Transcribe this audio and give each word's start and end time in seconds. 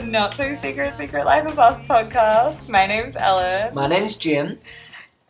Hi, 0.00 0.06
welcome 0.06 0.12
to 0.12 0.12
the 0.12 0.18
Not 0.18 0.34
So 0.34 0.56
Secret 0.62 0.96
Secret 0.96 1.26
Life 1.26 1.50
of 1.50 1.58
Us 1.58 1.80
podcast. 1.82 2.70
My 2.70 2.86
name's 2.86 3.16
Ellen. 3.16 3.74
My 3.74 3.86
name's 3.86 4.16
Jim. 4.16 4.58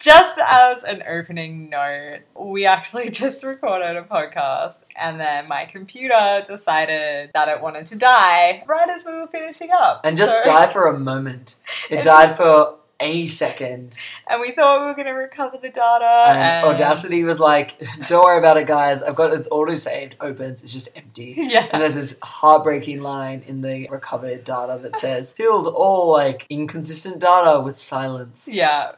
Just 0.00 0.39
as 0.46 0.85
an 0.85 1.03
opening 1.09 1.68
note, 1.71 2.21
we 2.39 2.66
actually 2.66 3.11
just 3.11 3.43
recorded 3.43 3.96
a 3.96 4.03
podcast 4.03 4.75
and 4.96 5.18
then 5.18 5.48
my 5.48 5.67
computer 5.67 6.43
decided 6.46 7.30
that 7.35 7.49
it 7.49 7.61
wanted 7.61 7.86
to 7.86 7.96
die 7.96 8.63
right 8.67 8.89
as 8.89 9.04
we 9.04 9.13
were 9.13 9.27
finishing 9.27 9.71
up. 9.72 10.03
And 10.04 10.17
just 10.17 10.44
So- 10.44 10.50
die 10.50 10.72
for 10.72 10.86
a 10.86 10.99
moment. 10.99 11.57
It 11.91 11.99
It 12.00 12.05
died 12.05 12.29
just- 12.29 12.39
for 12.39 12.77
a 13.00 13.27
second. 13.27 13.96
And 14.29 14.40
we 14.40 14.53
thought 14.53 14.81
we 14.81 14.86
were 14.86 14.95
going 14.95 15.07
to 15.07 15.13
recover 15.13 15.57
the 15.61 15.71
data. 15.71 16.25
And 16.29 16.67
Audacity 16.67 17.25
was 17.25 17.41
like, 17.41 17.79
don't 18.07 18.25
worry 18.25 18.39
about 18.39 18.57
it, 18.57 18.67
guys. 18.67 19.03
I've 19.03 19.14
got 19.17 19.32
it 19.32 19.46
auto 19.50 19.75
saved, 19.75 20.17
opens, 20.21 20.63
it's 20.63 20.72
just 20.72 20.89
empty. 20.95 21.35
Yeah. 21.50 21.67
And 21.72 21.82
there's 21.82 21.94
this 21.94 22.17
heartbreaking 22.22 23.03
line 23.03 23.43
in 23.46 23.63
the 23.63 23.89
recovered 23.91 24.44
data 24.44 24.79
that 24.82 24.96
says, 24.96 25.32
filled 25.32 25.67
all 25.67 26.13
like 26.13 26.46
inconsistent 26.49 27.18
data 27.18 27.61
with 27.61 27.77
silence. 27.77 28.49
Yeah, 28.50 28.93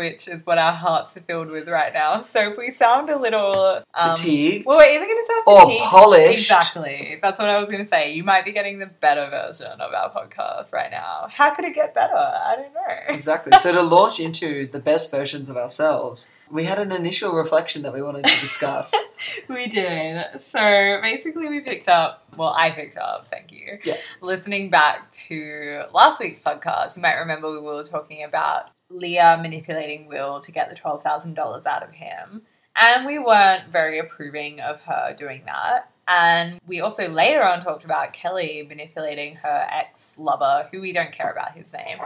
which 0.00 0.26
is 0.28 0.46
what 0.46 0.56
our 0.56 0.72
hearts 0.72 1.14
are 1.16 1.20
filled 1.20 1.48
with 1.48 1.68
right 1.68 1.92
now. 1.92 2.22
So 2.22 2.52
if 2.52 2.56
we 2.58 2.70
sound 2.70 3.10
a 3.10 3.18
little 3.18 3.82
um, 3.94 4.16
Fatigued. 4.16 4.64
well, 4.64 4.78
we're 4.78 4.88
either 4.96 5.04
going 5.04 5.18
to 5.18 5.26
sound 5.30 5.42
Or 5.46 5.60
fatigued- 5.60 5.84
polished. 5.84 6.38
Exactly. 6.50 7.18
That's 7.22 7.38
what 7.38 7.50
I 7.50 7.58
was 7.58 7.66
going 7.66 7.80
to 7.80 7.86
say. 7.86 8.14
You 8.14 8.24
might 8.24 8.44
be 8.46 8.52
getting 8.52 8.78
the 8.78 8.86
better 8.86 9.28
version 9.28 9.78
of 9.80 9.92
our 9.92 10.10
podcast 10.10 10.72
right 10.72 10.90
now. 10.90 11.26
How 11.30 11.54
could 11.54 11.66
it 11.66 11.74
get 11.74 11.94
better? 11.94 12.16
I 12.16 12.56
don't 12.56 12.72
know. 12.72 13.14
Exactly. 13.14 13.52
So 13.58 13.72
to 13.72 13.82
launch 13.82 14.18
into 14.20 14.66
the 14.66 14.78
best 14.80 15.10
versions 15.10 15.50
of 15.50 15.56
ourselves, 15.58 16.30
we 16.50 16.64
had 16.64 16.78
an 16.80 16.90
initial 16.90 17.32
reflection 17.34 17.82
that 17.82 17.92
we 17.92 18.02
wanted 18.02 18.24
to 18.24 18.40
discuss. 18.40 18.92
we 19.48 19.66
did. 19.68 20.24
So 20.40 20.98
basically, 21.02 21.46
we 21.48 21.60
picked 21.60 21.88
up. 21.88 22.24
Well, 22.36 22.54
I 22.58 22.70
picked 22.70 22.96
up. 22.96 23.26
Thank 23.30 23.52
you. 23.52 23.78
Yeah. 23.84 23.98
Listening 24.20 24.70
back 24.70 25.12
to 25.28 25.84
last 25.92 26.20
week's 26.20 26.40
podcast, 26.40 26.96
you 26.96 27.02
might 27.02 27.14
remember 27.16 27.50
we 27.52 27.60
were 27.60 27.84
talking 27.84 28.24
about 28.24 28.70
Leah 28.90 29.38
manipulating 29.40 30.06
Will 30.08 30.40
to 30.40 30.52
get 30.52 30.68
the 30.68 30.76
twelve 30.76 31.02
thousand 31.02 31.34
dollars 31.34 31.64
out 31.66 31.82
of 31.82 31.92
him, 31.92 32.42
and 32.76 33.06
we 33.06 33.18
weren't 33.18 33.68
very 33.68 33.98
approving 33.98 34.60
of 34.60 34.80
her 34.82 35.14
doing 35.16 35.42
that. 35.46 35.90
And 36.08 36.60
we 36.66 36.80
also 36.80 37.08
later 37.08 37.44
on 37.44 37.62
talked 37.62 37.84
about 37.84 38.12
Kelly 38.12 38.66
manipulating 38.68 39.36
her 39.36 39.66
ex 39.70 40.06
lover, 40.18 40.68
who 40.72 40.80
we 40.80 40.92
don't 40.92 41.12
care 41.12 41.30
about 41.30 41.52
his 41.52 41.72
name, 41.72 41.98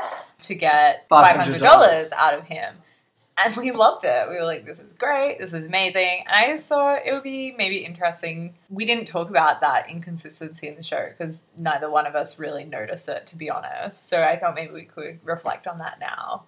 to 0.42 0.54
get 0.54 1.06
five 1.08 1.36
hundred 1.36 1.60
dollars 1.60 2.12
out 2.12 2.34
of 2.34 2.44
him. 2.44 2.74
And 3.36 3.56
we 3.56 3.72
loved 3.72 4.04
it. 4.04 4.28
We 4.28 4.36
were 4.36 4.44
like, 4.44 4.64
this 4.64 4.78
is 4.78 4.92
great, 4.92 5.38
this 5.40 5.52
is 5.52 5.64
amazing. 5.64 6.24
And 6.26 6.36
I 6.36 6.52
just 6.54 6.66
thought 6.66 7.00
it 7.04 7.12
would 7.12 7.24
be 7.24 7.52
maybe 7.58 7.78
interesting. 7.78 8.54
We 8.68 8.84
didn't 8.84 9.06
talk 9.06 9.28
about 9.28 9.60
that 9.62 9.90
inconsistency 9.90 10.68
in 10.68 10.76
the 10.76 10.84
show 10.84 11.08
because 11.08 11.40
neither 11.56 11.90
one 11.90 12.06
of 12.06 12.14
us 12.14 12.38
really 12.38 12.64
noticed 12.64 13.08
it, 13.08 13.26
to 13.28 13.36
be 13.36 13.50
honest. 13.50 14.08
So 14.08 14.22
I 14.22 14.38
thought 14.38 14.54
maybe 14.54 14.72
we 14.72 14.84
could 14.84 15.18
reflect 15.24 15.66
on 15.66 15.78
that 15.78 15.98
now. 15.98 16.44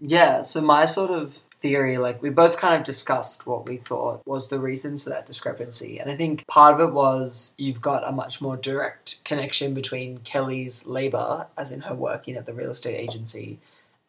Yeah, 0.00 0.42
so 0.42 0.60
my 0.60 0.84
sort 0.84 1.10
of 1.10 1.40
theory, 1.60 1.98
like 1.98 2.22
we 2.22 2.30
both 2.30 2.56
kind 2.56 2.74
of 2.74 2.84
discussed 2.84 3.46
what 3.46 3.66
we 3.66 3.76
thought 3.76 4.26
was 4.26 4.48
the 4.48 4.60
reasons 4.60 5.02
for 5.02 5.10
that 5.10 5.26
discrepancy. 5.26 5.98
And 5.98 6.10
I 6.10 6.16
think 6.16 6.46
part 6.46 6.74
of 6.74 6.88
it 6.88 6.92
was 6.92 7.54
you've 7.58 7.80
got 7.80 8.06
a 8.06 8.12
much 8.12 8.40
more 8.40 8.56
direct 8.56 9.24
connection 9.24 9.74
between 9.74 10.18
Kelly's 10.18 10.86
labor, 10.86 11.46
as 11.56 11.72
in 11.72 11.82
her 11.82 11.94
working 11.94 12.36
at 12.36 12.46
the 12.46 12.54
real 12.54 12.70
estate 12.70 12.98
agency, 12.98 13.58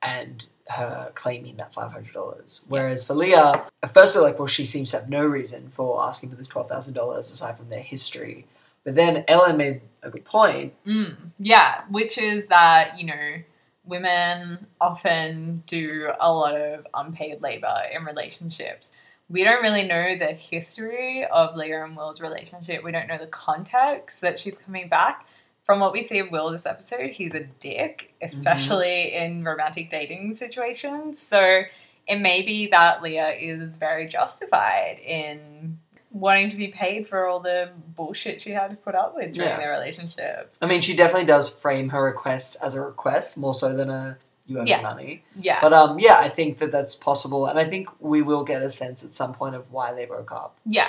and 0.01 0.45
her 0.67 1.11
claiming 1.15 1.57
that 1.57 1.73
$500. 1.73 2.65
Whereas 2.69 3.03
for 3.03 3.15
Leah, 3.15 3.65
at 3.81 3.93
first 3.93 4.15
we're 4.15 4.21
like, 4.21 4.37
well, 4.37 4.47
she 4.47 4.65
seems 4.65 4.91
to 4.91 4.99
have 4.99 5.09
no 5.09 5.25
reason 5.25 5.69
for 5.69 6.03
asking 6.03 6.29
for 6.29 6.35
this 6.35 6.47
$12,000 6.47 7.17
aside 7.17 7.57
from 7.57 7.69
their 7.69 7.81
history. 7.81 8.45
But 8.83 8.95
then 8.95 9.25
Ellen 9.27 9.57
made 9.57 9.81
a 10.03 10.09
good 10.09 10.25
point. 10.25 10.73
Mm, 10.85 11.15
yeah, 11.39 11.81
which 11.89 12.17
is 12.17 12.47
that, 12.47 12.99
you 12.99 13.07
know, 13.07 13.43
women 13.89 14.67
often 14.79 15.63
do 15.67 16.11
a 16.19 16.31
lot 16.31 16.55
of 16.55 16.87
unpaid 16.93 17.41
labor 17.41 17.75
in 17.93 18.05
relationships. 18.05 18.91
We 19.29 19.43
don't 19.43 19.61
really 19.61 19.85
know 19.85 20.17
the 20.17 20.33
history 20.33 21.25
of 21.25 21.55
Leah 21.55 21.83
and 21.83 21.95
Will's 21.95 22.21
relationship. 22.21 22.83
We 22.83 22.91
don't 22.91 23.07
know 23.07 23.17
the 23.17 23.27
context 23.27 24.21
that 24.21 24.39
she's 24.39 24.55
coming 24.65 24.87
back. 24.87 25.27
From 25.63 25.79
what 25.79 25.93
we 25.93 26.01
see 26.01 26.17
of 26.17 26.31
Will 26.31 26.49
this 26.49 26.65
episode, 26.65 27.11
he's 27.11 27.33
a 27.35 27.43
dick, 27.59 28.13
mm-hmm. 28.15 28.25
especially 28.25 29.13
in 29.13 29.43
romantic 29.43 29.91
dating 29.91 30.35
situations. 30.35 31.21
So 31.21 31.63
it 32.07 32.19
may 32.19 32.41
be 32.41 32.67
that 32.67 33.03
Leah 33.03 33.35
is 33.39 33.75
very 33.75 34.07
justified 34.07 34.97
in 35.05 35.77
wanting 36.11 36.49
to 36.49 36.57
be 36.57 36.67
paid 36.67 37.07
for 37.07 37.25
all 37.27 37.39
the 37.39 37.69
bullshit 37.95 38.41
she 38.41 38.51
had 38.51 38.69
to 38.71 38.75
put 38.75 38.95
up 38.95 39.15
with 39.15 39.33
during 39.33 39.49
Yeah. 39.49 39.57
their 39.57 39.71
relationship. 39.71 40.53
I 40.61 40.65
mean, 40.65 40.81
she 40.81 40.95
definitely 40.95 41.25
does 41.25 41.55
frame 41.55 41.89
her 41.89 42.03
request 42.03 42.57
as 42.61 42.73
a 42.75 42.81
request 42.81 43.37
more 43.37 43.53
so 43.53 43.75
than 43.75 43.89
a 43.89 44.17
you 44.47 44.57
owe 44.59 44.63
me 44.63 44.71
Yeah. 44.71 44.81
money. 44.81 45.23
Yeah. 45.39 45.59
But 45.61 45.73
um, 45.73 45.99
yeah, 45.99 46.17
I 46.17 46.27
think 46.29 46.57
that 46.57 46.71
that's 46.71 46.95
possible, 46.95 47.45
and 47.45 47.59
I 47.59 47.65
think 47.65 47.89
we 47.99 48.23
will 48.23 48.43
get 48.43 48.63
a 48.63 48.69
sense 48.71 49.05
at 49.05 49.13
some 49.13 49.33
point 49.35 49.53
of 49.53 49.71
why 49.71 49.93
they 49.93 50.05
broke 50.05 50.31
up. 50.31 50.55
Yeah. 50.65 50.87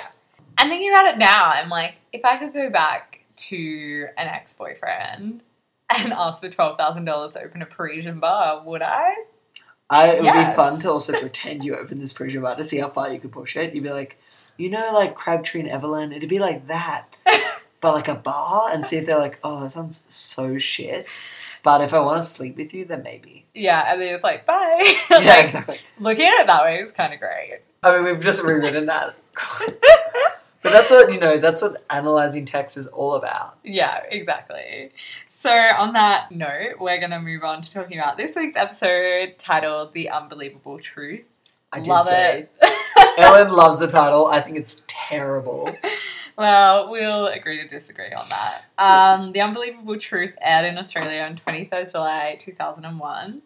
And 0.57 0.69
thinking 0.71 0.91
about 0.91 1.05
it 1.05 1.17
now, 1.19 1.45
I'm 1.45 1.69
like, 1.69 1.95
if 2.11 2.25
I 2.25 2.37
could 2.37 2.53
go 2.53 2.71
back 2.71 3.19
to 3.37 4.07
an 4.17 4.27
ex 4.27 4.53
boyfriend 4.55 5.41
and 5.95 6.13
ask 6.13 6.41
for 6.43 6.49
$12,000 6.49 7.33
to 7.33 7.43
open 7.43 7.61
a 7.61 7.65
Parisian 7.67 8.19
bar, 8.19 8.63
would 8.63 8.81
I? 8.81 9.13
I, 9.91 10.07
it 10.13 10.15
would 10.21 10.25
Yes. 10.25 10.49
be 10.51 10.55
fun 10.55 10.79
to 10.79 10.89
also 10.91 11.19
pretend 11.19 11.63
you 11.65 11.75
open 11.75 11.99
this 11.99 12.13
Parisian 12.13 12.41
bar 12.41 12.55
to 12.55 12.63
see 12.63 12.79
how 12.79 12.89
far 12.89 13.13
you 13.13 13.19
could 13.19 13.31
push 13.31 13.55
it. 13.57 13.75
You'd 13.75 13.83
be 13.83 13.91
like, 13.91 14.17
you 14.57 14.69
know, 14.69 14.91
like 14.93 15.15
Crabtree 15.15 15.61
and 15.61 15.69
Evelyn, 15.69 16.11
it'd 16.11 16.29
be 16.29 16.39
like 16.39 16.67
that, 16.67 17.05
but 17.81 17.95
like 17.95 18.07
a 18.07 18.15
bar, 18.15 18.69
and 18.71 18.85
see 18.85 18.97
if 18.97 19.05
they're 19.05 19.17
like, 19.19 19.39
oh, 19.43 19.61
that 19.63 19.71
sounds 19.71 20.03
so 20.09 20.57
shit. 20.57 21.07
But 21.63 21.81
if 21.81 21.93
I 21.93 21.99
want 21.99 22.17
to 22.21 22.27
sleep 22.27 22.57
with 22.57 22.73
you, 22.73 22.85
then 22.85 23.03
maybe. 23.03 23.45
yeah. 23.53 23.83
And 23.91 24.01
then 24.01 24.15
it's 24.15 24.23
like, 24.23 24.45
bye. 24.47 24.95
Yeah, 25.11 25.17
Like, 25.17 25.43
exactly. 25.43 25.79
Looking 25.99 26.25
at 26.25 26.41
it 26.41 26.47
that 26.47 26.63
way 26.63 26.77
is 26.77 26.89
kind 26.91 27.13
of 27.13 27.19
great. 27.19 27.59
I 27.83 27.93
mean, 27.95 28.03
we've 28.05 28.19
just 28.19 28.41
rewritten 28.43 28.87
that. 28.87 29.15
but 30.63 30.71
that's 30.71 30.89
what 30.91 31.13
you 31.13 31.19
know. 31.19 31.37
That's 31.37 31.61
what 31.61 31.83
analyzing 31.89 32.45
text 32.45 32.77
is 32.77 32.87
all 32.87 33.13
about. 33.15 33.57
Yeah, 33.63 34.01
exactly. 34.09 34.91
So, 35.39 35.49
on 35.51 35.93
that 35.93 36.31
note, 36.31 36.79
we're 36.79 36.99
going 36.99 37.11
to 37.11 37.19
move 37.19 37.43
on 37.43 37.61
to 37.63 37.71
talking 37.71 37.97
about 37.97 38.17
this 38.17 38.35
week's 38.35 38.55
episode 38.57 39.35
titled 39.39 39.93
The 39.93 40.09
Unbelievable 40.09 40.79
Truth. 40.79 41.21
I 41.71 41.79
did 41.79 41.89
Love 41.89 42.05
say. 42.07 42.47
it. 42.61 43.10
Ellen 43.21 43.49
loves 43.53 43.79
the 43.79 43.87
title. 43.87 44.27
I 44.27 44.41
think 44.41 44.57
it's 44.57 44.81
terrible. 44.87 45.75
Well, 46.37 46.89
we'll 46.89 47.27
agree 47.27 47.61
to 47.61 47.67
disagree 47.67 48.13
on 48.13 48.27
that. 48.29 48.65
Um, 48.77 49.31
the 49.31 49.41
Unbelievable 49.41 49.99
Truth 49.99 50.33
aired 50.41 50.65
in 50.65 50.77
Australia 50.77 51.21
on 51.21 51.35
23rd 51.35 51.91
July 51.91 52.37
2001. 52.39 53.41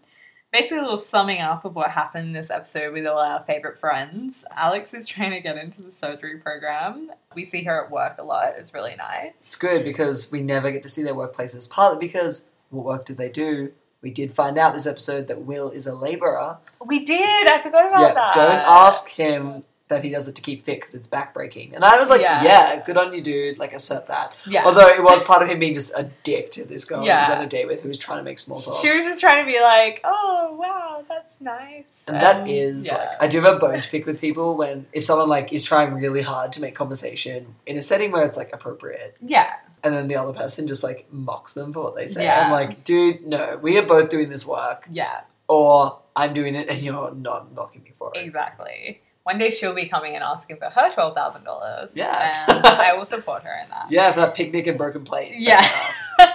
Basically, 0.54 0.78
a 0.78 0.82
little 0.82 0.96
summing 0.96 1.42
up 1.42 1.66
of 1.66 1.76
what 1.76 1.92
happened 1.92 2.28
in 2.28 2.34
this 2.34 2.50
episode 2.50 2.94
with 2.94 3.06
all 3.06 3.18
our 3.18 3.44
favourite 3.44 3.78
friends. 3.78 4.46
Alex 4.56 4.94
is 4.94 5.08
trying 5.08 5.32
to 5.32 5.42
get 5.42 5.58
into 5.58 5.82
the 5.82 5.92
surgery 5.92 6.38
program. 6.38 7.12
We 7.34 7.50
see 7.50 7.64
her 7.64 7.84
at 7.84 7.92
work 7.92 8.16
a 8.18 8.24
lot. 8.24 8.54
It's 8.58 8.74
really 8.74 8.96
nice. 8.96 9.34
It's 9.42 9.58
good 9.58 9.84
because 9.84 10.32
we 10.32 10.42
never 10.42 10.72
get 10.72 10.82
to 10.84 10.90
see 10.90 11.04
their 11.04 11.16
workplaces. 11.16 11.70
Partly 11.70 12.00
because 12.00 12.48
what 12.70 12.86
work 12.86 13.06
did 13.06 13.18
they 13.18 13.30
do? 13.30 13.74
We 14.06 14.12
did 14.12 14.36
find 14.36 14.60
out 14.60 14.76
this 14.76 14.86
episode 14.86 15.28
that 15.30 15.42
Will 15.42 15.72
is 15.72 15.88
a 15.88 15.96
labourer. 15.96 16.58
We 16.86 17.04
did. 17.04 17.50
I 17.50 17.60
forgot 17.64 17.88
about 17.88 18.02
Yeah, 18.02 18.14
that. 18.14 18.34
don't 18.36 18.52
ask 18.52 19.10
him 19.10 19.64
that 19.88 20.04
he 20.04 20.12
does 20.12 20.28
it 20.28 20.36
to 20.36 20.44
keep 20.44 20.64
fit 20.64 20.80
because 20.80 20.94
it's 20.94 21.08
backbreaking. 21.08 21.74
And 21.74 21.84
I 21.84 21.98
was 22.00 22.08
like, 22.12 22.22
Yeah. 22.22 22.44
yeah. 22.44 22.84
good 22.86 22.98
on 22.98 23.14
you, 23.16 23.22
dude. 23.22 23.58
Like, 23.58 23.74
assert 23.74 24.06
that. 24.10 24.34
Yeah. 24.46 24.64
Although 24.64 24.88
it 24.90 25.02
was 25.02 25.24
part 25.24 25.42
of 25.42 25.50
him 25.50 25.58
being 25.58 25.74
just 25.74 25.92
a 25.98 26.12
dick 26.22 26.52
to 26.52 26.66
this 26.66 26.86
girl 26.86 27.02
he 27.02 27.10
was 27.10 27.30
on 27.32 27.42
a 27.42 27.48
date 27.48 27.66
with 27.68 27.82
who 27.82 27.88
was 27.88 27.98
trying 27.98 28.20
to 28.20 28.24
make 28.24 28.38
small 28.38 28.62
talk. 28.62 28.80
She 28.80 28.96
was 28.96 29.06
just 29.06 29.20
trying 29.22 29.44
to 29.44 29.52
be 29.52 29.60
like, 29.60 30.02
oh, 30.04 30.56
wow, 30.60 31.04
that's 31.10 31.42
nice. 31.42 32.04
And 32.08 32.18
that 32.18 32.48
is 32.48 32.86
yeah. 32.86 32.98
like 32.98 33.24
I 33.24 33.28
do 33.28 33.42
have 33.42 33.56
a 33.56 33.58
bone 33.58 33.80
to 33.80 33.90
pick 33.90 34.06
with 34.06 34.22
people 34.22 34.56
when 34.56 34.86
if 34.94 35.04
someone 35.04 35.30
like 35.30 35.52
is 35.52 35.64
trying 35.64 35.96
really 35.96 36.22
hard 36.22 36.52
to 36.54 36.62
make 36.62 36.76
conversation 36.76 37.56
in 37.66 37.76
a 37.76 37.82
setting 37.82 38.12
where 38.12 38.24
it's 38.24 38.38
like 38.38 38.54
appropriate, 38.54 39.18
Yeah. 39.20 39.50
And 39.86 39.96
then 39.96 40.08
the 40.10 40.16
other 40.18 40.34
person 40.34 40.68
just 40.68 40.84
like 40.84 41.06
mocks 41.12 41.54
them 41.54 41.72
for 41.72 41.84
what 41.84 41.96
they 41.96 42.08
say. 42.08 42.24
Yeah. 42.24 42.42
I'm 42.48 42.52
like, 42.52 42.84
dude, 42.84 43.26
no, 43.26 43.58
we 43.62 43.78
are 43.78 43.86
both 43.86 44.10
doing 44.10 44.30
this 44.30 44.46
work, 44.46 44.88
Yeah. 44.92 45.22
or 45.48 46.00
I'm 46.16 46.34
doing 46.34 46.56
it 46.56 46.68
and 46.70 46.80
you're 46.82 47.14
not 47.14 47.54
mocking 47.54 47.84
me 47.84 47.94
for 47.98 48.12
it. 48.16 48.20
Exactly. 48.20 49.02
One 49.24 49.38
day 49.38 49.50
she'll 49.50 49.74
be 49.74 49.88
coming 49.88 50.14
and 50.16 50.24
asking 50.24 50.58
for 50.58 50.70
her 50.70 50.92
twelve 50.92 51.16
thousand 51.16 51.46
dollars. 51.46 51.92
Yeah. 51.96 52.46
and 52.48 52.66
I 52.66 52.94
will 52.94 53.06
support 53.06 53.44
her 53.44 53.54
in 53.64 53.70
that. 53.70 53.88
Yeah, 53.90 54.12
for 54.12 54.20
that 54.22 54.36
picnic 54.36 54.68
and 54.68 54.78
broken 54.78 55.04
plate. 55.04 55.34
Yeah. 55.38 55.68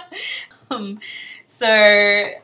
um, 0.71 0.99
so 1.47 1.67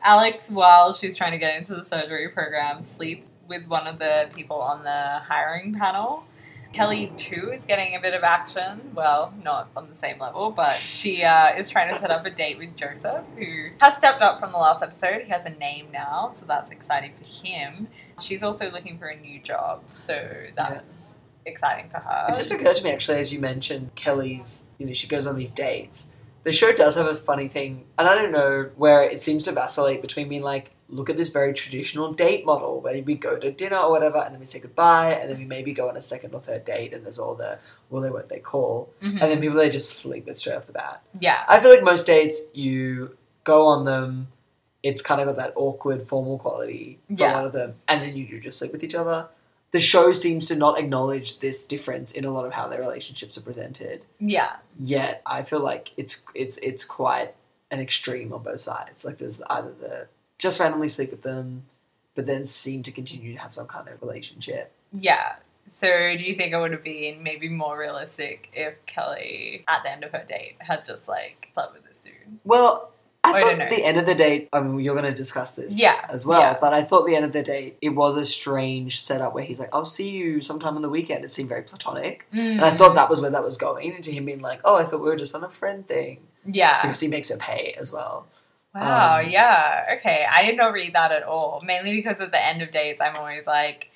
Alex, 0.02 0.48
while 0.48 0.92
she's 0.92 1.16
trying 1.16 1.32
to 1.32 1.38
get 1.38 1.56
into 1.56 1.74
the 1.74 1.84
surgery 1.84 2.28
program, 2.28 2.82
sleeps 2.96 3.26
with 3.46 3.66
one 3.66 3.86
of 3.86 3.98
the 3.98 4.28
people 4.34 4.60
on 4.60 4.84
the 4.84 5.18
hiring 5.26 5.74
panel. 5.74 6.24
Kelly 6.72 7.12
too 7.16 7.50
is 7.52 7.64
getting 7.64 7.96
a 7.96 8.00
bit 8.00 8.14
of 8.14 8.22
action. 8.22 8.92
Well, 8.94 9.32
not 9.42 9.70
on 9.76 9.88
the 9.88 9.94
same 9.94 10.18
level, 10.18 10.50
but 10.50 10.76
she 10.76 11.22
uh, 11.22 11.54
is 11.56 11.68
trying 11.68 11.92
to 11.92 11.98
set 11.98 12.10
up 12.10 12.24
a 12.26 12.30
date 12.30 12.58
with 12.58 12.76
Joseph, 12.76 13.24
who 13.36 13.70
has 13.80 13.96
stepped 13.96 14.22
up 14.22 14.38
from 14.38 14.52
the 14.52 14.58
last 14.58 14.82
episode. 14.82 15.22
He 15.22 15.30
has 15.30 15.44
a 15.44 15.50
name 15.50 15.88
now, 15.92 16.34
so 16.38 16.44
that's 16.46 16.70
exciting 16.70 17.14
for 17.20 17.28
him. 17.46 17.88
She's 18.20 18.42
also 18.42 18.70
looking 18.70 18.98
for 18.98 19.08
a 19.08 19.18
new 19.18 19.40
job, 19.40 19.82
so 19.92 20.30
that's 20.56 20.84
exciting 21.46 21.90
for 21.90 21.98
her. 21.98 22.26
It 22.28 22.36
just 22.36 22.50
occurred 22.50 22.76
to 22.76 22.84
me 22.84 22.90
actually 22.90 23.18
as 23.18 23.32
you 23.32 23.40
mentioned 23.40 23.94
Kelly's, 23.94 24.66
you 24.78 24.86
know, 24.86 24.92
she 24.92 25.06
goes 25.06 25.26
on 25.26 25.36
these 25.36 25.52
dates. 25.52 26.10
The 26.44 26.52
show 26.52 26.72
does 26.72 26.94
have 26.94 27.06
a 27.06 27.14
funny 27.14 27.48
thing, 27.48 27.84
and 27.98 28.08
I 28.08 28.14
don't 28.14 28.32
know 28.32 28.70
where 28.76 29.02
it 29.02 29.20
seems 29.20 29.44
to 29.44 29.52
vacillate 29.52 30.00
between 30.02 30.28
being 30.28 30.42
like, 30.42 30.72
look 30.88 31.10
at 31.10 31.16
this 31.18 31.28
very 31.28 31.52
traditional 31.52 32.12
date 32.14 32.46
model 32.46 32.80
where 32.80 33.02
we 33.02 33.14
go 33.14 33.36
to 33.36 33.50
dinner 33.50 33.76
or 33.76 33.90
whatever, 33.90 34.18
and 34.18 34.32
then 34.32 34.38
we 34.40 34.46
say 34.46 34.58
goodbye, 34.60 35.12
and 35.12 35.28
then 35.28 35.36
we 35.38 35.44
maybe 35.44 35.72
go 35.72 35.88
on 35.88 35.96
a 35.96 36.00
second 36.00 36.32
or 36.34 36.40
third 36.40 36.64
date, 36.64 36.92
and 36.94 37.04
there's 37.04 37.18
all 37.18 37.34
the 37.34 37.58
will 37.90 38.00
they 38.00 38.10
won't 38.10 38.28
they 38.28 38.38
call, 38.38 38.90
Mhm. 39.02 39.20
and 39.20 39.30
then 39.30 39.40
people 39.40 39.56
they 39.58 39.68
just 39.70 39.98
sleep 39.98 40.26
with 40.26 40.38
straight 40.38 40.56
off 40.56 40.66
the 40.66 40.72
bat. 40.72 41.02
yeah, 41.20 41.44
I 41.48 41.60
feel 41.60 41.70
like 41.70 41.82
most 41.82 42.06
dates 42.06 42.42
you 42.54 43.16
go 43.44 43.66
on 43.66 43.84
them, 43.84 44.28
it's 44.82 45.02
kind 45.02 45.20
of 45.20 45.26
got 45.26 45.36
that 45.36 45.52
awkward 45.56 46.06
formal 46.08 46.38
quality 46.38 46.98
for 47.08 47.14
Yeah. 47.20 47.32
a 47.32 47.34
lot 47.34 47.44
of 47.46 47.52
them, 47.52 47.74
and 47.88 48.02
then 48.02 48.16
you 48.16 48.26
do 48.26 48.40
just 48.40 48.58
sleep 48.58 48.72
with 48.72 48.82
each 48.84 48.94
other. 48.94 49.28
The 49.70 49.78
show 49.78 50.12
seems 50.12 50.48
to 50.48 50.56
not 50.56 50.78
acknowledge 50.78 51.40
this 51.40 51.64
difference 51.64 52.12
in 52.12 52.24
a 52.24 52.30
lot 52.32 52.46
of 52.46 52.54
how 52.54 52.68
their 52.68 52.80
relationships 52.80 53.36
are 53.36 53.42
presented. 53.42 54.04
yeah, 54.18 54.56
Yet 54.80 55.22
I 55.26 55.42
feel 55.42 55.60
like 55.60 55.92
it's 55.96 56.24
it's 56.34 56.56
it's 56.58 56.84
quite 56.84 57.34
an 57.70 57.80
extreme 57.80 58.32
on 58.32 58.42
both 58.42 58.60
sides. 58.60 59.04
Like 59.04 59.18
there's 59.18 59.42
either 59.50 59.72
the 59.72 60.06
just 60.38 60.58
randomly 60.60 60.88
sleep 60.88 61.10
with 61.10 61.22
them, 61.22 61.64
but 62.14 62.26
then 62.26 62.46
seem 62.46 62.82
to 62.84 62.92
continue 62.92 63.34
to 63.34 63.40
have 63.40 63.52
some 63.52 63.66
kind 63.66 63.88
of 63.88 64.00
relationship. 64.00 64.72
yeah. 64.98 65.34
So, 65.70 65.86
do 66.16 66.22
you 66.24 66.34
think 66.34 66.54
it 66.54 66.58
would 66.58 66.72
have 66.72 66.82
been 66.82 67.22
maybe 67.22 67.50
more 67.50 67.78
realistic 67.78 68.48
if 68.54 68.74
Kelly, 68.86 69.66
at 69.68 69.82
the 69.82 69.90
end 69.92 70.02
of 70.02 70.12
her 70.12 70.24
date, 70.26 70.56
had 70.60 70.86
just 70.86 71.06
like 71.06 71.50
slept 71.52 71.74
with 71.74 71.84
this 71.84 71.98
dude? 71.98 72.38
Well, 72.42 72.90
I 73.34 73.40
thought 73.42 73.58
don't 73.58 73.70
the 73.70 73.84
end 73.84 73.98
of 73.98 74.06
the 74.06 74.14
date. 74.14 74.48
I 74.52 74.60
mean, 74.60 74.80
you're 74.80 74.94
going 74.94 75.06
to 75.06 75.14
discuss 75.14 75.54
this, 75.54 75.78
Yeah, 75.78 76.04
as 76.10 76.26
well. 76.26 76.40
yeah. 76.40 76.56
But 76.60 76.74
I 76.74 76.82
thought 76.82 77.06
the 77.06 77.14
end 77.16 77.24
of 77.24 77.32
the 77.32 77.42
date, 77.42 77.76
it 77.82 77.90
was 77.90 78.16
a 78.16 78.24
strange 78.24 79.00
setup 79.00 79.34
where 79.34 79.44
he's 79.44 79.60
like, 79.60 79.70
"I'll 79.74 79.84
see 79.84 80.10
you 80.10 80.40
sometime 80.40 80.76
on 80.76 80.82
the 80.82 80.88
weekend." 80.88 81.24
It 81.24 81.30
seemed 81.30 81.48
very 81.48 81.62
platonic, 81.62 82.26
and 82.32 82.60
I 82.64 82.70
Mm. 82.72 82.78
thought 82.78 82.94
that 82.96 83.08
was 83.10 83.20
where 83.20 83.30
that 83.30 83.44
was 83.44 83.56
going 83.56 83.94
into 83.94 84.10
him 84.10 84.24
being 84.24 84.40
like, 84.40 84.60
"Oh, 84.64 84.76
I 84.76 84.84
thought 84.84 85.00
we 85.00 85.06
were 85.08 85.16
just 85.16 85.34
on 85.34 85.44
a 85.44 85.50
friend 85.50 85.86
thing," 85.86 86.26
yeah. 86.44 86.82
because 86.82 87.00
he 87.00 87.08
makes 87.08 87.28
her 87.30 87.36
pay 87.36 87.74
as 87.78 87.92
well. 87.92 88.26
Wow, 88.74 89.20
Um, 89.20 89.28
yeah. 89.30 89.96
Okay. 89.98 90.26
I 90.30 90.44
did 90.44 90.56
not 90.56 90.72
read 90.72 90.92
that 90.94 91.10
at 91.10 91.22
all. 91.22 91.62
Mainly 91.64 91.96
because 91.96 92.20
at 92.20 92.30
the 92.30 92.44
end 92.44 92.62
of 92.62 92.70
dates 92.70 93.00
I'm 93.00 93.16
always 93.16 93.46
like, 93.46 93.90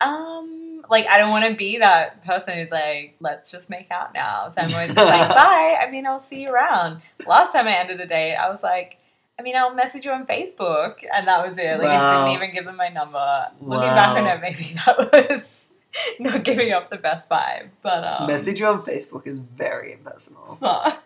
um 0.00 0.82
like 0.90 1.06
I 1.06 1.18
don't 1.18 1.30
want 1.30 1.44
to 1.46 1.54
be 1.54 1.78
that 1.78 2.24
person 2.24 2.54
who's 2.58 2.70
like, 2.70 3.16
let's 3.20 3.50
just 3.50 3.68
make 3.68 3.90
out 3.90 4.14
now. 4.14 4.52
So 4.54 4.62
I'm 4.62 4.72
always 4.72 4.94
just 4.94 4.96
like, 4.96 5.28
bye. 5.28 5.76
I 5.80 5.90
mean 5.90 6.06
I'll 6.06 6.18
see 6.18 6.42
you 6.42 6.50
around. 6.50 7.02
Last 7.26 7.52
time 7.52 7.66
I 7.68 7.74
ended 7.76 8.00
a 8.00 8.06
date, 8.06 8.34
I 8.36 8.48
was 8.50 8.62
like, 8.62 8.96
I 9.38 9.42
mean 9.42 9.56
I'll 9.56 9.74
message 9.74 10.04
you 10.04 10.12
on 10.12 10.26
Facebook 10.26 10.96
and 11.14 11.28
that 11.28 11.42
was 11.42 11.58
it. 11.58 11.78
Like 11.78 11.88
Wow. 11.88 12.24
I 12.24 12.24
didn't 12.30 12.42
even 12.42 12.54
give 12.54 12.64
them 12.64 12.76
my 12.76 12.88
number. 12.88 13.46
Looking 13.60 13.88
back 13.88 14.16
on 14.16 14.26
it, 14.26 14.40
maybe 14.40 14.74
that 14.86 15.12
was 15.12 15.64
not 16.20 16.44
giving 16.44 16.72
off 16.72 16.90
the 16.90 16.96
best 16.96 17.28
vibe. 17.28 17.68
But 17.82 18.04
um 18.04 18.26
Message 18.26 18.60
you 18.60 18.66
on 18.66 18.82
Facebook 18.82 19.26
is 19.26 19.38
very 19.38 19.92
impersonal. 19.92 20.58
huh. 20.62 20.96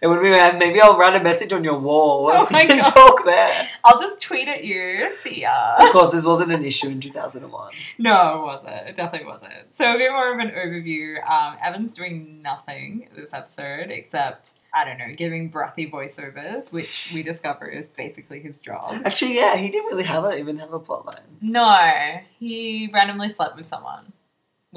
It 0.00 0.08
would 0.08 0.20
be 0.20 0.30
maybe 0.58 0.80
I'll 0.80 0.98
write 0.98 1.18
a 1.18 1.24
message 1.24 1.52
on 1.54 1.64
your 1.64 1.78
wall 1.78 2.30
Oh 2.30 2.46
and 2.46 2.54
we 2.54 2.66
can 2.66 2.78
God. 2.78 2.86
talk 2.86 3.24
there. 3.24 3.68
I'll 3.84 3.98
just 3.98 4.20
tweet 4.20 4.46
at 4.46 4.62
you. 4.62 5.10
See 5.22 5.40
ya. 5.42 5.76
Of 5.78 5.90
course, 5.90 6.12
this 6.12 6.26
wasn't 6.26 6.52
an 6.52 6.62
issue 6.64 6.88
in 6.88 7.00
2001. 7.00 7.72
No, 7.98 8.38
it 8.38 8.44
wasn't. 8.44 8.88
It 8.88 8.96
definitely 8.96 9.26
wasn't. 9.26 9.54
So 9.76 9.94
a 9.94 9.98
bit 9.98 10.10
more 10.10 10.34
of 10.34 10.38
an 10.38 10.50
overview. 10.50 11.26
Um, 11.28 11.56
Evan's 11.64 11.92
doing 11.92 12.42
nothing 12.42 13.08
this 13.16 13.30
episode 13.32 13.90
except 13.90 14.52
I 14.74 14.84
don't 14.84 14.98
know, 14.98 15.14
giving 15.16 15.48
breathy 15.48 15.90
voiceovers, 15.90 16.70
which 16.70 17.10
we 17.14 17.22
discover 17.22 17.66
is 17.66 17.88
basically 17.88 18.40
his 18.40 18.58
job. 18.58 19.00
Actually, 19.06 19.36
yeah, 19.36 19.56
he 19.56 19.70
didn't 19.70 19.86
really 19.86 20.04
have 20.04 20.22
a, 20.26 20.36
even 20.36 20.58
have 20.58 20.74
a 20.74 20.78
plotline. 20.80 21.22
No, 21.40 22.20
he 22.38 22.90
randomly 22.92 23.32
slept 23.32 23.56
with 23.56 23.64
someone, 23.64 24.12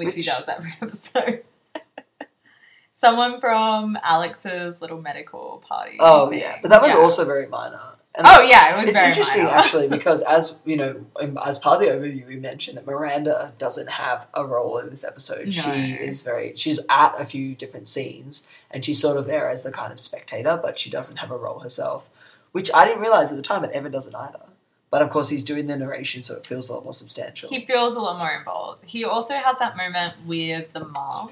which, 0.06 0.14
he 0.14 0.18
Which- 0.20 0.26
does 0.26 0.48
every 0.48 0.74
episode. 0.82 1.44
someone 3.00 3.40
from 3.40 3.96
Alex's 4.02 4.80
little 4.80 5.00
medical 5.00 5.62
party. 5.66 5.96
Oh 6.00 6.30
thing. 6.30 6.40
yeah, 6.40 6.58
but 6.62 6.70
that 6.70 6.82
was 6.82 6.90
Yeah. 6.90 6.98
also 6.98 7.24
very 7.24 7.46
minor. 7.46 7.80
And 8.14 8.26
Oh 8.28 8.40
yeah, 8.42 8.74
it 8.74 8.76
was 8.78 8.84
it's 8.88 8.94
very 8.94 9.06
interesting 9.08 9.44
minor. 9.44 9.56
actually 9.56 9.88
because 9.96 10.22
as 10.22 10.58
you 10.64 10.76
know, 10.76 11.06
as 11.44 11.58
part 11.58 11.80
of 11.80 11.86
the 11.88 11.94
overview, 11.94 12.26
we 12.26 12.36
mentioned 12.36 12.76
that 12.76 12.86
Miranda 12.86 13.52
doesn't 13.58 13.88
have 13.88 14.26
a 14.34 14.44
role 14.44 14.78
in 14.78 14.90
this 14.90 15.04
episode. 15.04 15.54
She 15.54 15.92
is 15.92 16.22
very 16.22 16.54
she's 16.56 16.80
at 16.88 17.14
a 17.20 17.24
few 17.24 17.54
different 17.54 17.86
scenes 17.88 18.48
and 18.70 18.84
she's 18.84 19.00
sort 19.00 19.16
of 19.16 19.26
there 19.26 19.48
as 19.48 19.62
the 19.62 19.70
kind 19.72 19.92
of 19.92 20.00
spectator, 20.00 20.58
but 20.60 20.78
she 20.78 20.90
doesn't 20.90 21.18
have 21.18 21.30
a 21.30 21.36
role 21.36 21.60
herself, 21.60 22.08
which 22.52 22.70
I 22.74 22.84
didn't 22.84 23.00
realize 23.00 23.30
at 23.30 23.36
the 23.36 23.42
time. 23.42 23.60
But 23.62 23.70
Evan 23.72 23.92
doesn't 23.92 24.14
either. 24.14 24.40
But 24.90 25.02
of 25.02 25.10
course, 25.10 25.28
he's 25.28 25.44
doing 25.44 25.66
the 25.68 25.76
narration, 25.76 26.22
so 26.22 26.34
it 26.36 26.44
feels 26.46 26.68
a 26.68 26.74
lot 26.74 26.82
more 26.84 26.92
substantial. 26.92 27.48
He 27.48 27.64
feels 27.64 27.94
a 27.94 28.00
lot 28.00 28.18
more 28.18 28.32
involved. 28.32 28.84
He 28.84 29.04
also 29.04 29.34
has 29.34 29.56
that 29.60 29.76
moment 29.76 30.14
with 30.26 30.72
the 30.72 30.84
mom. 30.84 31.30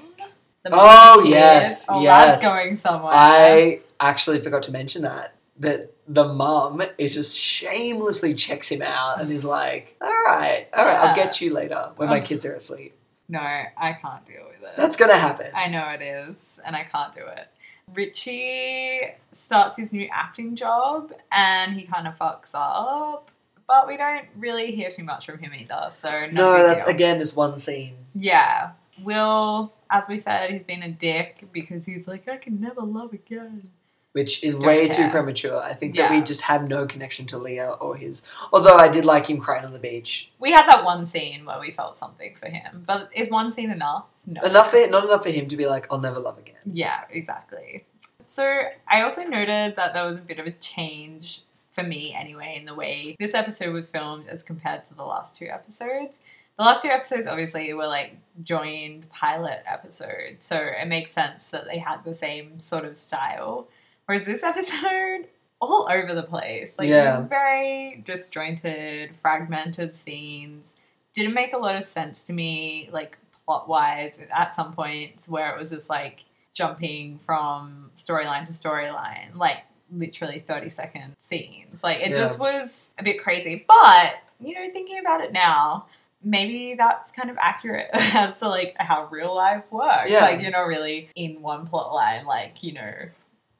The 0.63 0.69
mom 0.71 0.79
Oh, 0.81 1.23
yes, 1.25 1.85
oh, 1.89 2.01
yes. 2.01 2.41
that's 2.41 2.43
going 2.53 2.77
somewhere. 2.77 3.11
I 3.13 3.81
actually 3.99 4.39
forgot 4.41 4.63
to 4.63 4.71
mention 4.71 5.01
that 5.03 5.35
that 5.57 5.91
the 6.07 6.25
mum 6.25 6.81
is 6.97 7.13
just 7.15 7.37
shamelessly 7.37 8.33
checks 8.33 8.69
him 8.71 8.81
out 8.81 9.19
and 9.19 9.29
is 9.29 9.43
like, 9.43 9.95
"All 10.01 10.07
right, 10.07 10.67
all 10.73 10.85
right, 10.85 10.97
I'll 10.97 11.15
get 11.15 11.41
you 11.41 11.53
later 11.53 11.91
when 11.97 12.07
my 12.07 12.19
Oh. 12.21 12.23
kids 12.23 12.45
are 12.45 12.53
asleep." 12.53 12.95
no, 13.27 13.39
I 13.41 13.93
can't 14.01 14.25
deal 14.25 14.45
with 14.47 14.61
it. 14.69 14.75
That's 14.77 14.95
gonna 14.95 15.17
happen. 15.17 15.51
I 15.53 15.67
know 15.67 15.85
it 15.89 16.01
is, 16.01 16.35
and 16.65 16.75
I 16.77 16.83
can't 16.85 17.13
do 17.13 17.25
it. 17.25 17.47
Richie 17.93 19.01
starts 19.31 19.77
his 19.77 19.91
new 19.93 20.07
acting 20.11 20.55
job, 20.55 21.11
and 21.31 21.73
he 21.73 21.83
kind 21.83 22.07
of 22.07 22.17
fucks 22.17 22.51
up. 22.53 23.29
But 23.69 23.87
we 23.87 23.97
don't 23.97 24.25
really 24.35 24.71
hear 24.71 24.89
too 24.89 25.03
much 25.03 25.27
from 25.27 25.37
him 25.37 25.53
either, 25.53 25.89
so 25.91 26.25
no, 26.31 26.65
that's 26.65 26.85
deal. 26.85 26.95
again 26.95 27.19
just 27.19 27.35
one 27.35 27.59
scene. 27.59 27.93
Yeah. 28.15 28.71
Will, 29.03 29.71
as 29.91 30.05
we 30.09 30.19
said, 30.19 30.49
he's 30.49 30.63
been 30.63 30.81
a 30.81 30.89
dick 30.89 31.47
because 31.53 31.85
he's 31.85 32.07
like, 32.07 32.27
I 32.27 32.37
can 32.37 32.59
never 32.59 32.81
love 32.81 33.13
again. 33.13 33.69
Which 34.13 34.43
is 34.43 34.55
Don't 34.55 34.65
way 34.65 34.89
care. 34.89 35.05
too 35.05 35.11
premature. 35.11 35.61
I 35.61 35.75
think 35.75 35.95
that 35.97 36.09
we 36.09 36.21
just 36.21 36.41
have 36.41 36.67
no 36.67 36.87
connection 36.87 37.27
to 37.27 37.37
Leah 37.37 37.73
or 37.79 37.95
his. 37.95 38.23
Although 38.51 38.75
I 38.75 38.87
did 38.87 39.05
like 39.05 39.27
him 39.27 39.39
crying 39.39 39.63
on 39.63 39.71
the 39.71 39.77
beach. 39.77 40.31
We 40.39 40.51
had 40.51 40.65
that 40.65 40.83
one 40.83 41.05
scene 41.05 41.45
where 41.45 41.59
we 41.59 41.69
felt 41.69 41.95
something 41.95 42.35
for 42.37 42.47
him, 42.49 42.83
but 42.87 43.11
is 43.13 43.29
one 43.29 43.51
scene 43.51 43.69
enough? 43.69 44.05
No. 44.25 44.41
Enough, 44.41 44.71
for, 44.71 44.87
not 44.89 45.03
enough 45.05 45.21
for 45.21 45.29
him 45.29 45.47
to 45.47 45.55
be 45.55 45.67
like, 45.67 45.85
"I'll 45.91 45.99
never 45.99 46.19
love 46.19 46.39
again." 46.39 46.55
Yeah, 46.73 47.01
exactly. 47.11 47.85
So 48.29 48.61
I 48.87 49.03
also 49.03 49.23
noted 49.23 49.75
that 49.75 49.93
there 49.93 50.05
was 50.07 50.17
a 50.17 50.21
bit 50.21 50.39
of 50.39 50.47
a 50.47 50.51
change 50.53 51.43
for 51.71 51.83
me 51.83 52.13
anyway 52.17 52.57
in 52.59 52.65
the 52.65 52.73
way 52.75 53.15
this 53.19 53.33
episode 53.33 53.73
was 53.73 53.89
filmed 53.89 54.27
as 54.27 54.43
compared 54.43 54.83
to 54.85 54.93
the 54.93 55.03
last 55.03 55.35
two 55.35 55.45
episodes. 55.45 56.17
The 56.57 56.65
last 56.65 56.81
two 56.81 56.89
episodes 56.89 57.25
obviously 57.25 57.71
were 57.73 57.87
like 57.87 58.17
joined 58.43 59.09
pilot 59.09 59.63
episodes, 59.65 60.45
so 60.45 60.57
it 60.57 60.87
makes 60.87 61.11
sense 61.11 61.45
that 61.51 61.65
they 61.65 61.77
had 61.77 62.03
the 62.03 62.13
same 62.15 62.59
sort 62.59 62.83
of 62.85 62.97
style. 62.97 63.67
Whereas 64.05 64.25
this 64.25 64.43
episode, 64.51 65.27
all 65.61 65.87
over 65.89 66.13
the 66.13 66.23
place. 66.23 66.71
Like 66.77 66.89
Yeah. 66.89 67.21
very 67.21 68.01
disjointed, 68.03 69.11
fragmented 69.21 69.95
scenes. 69.95 70.65
Didn't 71.13 71.33
make 71.33 71.53
a 71.53 71.57
lot 71.57 71.75
of 71.75 71.83
sense 71.83 72.23
to 72.23 72.33
me, 72.33 72.89
like 72.91 73.17
plot 73.45 73.67
wise, 73.69 74.13
at 74.35 74.53
some 74.53 74.73
points 74.73 75.27
where 75.29 75.53
it 75.53 75.59
was 75.59 75.69
just 75.69 75.89
like 75.89 76.23
jumping 76.53 77.19
from 77.25 77.89
storyline 77.95 78.45
to 78.45 78.51
storyline, 78.51 79.35
like 79.35 79.59
literally 79.91 80.39
30 80.39 80.69
second 80.69 81.15
scenes. 81.17 81.83
Like 81.83 81.99
it 81.99 82.09
Yeah. 82.09 82.15
just 82.15 82.39
was 82.39 82.89
a 82.97 83.03
bit 83.03 83.21
crazy. 83.21 83.65
But, 83.67 84.15
you 84.39 84.53
know, 84.55 84.69
thinking 84.71 84.99
about 84.99 85.21
it 85.21 85.31
now, 85.31 85.87
maybe 86.23 86.75
that's 86.75 87.11
kind 87.11 87.29
of 87.29 87.37
accurate 87.39 87.89
as 87.93 88.37
to 88.37 88.49
like 88.49 88.75
how 88.77 89.07
real 89.11 89.33
life 89.35 89.63
works. 89.71 90.09
Yeah. 90.11 90.21
Like 90.21 90.41
you're 90.41 90.51
not 90.51 90.67
really 90.67 91.09
in 91.15 91.41
one 91.41 91.67
plot 91.67 91.93
line, 91.93 92.25
like, 92.25 92.61
you 92.63 92.73
know, 92.73 92.93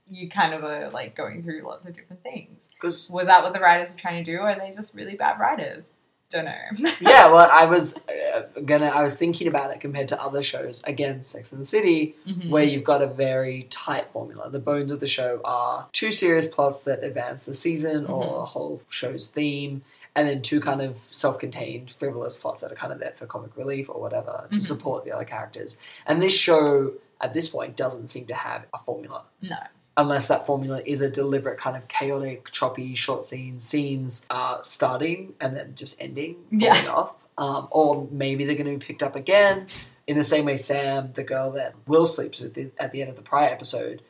you 0.10 0.30
kind 0.30 0.54
of 0.54 0.64
are 0.64 0.90
like 0.90 1.16
going 1.16 1.44
through 1.44 1.62
lots 1.64 1.86
of 1.86 1.96
different 1.96 2.24
things. 2.24 2.60
Because 2.74 3.10
Was 3.10 3.28
that 3.28 3.44
what 3.44 3.54
the 3.54 3.60
writers 3.60 3.94
are 3.94 3.98
trying 3.98 4.24
to 4.24 4.32
do? 4.32 4.38
Or 4.40 4.50
are 4.50 4.58
they 4.60 4.72
just 4.74 4.94
really 4.96 5.16
bad 5.16 5.40
writers? 5.40 5.86
Don't 6.30 6.46
know. 6.46 6.54
yeah, 7.02 7.28
well, 7.32 7.50
I 7.52 7.66
was 7.66 8.04
uh, 8.08 8.44
gonna. 8.64 8.86
I 8.88 9.02
was 9.02 9.18
thinking 9.18 9.48
about 9.48 9.72
it 9.72 9.80
compared 9.80 10.08
to 10.10 10.22
other 10.22 10.44
shows. 10.44 10.84
Again, 10.84 11.24
Sex 11.24 11.52
and 11.52 11.60
the 11.60 11.66
City, 11.66 12.16
Mhm. 12.28 12.50
where 12.52 12.64
you've 12.64 12.84
got 12.84 13.02
a 13.02 13.08
very 13.08 13.64
tight 13.72 14.12
formula. 14.14 14.48
The 14.50 14.60
bones 14.60 14.92
of 14.92 15.00
the 15.00 15.08
show 15.08 15.42
are 15.44 15.88
two 15.92 16.12
serious 16.12 16.48
plots 16.48 16.84
that 16.84 17.04
advance 17.04 17.46
the 17.46 17.56
season 17.56 18.06
or 18.06 18.24
Mhm. 18.24 18.42
a 18.44 18.46
whole 18.46 18.82
show's 18.90 19.26
theme, 19.28 19.82
and 20.16 20.30
then 20.30 20.44
two 20.44 20.60
kind 20.62 20.82
of 20.84 21.08
self-contained, 21.10 21.92
frivolous 21.92 22.38
plots 22.38 22.62
that 22.62 22.72
are 22.72 22.76
kind 22.76 22.94
of 22.94 23.00
there 23.00 23.14
for 23.18 23.26
comic 23.26 23.58
relief 23.58 23.90
or 23.90 24.00
whatever 24.00 24.48
to 24.52 24.60
Mhm. 24.60 24.62
support 24.62 25.06
the 25.06 25.12
other 25.12 25.26
characters. 25.26 25.78
And 26.06 26.22
this 26.22 26.34
show, 26.36 26.94
at 27.20 27.34
this 27.34 27.50
point, 27.50 27.76
doesn't 27.76 28.10
seem 28.10 28.28
to 28.28 28.36
have 28.36 28.66
a 28.72 28.78
formula. 28.78 29.24
No. 29.42 29.58
Unless 29.98 30.28
that 30.30 30.46
formula 30.46 30.82
is 30.86 31.02
a 31.02 31.10
deliberate 31.10 31.58
kind 31.58 31.76
of 31.76 31.88
chaotic, 31.90 32.52
choppy, 32.52 32.96
short 32.96 33.26
scenes, 33.26 33.66
scenes 33.66 34.26
uh, 34.30 34.62
starting 34.62 35.34
and 35.42 35.56
then 35.56 35.74
just 35.76 35.98
ending, 36.00 36.38
Yeah. 36.52 36.86
off. 36.90 37.16
Um, 37.38 37.68
or 37.72 38.08
maybe 38.12 38.46
they're 38.46 38.56
going 38.56 38.66
to 38.66 38.78
be 38.78 38.86
picked 38.86 39.04
up 39.04 39.16
again 39.16 39.68
in 40.08 40.18
the 40.18 40.24
same 40.24 40.46
way 40.46 40.58
Sam, 40.58 41.12
the 41.14 41.24
girl 41.24 41.52
that 41.52 41.76
Will 41.86 42.06
sleeps 42.06 42.42
with 42.42 42.58
at 42.80 42.92
the 42.92 43.02
end 43.02 43.10
of 43.10 43.16
the 43.16 43.22
prior 43.22 43.50
episode, 43.50 44.02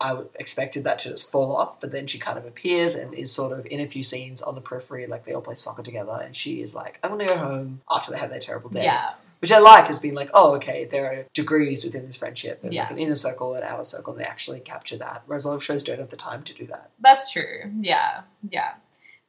I 0.00 0.16
expected 0.36 0.84
that 0.84 1.00
to 1.00 1.08
just 1.10 1.32
fall 1.32 1.56
off, 1.56 1.80
but 1.80 1.90
then 1.90 2.06
she 2.06 2.18
kind 2.18 2.38
of 2.38 2.46
appears 2.46 2.94
and 2.94 3.12
is 3.12 3.32
sort 3.32 3.58
of 3.58 3.66
in 3.66 3.80
a 3.80 3.86
few 3.88 4.02
scenes 4.04 4.40
on 4.40 4.54
the 4.54 4.60
periphery, 4.60 5.06
like 5.08 5.24
they 5.24 5.32
all 5.32 5.40
play 5.42 5.56
soccer 5.56 5.82
together, 5.82 6.20
and 6.22 6.36
she 6.36 6.62
is 6.62 6.74
like, 6.76 7.00
"I'm 7.02 7.10
gonna 7.10 7.26
go 7.26 7.36
home" 7.36 7.80
after 7.90 8.12
they 8.12 8.18
have 8.18 8.30
their 8.30 8.38
terrible 8.38 8.70
day. 8.70 8.84
Yeah. 8.84 9.14
Which 9.40 9.52
I 9.52 9.58
like 9.58 9.88
as 9.88 9.98
being 9.98 10.14
like, 10.14 10.30
oh, 10.34 10.54
okay, 10.56 10.84
there 10.84 11.06
are 11.06 11.24
degrees 11.34 11.84
within 11.84 12.06
this 12.06 12.16
friendship. 12.16 12.60
There's 12.60 12.76
like 12.76 12.90
an 12.90 12.98
inner 12.98 13.14
circle, 13.14 13.54
an 13.54 13.62
outer 13.62 13.84
circle, 13.84 14.12
and 14.12 14.20
they 14.20 14.26
actually 14.26 14.60
capture 14.60 14.96
that. 14.96 15.22
Whereas 15.26 15.44
a 15.44 15.48
lot 15.48 15.54
of 15.54 15.64
shows 15.64 15.84
don't 15.84 15.98
have 15.98 16.10
the 16.10 16.16
time 16.16 16.42
to 16.44 16.54
do 16.54 16.66
that. 16.66 16.90
That's 17.00 17.30
true. 17.30 17.70
Yeah, 17.80 18.22
yeah. 18.50 18.74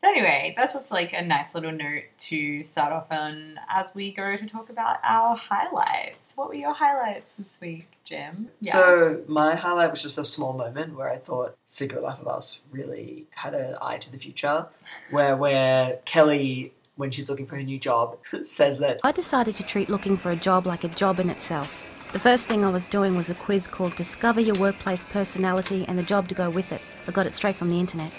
So 0.01 0.09
anyway, 0.09 0.53
that's 0.55 0.73
just 0.73 0.91
like 0.91 1.11
a 1.11 1.21
nice 1.21 1.53
little 1.53 1.73
note 1.73 2.03
to 2.19 2.63
start 2.63 2.93
off 2.93 3.11
on 3.11 3.59
as 3.69 3.87
we 3.93 4.11
go 4.11 4.37
to 4.37 4.45
talk 4.45 4.69
about 4.69 4.97
our 5.03 5.35
highlights. 5.35 6.15
What 6.35 6.47
were 6.47 6.55
your 6.55 6.73
highlights 6.73 7.33
this 7.37 7.59
week, 7.59 7.89
Jim? 8.05 8.47
So 8.61 9.23
my 9.27 9.55
highlight 9.55 9.91
was 9.91 10.01
just 10.01 10.17
a 10.17 10.23
small 10.23 10.53
moment 10.53 10.95
where 10.95 11.09
I 11.09 11.17
thought 11.17 11.57
Secret 11.65 12.01
Life 12.01 12.19
of 12.19 12.29
Us 12.29 12.61
really 12.71 13.25
had 13.31 13.53
an 13.53 13.75
eye 13.81 13.97
to 13.97 14.09
the 14.09 14.17
future, 14.17 14.67
where 15.11 15.35
where 15.35 15.99
Kelly, 16.05 16.71
when 16.99 17.11
she's 17.11 17.29
looking 17.29 17.45
for 17.47 17.55
her 17.55 17.63
new 17.63 17.79
job, 17.79 18.17
says 18.43 18.79
that 18.79 18.99
I 19.05 19.13
decided 19.13 19.55
to 19.55 19.63
treat 19.63 19.89
looking 19.89 20.17
for 20.17 20.31
a 20.31 20.35
job 20.35 20.67
like 20.67 20.83
a 20.83 20.89
job 20.89 21.19
in 21.21 21.29
itself. 21.29 21.79
The 22.11 22.19
first 22.19 22.47
thing 22.47 22.65
I 22.65 22.69
was 22.69 22.87
doing 22.87 23.15
was 23.15 23.29
a 23.29 23.35
quiz 23.35 23.67
called 23.67 23.95
Discover 23.95 24.41
Your 24.41 24.55
Workplace 24.59 25.05
Personality 25.05 25.85
and 25.87 25.97
the 25.97 26.03
job 26.03 26.27
to 26.27 26.35
go 26.35 26.49
with 26.49 26.73
it. 26.73 26.81
I 27.07 27.11
got 27.11 27.25
it 27.25 27.31
straight 27.33 27.55
from 27.55 27.69
the 27.69 27.79
internet. 27.79 28.11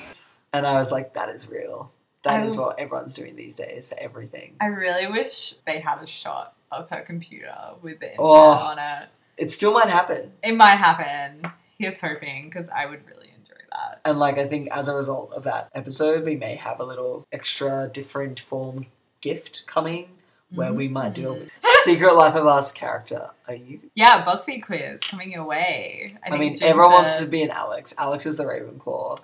And 0.54 0.66
I 0.66 0.74
was 0.78 0.90
like, 0.90 1.12
that 1.14 1.28
is 1.28 1.48
real. 1.50 1.92
That 2.22 2.42
is 2.44 2.56
I- 2.58 2.62
what 2.62 2.78
everyone's 2.78 3.14
doing 3.14 3.36
these 3.36 3.54
days 3.54 3.88
for 3.88 3.98
everything. 3.98 4.54
I 4.60 4.66
really 4.66 5.06
wish 5.06 5.54
they 5.66 5.80
had 5.80 6.00
a 6.02 6.06
shot 6.06 6.54
of 6.72 6.88
her 6.88 7.02
computer 7.02 7.54
with 7.82 8.00
the 8.00 8.12
internet 8.12 8.18
Oh. 8.18 8.70
on 8.70 8.78
it. 8.78 9.08
It 9.36 9.50
still 9.50 9.72
might 9.74 9.88
happen. 9.88 10.32
It 10.42 10.56
might 10.56 10.76
happen. 10.76 11.50
Here's 11.78 11.96
hoping 12.00 12.48
because 12.48 12.68
I 12.68 12.86
would 12.86 13.00
really 13.06 13.19
enjoy 13.19 13.19
that. 13.80 14.00
And 14.04 14.18
like 14.18 14.38
I 14.38 14.46
think 14.46 14.68
as 14.70 14.88
a 14.88 14.96
result 14.96 15.32
of 15.32 15.44
that 15.44 15.68
episode, 15.74 16.24
we 16.24 16.36
may 16.36 16.56
have 16.56 16.80
a 16.80 16.84
little 16.84 17.26
extra 17.32 17.90
different 17.92 18.40
formed 18.40 18.86
gift 19.20 19.66
coming 19.66 20.08
where 20.54 20.72
we 20.72 20.88
might 20.88 21.14
do 21.14 21.28
Mm-hmm. 21.28 21.44
a 21.44 21.82
Secret 21.84 22.14
Life 22.14 22.34
of 22.34 22.46
Us 22.46 22.72
character. 22.72 23.30
Are 23.46 23.54
you? 23.54 23.80
Yeah, 23.94 24.24
BuzzFeed 24.24 24.64
quiz 24.64 25.00
coming 25.00 25.32
your 25.32 25.44
way. 25.44 26.16
I, 26.24 26.34
I, 26.34 26.38
mean, 26.38 26.58
everyone 26.60 26.92
wants 26.92 27.18
to 27.18 27.26
be 27.26 27.42
an 27.42 27.50
Alex. 27.50 27.94
Alex 27.98 28.26
is 28.26 28.36
the 28.36 28.44
Ravenclaw. 28.44 29.20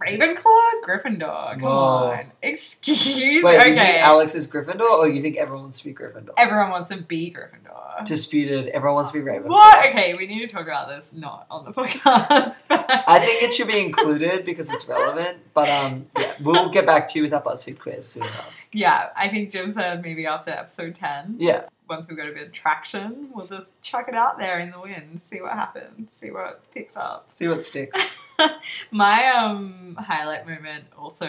Ravenclaw, 0.00 0.70
Gryffindor. 0.86 1.52
Come 1.52 1.60
Whoa. 1.60 1.68
on, 2.12 2.32
excuse. 2.42 3.16
Me. 3.18 3.42
Wait, 3.42 3.58
okay, 3.58 3.68
you 3.68 3.74
think 3.74 3.96
Alex 3.98 4.34
is 4.34 4.48
Gryffindor, 4.50 4.80
or 4.80 5.08
you 5.08 5.20
think 5.20 5.36
everyone 5.36 5.64
wants 5.64 5.80
to 5.80 5.84
be 5.86 5.94
Gryffindor? 5.94 6.30
everyone 6.38 6.70
wants 6.70 6.88
to 6.90 6.96
be 6.98 7.30
Gryffindor. 7.32 8.04
Disputed. 8.06 8.68
Everyone 8.68 8.94
wants 8.94 9.10
to 9.10 9.18
be 9.18 9.24
Ravenclaw. 9.24 9.48
What? 9.48 9.88
Okay, 9.90 10.14
we 10.14 10.26
need 10.26 10.40
to 10.40 10.48
talk 10.48 10.62
about 10.62 10.88
this 10.88 11.10
not 11.12 11.46
on 11.50 11.64
the 11.66 11.72
podcast. 11.74 12.54
but- 12.68 12.86
I 13.06 13.18
think 13.18 13.42
it 13.42 13.52
should 13.52 13.66
be 13.68 13.78
included 13.78 14.44
because 14.46 14.70
it's 14.72 14.88
relevant. 14.88 15.38
But 15.52 15.68
um, 15.68 16.06
yeah, 16.18 16.32
we'll 16.42 16.70
get 16.70 16.86
back 16.86 17.08
to 17.08 17.18
you 17.18 17.24
with 17.24 17.34
our 17.34 17.42
BuzzFeed 17.42 17.78
quiz 17.78 18.08
soon 18.08 18.24
enough. 18.24 18.54
yeah, 18.72 19.08
I 19.16 19.28
think 19.28 19.50
Jim 19.50 19.74
said 19.74 20.02
maybe 20.02 20.26
after 20.26 20.50
episode 20.50 20.94
ten. 20.94 21.36
Yeah, 21.38 21.64
Once 21.90 22.06
we've 22.08 22.16
got 22.16 22.28
a 22.28 22.32
bit 22.32 22.46
of 22.46 22.52
traction, 22.52 23.28
we'll 23.34 23.46
just 23.46 23.66
chuck 23.82 24.06
it 24.08 24.14
out 24.14 24.38
there 24.38 24.60
in 24.60 24.70
the 24.70 24.80
wind, 24.80 25.20
see 25.28 25.40
what 25.42 25.52
happens, 25.52 26.08
see 26.20 26.30
what 26.30 26.62
picks 26.72 26.96
up. 26.96 27.28
see 27.34 27.48
what 27.48 27.62
sticks. 27.64 27.98
My 28.92 29.26
um 29.32 29.96
highlight 30.00 30.46
moment 30.46 30.84
also 30.96 31.26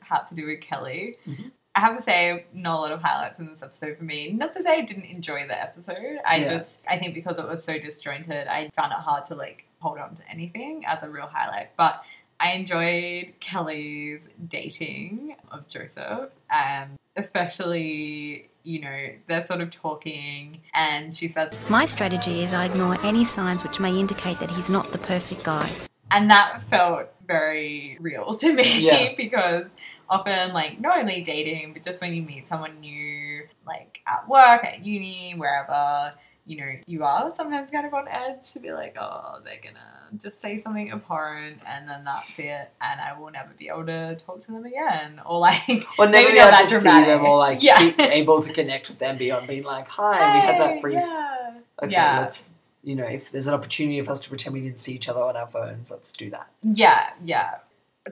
had 0.00 0.24
to 0.28 0.34
do 0.34 0.46
with 0.46 0.62
Kelly. 0.62 1.16
Mhm. 1.26 1.50
I 1.74 1.80
have 1.80 1.96
to 1.96 2.02
say, 2.02 2.46
not 2.52 2.78
a 2.78 2.80
lot 2.80 2.90
of 2.92 3.00
highlights 3.02 3.38
in 3.38 3.46
this 3.46 3.62
episode 3.62 3.98
for 3.98 4.02
me. 4.04 4.32
Not 4.32 4.52
to 4.54 4.62
say 4.64 4.78
I 4.78 4.80
didn't 4.80 5.04
enjoy 5.04 5.46
the 5.46 5.60
episode. 5.60 6.18
I 6.26 6.36
Yeah. 6.38 6.54
just, 6.58 6.82
I 6.88 6.98
think 6.98 7.14
because 7.14 7.38
it 7.38 7.46
was 7.46 7.62
so 7.62 7.78
disjointed, 7.78 8.48
I 8.48 8.70
found 8.74 8.90
it 8.92 8.98
hard 8.98 9.26
to 9.26 9.36
like 9.36 9.64
hold 9.80 9.98
on 9.98 10.16
to 10.16 10.22
anything 10.28 10.84
as 10.86 11.02
a 11.04 11.08
real 11.10 11.26
highlight. 11.32 11.76
But 11.76 12.02
I 12.40 12.52
enjoyed 12.52 13.34
Kelly's 13.40 14.22
dating 14.48 15.36
of 15.52 15.68
Joseph, 15.68 16.30
and 16.50 16.96
especially, 17.14 18.48
you 18.68 18.82
know, 18.82 19.08
they're 19.26 19.46
sort 19.46 19.62
of 19.62 19.70
talking, 19.70 20.60
and 20.74 21.16
she 21.16 21.26
says, 21.26 21.52
My 21.70 21.86
strategy 21.86 22.42
is 22.42 22.52
I 22.52 22.66
ignore 22.66 22.98
any 23.02 23.24
signs 23.24 23.64
which 23.64 23.80
may 23.80 23.98
indicate 23.98 24.38
that 24.40 24.50
he's 24.50 24.68
not 24.68 24.92
the 24.92 24.98
perfect 24.98 25.42
guy. 25.42 25.70
And 26.10 26.30
that 26.30 26.62
felt 26.64 27.08
very 27.26 27.96
real 27.98 28.34
to 28.34 28.52
me 28.52 28.80
Yeah. 28.80 29.14
because 29.16 29.64
often, 30.08 30.52
like, 30.52 30.80
not 30.80 30.98
only 30.98 31.22
dating, 31.22 31.72
but 31.72 31.82
just 31.82 32.02
when 32.02 32.12
you 32.12 32.22
meet 32.22 32.46
someone 32.46 32.78
new, 32.80 33.46
like 33.66 34.00
at 34.06 34.28
work, 34.28 34.64
at 34.64 34.84
uni, 34.84 35.32
wherever, 35.32 36.12
you 36.48 36.56
know, 36.56 36.72
you 36.86 37.04
are 37.04 37.30
sometimes 37.30 37.70
kind 37.70 37.86
of 37.86 37.92
on 37.92 38.08
edge 38.08 38.52
to 38.54 38.58
be 38.58 38.72
like, 38.72 38.96
oh, 38.98 39.38
they're 39.44 39.60
gonna 39.62 40.18
just 40.20 40.40
say 40.40 40.60
something 40.62 40.90
abhorrent 40.90 41.58
and 41.66 41.86
then 41.88 42.04
that's 42.04 42.38
it, 42.38 42.70
and 42.80 43.00
I 43.00 43.18
will 43.20 43.30
never 43.30 43.50
be 43.58 43.68
able 43.68 43.84
to 43.86 44.16
talk 44.16 44.40
to 44.46 44.52
them 44.52 44.64
again. 44.64 45.20
Or, 45.26 45.38
like, 45.40 45.86
Or 45.98 46.06
never 46.06 46.12
maybe 46.12 46.32
be 46.32 46.38
able 46.38 46.56
to 46.56 46.66
see 46.66 46.88
them 46.88 47.24
or 47.26 47.36
like 47.36 47.62
Yeah. 47.62 47.78
be 47.90 48.02
able 48.02 48.40
to 48.42 48.52
connect 48.52 48.88
with 48.88 48.98
them 48.98 49.18
beyond 49.18 49.46
being 49.46 49.64
like, 49.64 49.88
hi, 49.90 50.34
we 50.34 50.40
had 50.40 50.60
that 50.60 50.80
brief. 50.80 50.94
Yeah. 51.02 51.54
Okay, 51.82 51.92
Yeah. 51.92 52.20
let's 52.20 52.50
you 52.82 52.94
know, 52.96 53.04
if 53.04 53.30
there's 53.30 53.46
an 53.46 53.52
opportunity 53.54 54.00
for 54.00 54.12
us 54.12 54.20
to 54.22 54.28
pretend 54.30 54.54
we 54.54 54.62
didn't 54.62 54.78
see 54.78 54.94
each 54.94 55.08
other 55.10 55.22
on 55.22 55.36
our 55.36 55.48
phones, 55.48 55.90
let's 55.90 56.12
do 56.12 56.30
that. 56.30 56.46
Yeah, 56.62 57.10
yeah. 57.22 57.56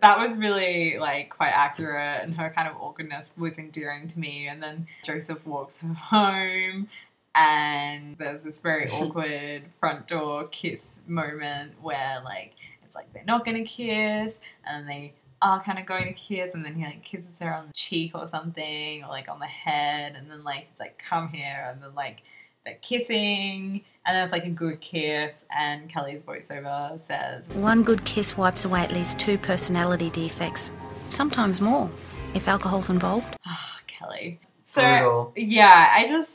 That 0.03 0.19
was 0.19 0.37
really 0.37 0.99
like 0.99 1.31
quite 1.31 1.53
accurate 1.55 2.23
and 2.23 2.35
her 2.35 2.53
kind 2.55 2.69
of 2.69 2.77
awkwardness 2.77 3.33
was 3.39 3.57
endearing 3.57 4.09
to 4.09 4.19
me. 4.19 4.47
And 4.49 4.63
then 4.63 4.87
Joseph 5.03 5.47
walks 5.47 5.79
her 5.79 5.95
home 5.95 6.89
and 7.37 8.17
there's 8.19 8.43
this 8.43 8.61
very 8.61 8.91
awkward 8.91 9.63
front 9.79 10.09
door 10.09 10.49
kiss 10.49 10.87
moment 11.07 11.73
where 11.83 12.21
like 12.25 12.55
it's 12.85 12.95
like 12.95 13.13
they're 13.13 13.25
not 13.25 13.45
gonna 13.45 13.65
kiss 13.65 14.39
and 14.67 14.89
they 14.89 15.13
are 15.43 15.63
kind 15.63 15.79
of 15.79 15.87
going 15.87 16.07
to 16.07 16.13
kiss 16.15 16.55
and 16.55 16.65
then 16.65 16.75
he 16.75 16.85
like 16.85 17.05
kisses 17.05 17.29
her 17.41 17.53
on 17.55 17.67
the 17.67 17.73
cheek 17.75 18.13
or 18.15 18.27
something 18.27 19.05
or 19.05 19.09
like 19.09 19.29
on 19.29 19.39
the 19.39 19.47
head 19.47 20.15
and 20.17 20.31
then 20.31 20.43
like 20.45 20.67
it's 20.71 20.81
like 20.81 20.99
come 20.99 21.29
here 21.29 21.69
and 21.71 21.83
then 21.83 21.95
like 21.95 22.23
they're 22.65 22.79
kissing 22.81 23.83
and 24.07 24.17
then 24.17 24.23
it's 24.23 24.33
like 24.33 24.47
a 24.47 24.51
good 24.51 24.81
kiss 24.81 25.33
and 25.57 25.89
Kelly's 25.89 26.23
voiceover 26.23 26.99
says 27.07 27.47
One 27.51 27.83
good 27.83 28.05
kiss 28.05 28.37
wipes 28.37 28.65
away 28.65 28.81
at 28.81 28.93
least 28.93 29.21
two 29.21 29.37
personality 29.39 30.11
defects, 30.11 30.73
sometimes 31.11 31.61
more, 31.61 31.91
if 32.35 32.49
alcohol's 32.49 32.89
involved. 32.89 33.37
Oh, 33.47 33.77
Kelly. 33.87 34.41
So 34.65 34.81
Brutal. 34.81 35.33
yeah, 35.37 35.91
I 35.93 36.09
just 36.09 36.31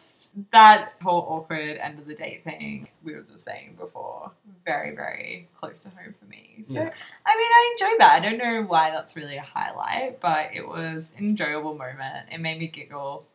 that 0.51 0.93
whole 1.01 1.25
awkward 1.27 1.77
end 1.77 1.99
of 1.99 2.07
the 2.07 2.15
date 2.15 2.43
thing 2.43 2.87
we 3.03 3.13
were 3.15 3.21
just 3.21 3.43
saying 3.45 3.75
before, 3.79 4.31
very 4.65 4.95
very 4.95 5.49
close 5.59 5.79
to 5.81 5.89
home 5.89 6.15
for 6.19 6.25
me. 6.25 6.63
So 6.67 6.73
Yeah. 6.73 6.91
I 7.25 7.37
mean, 7.37 7.51
I 7.51 7.75
enjoyed 7.77 7.99
that. 7.99 8.11
I 8.13 8.19
don't 8.19 8.37
know 8.37 8.63
why 8.67 8.91
that's 8.91 9.15
really 9.15 9.37
a 9.37 9.41
highlight, 9.41 10.19
but 10.21 10.51
it 10.53 10.67
was 10.67 11.11
an 11.17 11.25
enjoyable 11.25 11.73
moment. 11.73 12.27
It 12.31 12.39
made 12.39 12.59
me 12.59 12.67
giggle. 12.67 13.25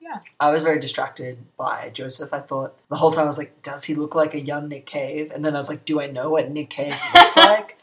Yeah, 0.00 0.18
I 0.40 0.50
was 0.50 0.64
very 0.64 0.80
distracted 0.80 1.38
by 1.56 1.90
Joseph. 1.90 2.32
I 2.34 2.40
thought 2.40 2.76
the 2.88 2.96
whole 2.96 3.12
time 3.12 3.22
I 3.24 3.26
was 3.28 3.38
like, 3.38 3.62
does 3.62 3.84
he 3.84 3.94
look 3.94 4.16
like 4.16 4.34
a 4.34 4.40
young 4.40 4.68
Nick 4.68 4.84
Cave? 4.84 5.30
And 5.30 5.44
then 5.44 5.54
I 5.54 5.58
was 5.58 5.68
like, 5.68 5.84
do 5.84 6.00
I 6.00 6.08
know 6.08 6.28
what 6.30 6.50
Nick 6.50 6.70
Cave 6.70 6.96
looks 7.14 7.36
like? 7.50 7.78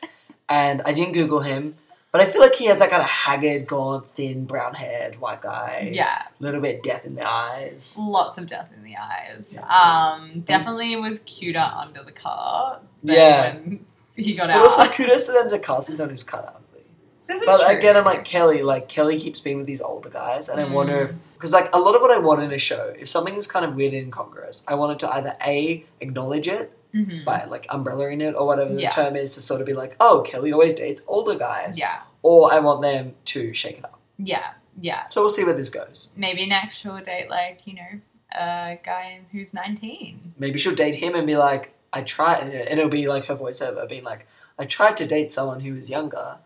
And 0.50 0.82
I 0.82 0.92
didn't 0.92 1.14
Google 1.14 1.40
him, 1.40 1.76
but 2.12 2.22
I 2.22 2.32
feel 2.32 2.42
like 2.42 2.56
he 2.56 2.66
has 2.66 2.80
that 2.80 2.89
kind 2.89 3.01
of 3.04 3.08
haggard, 3.10 3.68
gaunt, 3.68 4.08
thin, 4.16 4.46
brown 4.46 4.74
haired 4.74 5.20
white 5.22 5.42
guy. 5.42 5.92
yeah. 5.94 6.24
A 6.39 6.44
little 6.44 6.62
bit 6.62 6.82
death 6.84 7.06
in 7.06 7.16
the 7.16 7.28
eyes. 7.28 7.96
Lots 8.00 8.38
of 8.38 8.48
death 8.48 8.70
in 8.75 8.84
the 8.84 8.96
eyes. 8.98 9.44
Yeah. 9.51 9.66
Um, 9.68 10.42
definitely 10.42 10.96
was 10.96 11.20
cuter 11.20 11.60
under 11.60 12.04
the 12.04 12.12
car. 12.12 12.80
than 13.04 13.16
Yeah. 13.16 13.54
when 13.54 13.86
he 14.16 14.34
got 14.34 14.48
But 14.48 14.56
out. 14.56 14.62
But 14.62 14.80
also 14.80 14.86
kudos 14.92 15.25
to 15.28 15.32
them 15.34 15.50
to 15.51 15.60
cast 15.60 15.89
him 15.89 16.10
he's 16.10 16.24
cut 16.24 16.46
ugly. 16.48 16.84
this 17.28 17.42
is 17.42 17.46
But 17.46 17.62
true. 17.68 17.78
again, 17.78 17.96
I'm 17.96 18.06
like 18.06 18.25
Kelly. 18.25 18.63
Like 18.63 18.89
Kelly 18.89 19.20
keeps 19.20 19.39
being 19.39 19.58
with 19.58 19.68
these 19.68 19.82
older 19.82 20.10
guys, 20.10 20.50
and 20.50 20.60
I 20.60 20.63
wonder 20.66 21.06
Mm. 21.08 21.10
if 21.10 21.16
because 21.36 21.54
like 21.54 21.74
a 21.74 21.80
lot 21.80 21.96
of 21.96 22.01
what 22.01 22.12
I 22.12 22.20
want 22.20 22.42
in 22.42 22.51
a 22.51 22.58
show, 22.58 22.94
if 23.00 23.08
something 23.08 23.36
is 23.36 23.48
kind 23.48 23.63
of 23.66 23.75
weird 23.75 23.94
and 23.94 24.06
incongruous, 24.06 24.66
I 24.68 24.74
want 24.75 24.92
it 24.94 25.00
to 25.06 25.13
either 25.13 25.38
a 25.46 25.86
acknowledge 26.01 26.48
it 26.50 26.74
Mhm. 26.93 27.24
by 27.25 27.43
like 27.46 27.67
umbrellaing 27.67 28.22
it 28.22 28.34
or 28.36 28.46
whatever 28.48 28.74
the 28.74 28.81
Yeah. 28.81 28.89
term 28.89 29.15
is 29.15 29.36
to 29.36 29.41
sort 29.41 29.62
of 29.62 29.67
be 29.67 29.74
like, 29.74 29.96
oh, 30.00 30.24
Kelly 30.25 30.51
always 30.51 30.74
dates 30.74 31.01
older 31.08 31.36
guys, 31.36 31.79
yeah, 31.79 32.00
or 32.24 32.51
I 32.53 32.60
want 32.60 32.81
them 32.81 33.13
to 33.25 33.53
shake 33.53 33.77
it 33.79 33.86
up. 33.86 34.00
yeah, 34.17 34.53
yeah. 34.81 35.05
So 35.10 35.22
we'll 35.22 35.29
see 35.29 35.43
where 35.43 35.53
this 35.53 35.69
goes. 35.69 36.12
maybe 36.15 36.46
next 36.46 36.74
she'll 36.75 36.98
date 37.00 37.29
like 37.29 37.62
you 37.65 37.74
know 37.75 38.01
a 38.31 38.77
guy 38.84 39.19
who's 39.31 39.53
19 39.53 40.34
Maybe 40.38 40.58
she'll 40.60 40.75
date 40.75 40.96
him 40.96 41.15
and 41.15 41.25
be 41.27 41.36
like, 41.38 41.74
I 41.91 42.01
tried, 42.01 42.41
and 42.43 42.53
it'll 42.79 42.89
be 42.89 43.08
like 43.08 43.25
her 43.25 43.36
voiceover 43.36 43.88
being 43.89 44.03
like, 44.03 44.27
I 44.58 44.65
tried 44.65 44.98
to 44.98 45.08
date 45.08 45.31
someone 45.31 45.62
who 45.62 45.74
was 45.74 45.89
younger. 45.89 46.38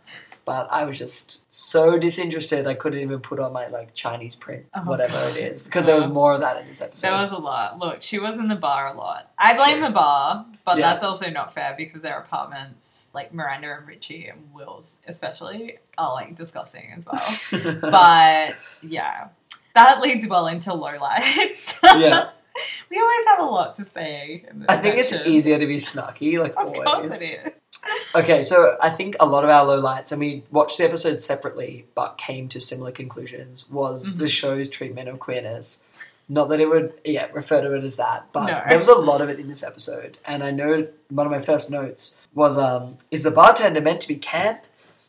But 0.45 0.67
I 0.71 0.83
was 0.83 0.99
just 0.99 1.41
so 1.47 1.97
disinterested, 1.97 2.67
I 2.67 2.73
couldn't 2.73 2.99
even 2.99 3.19
put 3.21 3.39
on 3.39 3.53
my 3.53 3.67
like 3.67 3.93
Chinese 3.93 4.35
print, 4.35 4.65
Oh, 4.75 4.81
whatever 4.81 5.13
God. 5.13 5.37
it 5.37 5.51
is, 5.51 5.61
because 5.61 5.85
there 5.85 5.95
was 5.95 6.07
more 6.07 6.33
of 6.33 6.41
that 6.41 6.59
in 6.59 6.65
this 6.65 6.81
episode. 6.81 7.07
there 7.07 7.17
was 7.17 7.31
a 7.31 7.37
lot 7.37 7.79
look 7.79 8.01
she 8.01 8.19
was 8.19 8.35
in 8.35 8.47
the 8.49 8.55
bar 8.55 8.87
a 8.93 8.97
lot 8.97 9.31
i 9.37 9.53
blame 9.55 9.79
Sure. 9.79 9.87
the 9.87 9.93
bar 9.93 10.45
but 10.65 10.77
Yeah. 10.77 10.91
that's 10.93 11.03
also 11.03 11.29
not 11.29 11.53
fair 11.53 11.73
because 11.77 12.01
their 12.01 12.19
apartments 12.19 13.05
like 13.13 13.33
miranda 13.33 13.73
and 13.77 13.87
richie 13.87 14.27
and 14.27 14.39
will's 14.53 14.93
especially 15.07 15.77
are 15.97 16.13
like 16.13 16.35
disgusting 16.35 16.93
as 16.97 17.05
well 17.05 17.75
but 17.81 18.55
yeah 18.81 19.27
that 19.75 20.01
leads 20.01 20.27
well 20.27 20.47
into 20.47 20.71
lowlights 20.71 21.79
yeah, 21.83 22.29
we 22.89 22.97
always 22.99 23.25
have 23.27 23.39
a 23.39 23.45
lot 23.45 23.75
to 23.77 23.85
say 23.85 24.45
I 24.67 24.77
think 24.77 24.97
it's 24.97 25.13
easier 25.25 25.57
to 25.57 25.65
be 25.67 25.77
snarky, 25.77 26.39
like 26.39 26.51
of 26.51 26.67
always. 26.67 26.83
course 26.83 27.21
it 27.21 27.39
is 27.47 27.53
Okay, 28.15 28.41
so 28.43 28.77
I 28.81 28.89
think 28.89 29.15
a 29.19 29.25
lot 29.25 29.43
of 29.43 29.49
our 29.49 29.65
lowlights, 29.65 30.11
and 30.11 30.19
we 30.19 30.43
watched 30.51 30.77
the 30.77 30.85
episode 30.85 31.19
separately, 31.19 31.85
but 31.95 32.17
came 32.17 32.47
to 32.49 32.59
similar 32.59 32.91
conclusions, 32.91 33.69
was 33.71 34.09
Mhm. 34.09 34.17
the 34.19 34.27
show's 34.29 34.69
treatment 34.69 35.09
of 35.09 35.19
queerness. 35.19 35.85
Not 36.29 36.49
that 36.49 36.59
it 36.61 36.67
would, 36.67 36.93
yeah, 37.03 37.27
refer 37.33 37.61
to 37.61 37.73
it 37.75 37.83
as 37.83 37.95
that, 37.97 38.27
but 38.31 38.45
No. 38.45 38.61
there 38.69 38.77
was 38.77 38.87
a 38.87 38.95
lot 38.95 39.21
of 39.21 39.29
it 39.29 39.39
in 39.39 39.47
this 39.47 39.63
episode. 39.63 40.17
And 40.25 40.43
I 40.43 40.51
know 40.51 40.87
one 41.09 41.25
of 41.25 41.31
my 41.31 41.41
first 41.41 41.69
notes 41.69 42.21
was, 42.33 42.57
um, 42.57 42.97
is 43.11 43.23
the 43.23 43.31
bartender 43.31 43.81
meant 43.81 44.01
to 44.01 44.07
be 44.07 44.15
camp? 44.15 44.61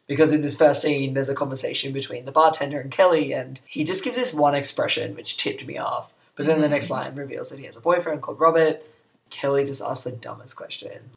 Because 0.07 0.33
in 0.33 0.43
this 0.43 0.57
first 0.57 0.83
scene, 0.83 1.14
there's 1.14 1.28
a 1.31 1.35
conversation 1.35 1.93
between 1.93 2.25
the 2.25 2.33
bartender 2.33 2.81
and 2.81 2.90
Kelly, 2.90 3.33
and 3.33 3.61
he 3.66 3.85
just 3.85 4.02
gives 4.04 4.16
this 4.16 4.35
one 4.35 4.54
expression 4.54 5.14
which 5.14 5.37
tipped 5.37 5.64
me 5.66 5.78
off. 5.78 6.11
But 6.37 6.47
then 6.47 6.61
the 6.61 6.69
next 6.69 6.90
line 6.90 7.14
reveals 7.14 7.49
that 7.50 7.59
he 7.59 7.64
has 7.66 7.76
a 7.76 7.81
boyfriend 7.81 8.21
called 8.21 8.40
Robert. 8.40 8.83
Kelly 9.31 9.64
just 9.64 9.81
asks 9.81 10.04
the 10.04 10.11
dumbest 10.12 10.57
question. 10.57 11.11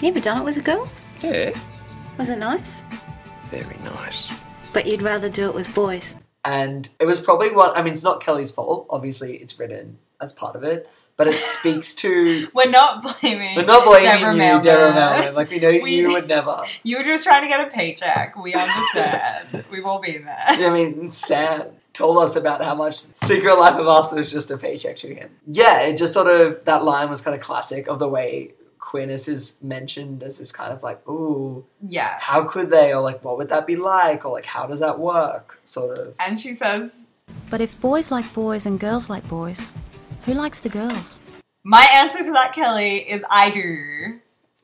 You 0.00 0.08
ever 0.08 0.20
done 0.20 0.40
it 0.40 0.44
with 0.44 0.56
a 0.56 0.60
girl? 0.60 0.88
Yeah, 1.22 1.52
Was 2.18 2.30
it 2.30 2.38
nice? 2.38 2.82
very 3.50 3.76
nice. 3.84 4.28
But 4.72 4.86
you'd 4.86 5.02
rather 5.02 5.28
do 5.28 5.48
it 5.48 5.54
with 5.54 5.72
boys. 5.74 6.16
And 6.44 6.88
it 7.00 7.06
was 7.06 7.20
probably 7.20 7.50
one, 7.52 7.76
I 7.76 7.82
mean, 7.82 7.92
it's 7.92 8.02
not 8.02 8.20
Kelly's 8.20 8.50
fault. 8.50 8.86
Obviously, 8.90 9.36
it's 9.36 9.58
written 9.58 9.98
as 10.20 10.32
part 10.32 10.54
of 10.56 10.62
it, 10.64 10.88
but 11.16 11.26
it 11.28 11.34
speaks 11.34 11.94
to. 11.96 12.48
We're 12.54 12.70
not 12.70 13.02
blaming. 13.02 13.56
We're 13.56 13.64
not 13.64 13.84
blaming 13.84 14.04
Deborah 14.20 14.32
you, 14.32 14.38
Mailman. 14.38 14.62
Deborah 14.62 14.94
Mailman. 14.94 15.34
Like, 15.34 15.50
we 15.50 15.58
know 15.60 15.70
We- 15.70 15.96
you 15.96 16.12
would 16.12 16.28
never. 16.28 16.62
You 16.82 16.98
were 16.98 17.04
just 17.04 17.24
trying 17.24 17.42
to 17.42 17.48
get 17.48 17.60
a 17.66 17.70
paycheck. 17.70 18.36
We 18.36 18.52
understand. 18.54 19.64
We've 19.70 19.86
all 19.86 20.00
been 20.00 20.24
there. 20.24 20.36
I 20.46 20.70
mean, 20.70 21.10
Sam 21.10 21.62
told 21.92 22.18
us 22.18 22.36
about 22.36 22.62
how 22.62 22.74
much 22.74 22.98
Secret 23.14 23.56
Life 23.58 23.76
of 23.76 23.86
Us 23.88 24.12
was 24.12 24.30
just 24.30 24.50
a 24.50 24.58
paycheck 24.58 24.96
to 24.96 25.14
him. 25.14 25.30
Yeah, 25.46 25.80
it 25.82 25.96
just 25.96 26.12
sort 26.12 26.26
of, 26.28 26.64
that 26.66 26.84
line 26.84 27.08
was 27.08 27.22
kind 27.22 27.34
of 27.34 27.40
classic 27.40 27.86
of 27.88 27.98
the 27.98 28.08
way 28.08 28.52
queerness 28.86 29.26
is 29.28 29.58
mentioned 29.60 30.22
as 30.22 30.38
this 30.38 30.52
kind 30.52 30.72
of 30.72 30.82
like, 30.82 31.06
ooh, 31.08 31.66
Yeah. 31.86 32.14
how 32.20 32.44
could 32.44 32.70
they? 32.70 32.94
Or 32.94 33.02
like, 33.02 33.22
what 33.24 33.36
would 33.36 33.48
that 33.50 33.66
be 33.66 33.76
like? 33.76 34.24
Or 34.24 34.32
like, 34.32 34.46
how 34.46 34.66
does 34.66 34.80
that 34.80 34.98
work? 34.98 35.58
Sort 35.64 35.98
of. 35.98 36.14
And 36.18 36.38
she 36.40 36.54
says, 36.54 36.92
But 37.50 37.60
if 37.60 37.78
boys 37.80 38.10
like 38.10 38.32
boys 38.32 38.64
and 38.64 38.78
girls 38.80 39.10
like 39.10 39.28
boys, 39.28 39.68
who 40.24 40.34
likes 40.34 40.60
the 40.60 40.68
girls? 40.70 41.20
My 41.64 41.84
answer 41.94 42.22
to 42.22 42.30
that, 42.32 42.52
Kelly, 42.54 42.98
is 42.98 43.22
I 43.28 43.50
do. 43.50 44.20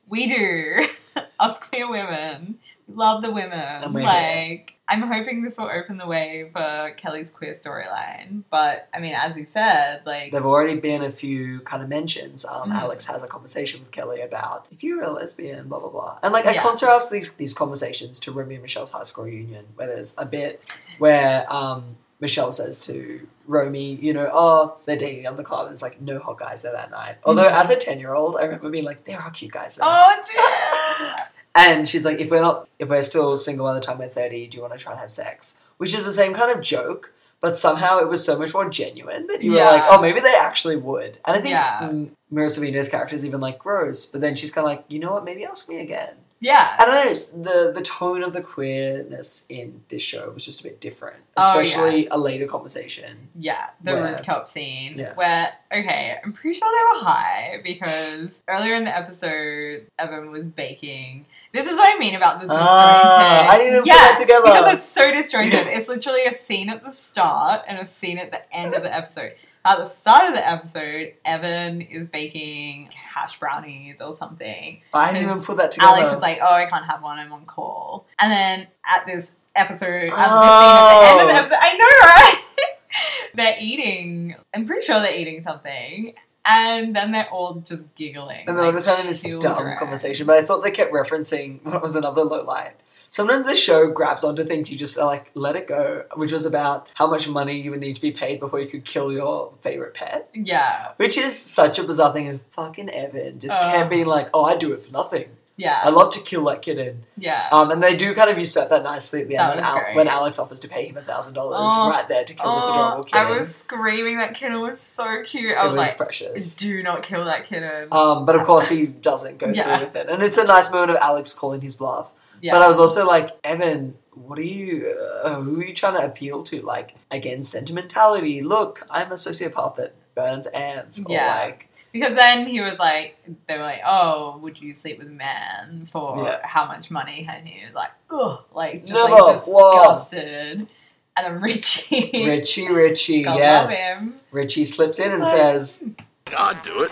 We 0.07 0.27
do. 0.27 0.87
Us 1.39 1.59
queer 1.59 1.89
women. 1.89 2.59
We 2.93 2.97
love 2.97 3.21
the 3.23 3.31
women. 3.31 3.59
And 3.59 3.93
like, 3.93 4.73
I'm 4.87 5.01
hoping 5.01 5.41
this 5.43 5.57
will 5.57 5.69
open 5.69 5.97
the 5.97 6.05
way 6.05 6.49
for 6.53 6.91
Kelly's 6.97 7.31
queer 7.31 7.55
storyline. 7.55 8.43
But, 8.51 8.87
I 8.93 8.99
mean, 8.99 9.15
as 9.15 9.37
you 9.37 9.45
said, 9.51 10.01
like, 10.05 10.31
There've 10.31 10.45
already 10.45 10.79
been 10.79 11.03
a 11.03 11.11
few 11.11 11.61
kind 11.61 11.81
of 11.81 11.89
mentions. 11.89 12.45
Um, 12.45 12.71
Mhm. 12.71 12.79
Alex 12.79 13.05
has 13.05 13.23
a 13.23 13.27
conversation 13.27 13.79
with 13.81 13.91
Kelly 13.91 14.21
about 14.21 14.67
if 14.71 14.83
you're 14.83 15.01
a 15.03 15.09
lesbian, 15.11 15.67
blah 15.69 15.79
blah 15.79 15.89
blah. 15.89 16.19
And 16.21 16.33
like 16.33 16.45
I 16.45 16.57
contrast 16.57 17.11
these 17.11 17.31
these 17.33 17.53
conversations 17.53 18.19
to 18.21 18.31
Romy 18.31 18.55
and 18.55 18.61
Michelle's 18.61 18.91
high 18.91 19.03
school 19.03 19.23
reunion, 19.25 19.65
where 19.75 19.87
there's 19.87 20.13
a 20.17 20.25
bit 20.25 20.61
where 20.99 21.51
um, 21.51 21.95
Michelle 22.19 22.51
says 22.51 22.85
to 22.85 23.27
Romy, 23.47 23.95
you 23.95 24.13
know, 24.13 24.29
oh, 24.31 24.77
they're 24.85 24.95
dating 24.95 25.27
on 25.27 25.35
the 25.35 25.43
club, 25.43 25.65
and 25.67 25.73
it's 25.73 25.81
like 25.81 25.99
no 26.01 26.19
hot 26.19 26.37
guys 26.39 26.61
there 26.61 26.71
that 26.71 26.91
night. 26.91 27.15
Although 27.25 27.43
Mhm. 27.49 27.51
as 27.61 27.69
a 27.69 27.75
ten 27.77 27.99
year 27.99 28.13
old, 28.13 28.37
I 28.37 28.43
remember 28.43 28.69
being 28.69 28.85
like, 28.85 29.03
there 29.05 29.19
are 29.19 29.31
cute 29.31 29.51
guys 29.51 29.75
there. 29.77 29.85
oh, 29.89 30.23
dear. 30.31 31.15
And 31.55 31.87
she's 31.87 32.03
like, 32.05 32.19
if 32.19 32.31
we're 32.31 32.41
not, 32.41 32.67
if 32.79 32.89
we're 32.89 33.01
still 33.01 33.37
single 33.37 33.65
by 33.67 33.73
the 33.75 33.79
time 33.79 33.99
we're 33.99 34.07
30, 34.07 34.47
do 34.47 34.57
you 34.57 34.61
want 34.61 34.73
to 34.73 34.79
try 34.79 34.93
and 34.93 34.99
have 35.01 35.11
sex? 35.11 35.57
Which 35.77 35.93
is 35.93 36.05
the 36.05 36.11
same 36.11 36.33
kind 36.33 36.51
of 36.51 36.61
joke, 36.61 37.13
but 37.41 37.55
somehow 37.55 37.99
it 37.99 38.07
was 38.07 38.23
so 38.25 38.39
much 38.39 38.53
more 38.53 38.69
genuine 38.69 39.27
that 39.27 39.43
you 39.43 39.55
Yeah. 39.55 39.65
were 39.65 39.71
like, 39.77 39.83
oh, 39.89 40.01
maybe 40.01 40.19
they 40.19 40.33
actually 40.35 40.77
would. 40.77 41.19
And 41.25 41.35
I 41.37 41.41
think 41.41 41.49
Yeah. 41.49 41.91
Mira 42.31 42.47
Sorvino's 42.47 42.89
character 42.89 43.15
is 43.15 43.25
even 43.25 43.39
like, 43.41 43.59
gross, 43.59 44.05
but 44.07 44.21
then 44.21 44.35
she's 44.35 44.51
kind 44.51 44.65
of 44.65 44.71
like, 44.71 44.85
you 44.87 44.99
know 44.99 45.11
what, 45.13 45.23
maybe 45.25 45.45
ask 45.45 45.69
me 45.69 45.79
again. 45.79 46.15
Yeah. 46.39 46.75
I 46.77 46.85
don't 46.85 47.05
know, 47.43 47.43
the, 47.51 47.71
the 47.71 47.81
tone 47.81 48.21
of 48.23 48.33
the 48.33 48.41
queerness 48.41 49.45
in 49.47 49.81
this 49.89 50.01
show 50.01 50.29
was 50.31 50.43
just 50.43 50.59
a 50.59 50.63
bit 50.63 50.81
different, 50.81 51.17
Oh, 51.37 51.59
especially 51.59 52.07
a 52.07 52.17
later 52.17 52.47
conversation. 52.47 53.29
Yeah, 53.35 53.67
the 53.81 53.93
Where- 53.93 54.03
rooftop 54.11 54.47
scene 54.47 54.97
Yeah. 54.97 55.13
where 55.13 55.53
okay, 55.71 56.17
I'm 56.23 56.33
pretty 56.33 56.59
sure 56.59 56.67
they 56.67 56.97
were 56.99 57.05
high 57.05 57.61
because 57.63 58.37
earlier 58.49 58.73
in 58.75 58.83
the 58.85 58.95
episode, 58.97 59.85
Evan 59.99 60.31
was 60.31 60.49
baking. 60.49 61.25
This 61.53 61.67
is 61.67 61.77
what 61.77 61.95
I 61.95 61.99
mean 61.99 62.15
about 62.15 62.39
the 62.39 62.47
disjointed. 62.47 62.65
Ah, 62.67 63.47
I 63.47 63.57
didn't 63.59 63.81
put 63.81 63.87
yeah, 63.87 63.93
that 63.93 64.17
together. 64.19 64.41
because 64.45 64.77
it's 64.79 64.89
so 64.89 65.11
disjointed. 65.11 65.67
It's 65.67 65.87
literally 65.87 66.25
a 66.25 66.33
scene 66.35 66.69
at 66.69 66.83
the 66.83 66.91
start 66.91 67.61
and 67.67 67.77
a 67.77 67.85
scene 67.85 68.17
at 68.17 68.31
the 68.31 68.41
end 68.55 68.73
of 68.73 68.81
the 68.81 68.91
episode. 68.93 69.33
At 69.65 69.77
the 69.77 69.85
start 69.85 70.27
of 70.29 70.33
the 70.33 70.45
episode, 70.45 71.13
Evan 71.23 71.81
is 71.81 72.07
baking 72.07 72.89
hash 72.91 73.39
brownies 73.39 74.01
or 74.01 74.11
something. 74.13 74.81
I 74.93 75.13
didn't 75.13 75.29
even 75.29 75.43
put 75.43 75.57
that 75.57 75.71
together. 75.71 75.91
Alex 75.91 76.11
is 76.13 76.21
like, 76.21 76.39
"Oh, 76.41 76.53
I 76.53 76.65
can't 76.65 76.85
have 76.85 77.01
one. 77.03 77.17
I'm 77.19 77.31
on 77.31 77.45
call." 77.45 78.07
And 78.19 78.31
then 78.31 78.67
at 78.85 79.05
this 79.05 79.27
episode, 79.55 80.11
at 80.11 80.13
Oh. 80.13 80.41
the 80.41 80.49
scene 80.49 80.89
at 80.89 80.99
the 80.99 81.11
end 81.11 81.21
of 81.21 81.27
the 81.27 81.35
episode, 81.35 81.59
I 81.61 81.77
know, 81.77 81.85
right? 81.85 82.43
they're 83.35 83.57
eating. 83.61 84.35
I'm 84.53 84.65
pretty 84.65 84.85
sure 84.85 84.99
they're 84.99 85.15
eating 85.17 85.43
something, 85.43 86.13
and 86.45 86.95
then 86.95 87.11
they're 87.11 87.29
all 87.29 87.55
just 87.65 87.83
giggling. 87.95 88.45
And 88.47 88.57
they're 88.57 88.65
like 88.65 88.75
just 88.75 88.87
having 88.87 89.07
this 89.07 89.21
dumb 89.23 89.41
children. 89.41 89.77
conversation, 89.77 90.27
but 90.27 90.37
I 90.37 90.43
thought 90.43 90.63
they 90.63 90.71
kept 90.71 90.93
referencing 90.93 91.63
what 91.63 91.81
was 91.81 91.95
another 91.95 92.23
low 92.23 92.43
light. 92.43 92.73
Sometimes 93.09 93.45
the 93.45 93.55
show 93.55 93.91
grabs 93.91 94.23
onto 94.23 94.43
things 94.43 94.71
you 94.71 94.77
just 94.77 94.97
are 94.97 95.05
like, 95.05 95.29
let 95.35 95.55
it 95.55 95.67
go, 95.67 96.05
which 96.15 96.31
was 96.31 96.47
about 96.47 96.89
how 96.95 97.05
much 97.05 97.29
money 97.29 97.59
you 97.59 97.69
would 97.69 97.79
need 97.79 97.93
to 97.93 98.01
be 98.01 98.11
paid 98.11 98.39
before 98.39 98.59
you 98.59 98.65
could 98.65 98.85
kill 98.85 99.13
your 99.13 99.53
favorite 99.61 99.93
pet. 99.93 100.29
Yeah, 100.33 100.93
Which 100.97 101.15
is 101.15 101.37
such 101.39 101.77
a 101.77 101.83
bizarre 101.83 102.11
thing, 102.11 102.27
and 102.27 102.39
fucking 102.53 102.89
Evan 102.89 103.39
just 103.39 103.55
uh. 103.55 103.71
can't 103.71 103.87
be 103.87 104.03
like, 104.03 104.29
oh, 104.33 104.43
I 104.43 104.55
do 104.55 104.73
it 104.73 104.83
for 104.83 104.91
nothing. 104.91 105.29
Yeah, 105.55 105.79
I 105.83 105.89
love 105.89 106.13
to 106.13 106.19
kill 106.21 106.45
that 106.45 106.61
kitten. 106.61 107.05
yeah. 107.17 107.47
Um, 107.51 107.69
and 107.71 107.81
they 107.83 107.95
do 107.95 108.13
kind 108.15 108.29
of 108.29 108.37
usurp 108.37 108.69
that 108.69 108.83
nicely 108.83 109.21
at 109.21 109.27
the 109.27 109.37
end 109.37 109.55
when, 109.55 109.63
Al- 109.63 109.95
when 109.95 110.07
Alex 110.07 110.39
offers 110.39 110.59
to 110.61 110.67
pay 110.67 110.87
him 110.87 110.97
a 110.97 111.01
thousand 111.03 111.33
dollars 111.35 111.57
Oh. 111.73 111.89
right 111.89 112.07
there 112.07 112.23
to 112.23 112.33
kill 112.33 112.55
this 112.55 112.63
Oh, 112.65 112.71
adorable 112.73 113.05
I 113.13 113.19
kitten. 113.19 113.37
was 113.37 113.55
screaming. 113.55 114.17
That 114.17 114.33
kitten 114.33 114.59
was 114.61 114.79
so 114.79 115.21
cute. 115.23 115.55
I 115.55 115.65
it 115.65 115.69
was, 115.69 115.77
was 115.77 115.87
like, 115.89 115.97
precious. 115.97 116.55
"Do 116.55 116.81
not 116.81 117.03
kill 117.03 117.25
that 117.25 117.47
kitten." 117.47 117.87
Um, 117.91 118.25
but 118.25 118.35
of 118.35 118.43
course 118.43 118.67
he 118.69 118.87
doesn't 118.87 119.37
go 119.37 119.47
Yeah. 119.53 119.63
through 119.77 119.87
with 119.87 119.95
it, 119.95 120.09
and 120.09 120.23
it's 120.23 120.37
a 120.37 120.43
nice 120.43 120.71
moment 120.71 120.91
of 120.91 120.97
Alex 120.97 121.33
calling 121.33 121.61
his 121.61 121.75
bluff. 121.75 122.07
yeah, 122.41 122.53
But 122.53 122.61
I 122.61 122.67
was 122.67 122.79
also 122.79 123.05
like, 123.07 123.29
Evan, 123.43 123.95
what 124.13 124.37
are 124.39 124.41
you? 124.43 124.95
Uh, 125.23 125.35
who 125.41 125.59
are 125.61 125.65
you 125.65 125.73
trying 125.73 125.93
to 125.99 126.05
appeal 126.05 126.43
to? 126.43 126.61
Like, 126.61 126.95
again, 127.11 127.43
sentimentality. 127.43 128.41
Look, 128.41 128.85
I'm 128.89 129.11
a 129.11 129.15
sociopath 129.15 129.75
that 129.77 129.93
burns 130.15 130.47
ants. 130.47 131.03
Or 131.07 131.13
Yeah. 131.13 131.35
like, 131.35 131.69
Because 131.93 132.15
then 132.15 132.47
he 132.47 132.59
was 132.59 132.77
like, 132.79 133.17
they 133.47 133.55
were 133.55 133.63
like, 133.63 133.81
oh, 133.85 134.37
would 134.41 134.59
you 134.59 134.73
sleep 134.73 134.97
with 134.99 135.07
a 135.07 135.11
man 135.11 135.87
for 135.91 136.25
Yeah. 136.25 136.39
how 136.43 136.65
much 136.65 136.89
money? 136.91 137.27
And 137.29 137.47
he 137.47 137.63
was 137.65 137.75
like, 137.75 137.91
ugh, 138.09 138.43
like 138.53 138.81
just 138.85 138.93
Never, 138.93 139.11
like 139.11 139.39
whoa. 139.45 139.71
disgusted. 139.93 140.67
And 141.15 141.25
then 141.35 141.39
Richie, 141.41 142.09
Richie, 142.27 142.69
Richie, 142.71 143.23
God 143.23 143.37
yes. 143.37 143.69
love 143.69 143.77
him. 144.01 144.15
Richie 144.31 144.65
slips 144.65 144.99
in 144.99 145.11
and 145.11 145.23
says, 145.23 145.87
I'd 146.35 146.61
do 146.63 146.83
it. 146.83 146.91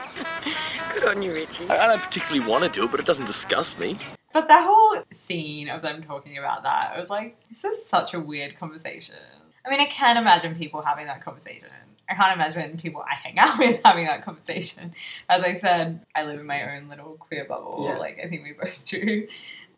Good 0.94 1.06
on 1.06 1.22
you, 1.24 1.34
Richie. 1.34 1.68
I 1.68 1.78
I 1.86 1.88
don't 1.88 2.02
particularly 2.02 2.48
want 2.48 2.64
to 2.64 2.70
do 2.70 2.86
it, 2.86 2.92
but 2.92 3.00
it 3.00 3.06
doesn't 3.08 3.26
disgust 3.26 3.80
me. 3.80 3.98
But 4.34 4.48
that 4.50 4.64
whole 4.66 5.02
scene 5.12 5.68
of 5.68 5.82
them 5.82 6.04
talking 6.04 6.38
about 6.38 6.62
that, 6.64 6.94
I 6.96 7.00
was 7.00 7.10
like, 7.10 7.38
this 7.50 7.64
is 7.64 7.86
such 7.88 8.14
a 8.14 8.20
weird 8.20 8.58
conversation. 8.60 9.16
I 9.66 9.70
mean, 9.72 9.80
I 9.82 9.86
can't 9.86 10.18
imagine 10.20 10.56
people 10.56 10.82
having 10.82 11.08
that 11.08 11.24
conversation. 11.26 11.68
I 12.12 12.16
can't 12.16 12.34
imagine 12.36 12.78
people 12.78 13.02
I 13.10 13.16
hang 13.16 13.40
out 13.40 13.58
with 13.60 13.80
having 13.86 14.06
that 14.06 14.24
conversation. 14.26 14.94
As 15.30 15.42
I 15.44 15.56
said, 15.56 16.02
I 16.14 16.24
live 16.26 16.40
in 16.40 16.46
my 16.46 16.76
own 16.76 16.90
little 16.90 17.16
queer 17.20 17.46
bubble. 17.46 17.86
Yeah. 17.88 17.98
Like, 17.98 18.20
I 18.24 18.28
think 18.28 18.44
we 18.44 18.54
both 18.54 18.86
do. 18.90 19.28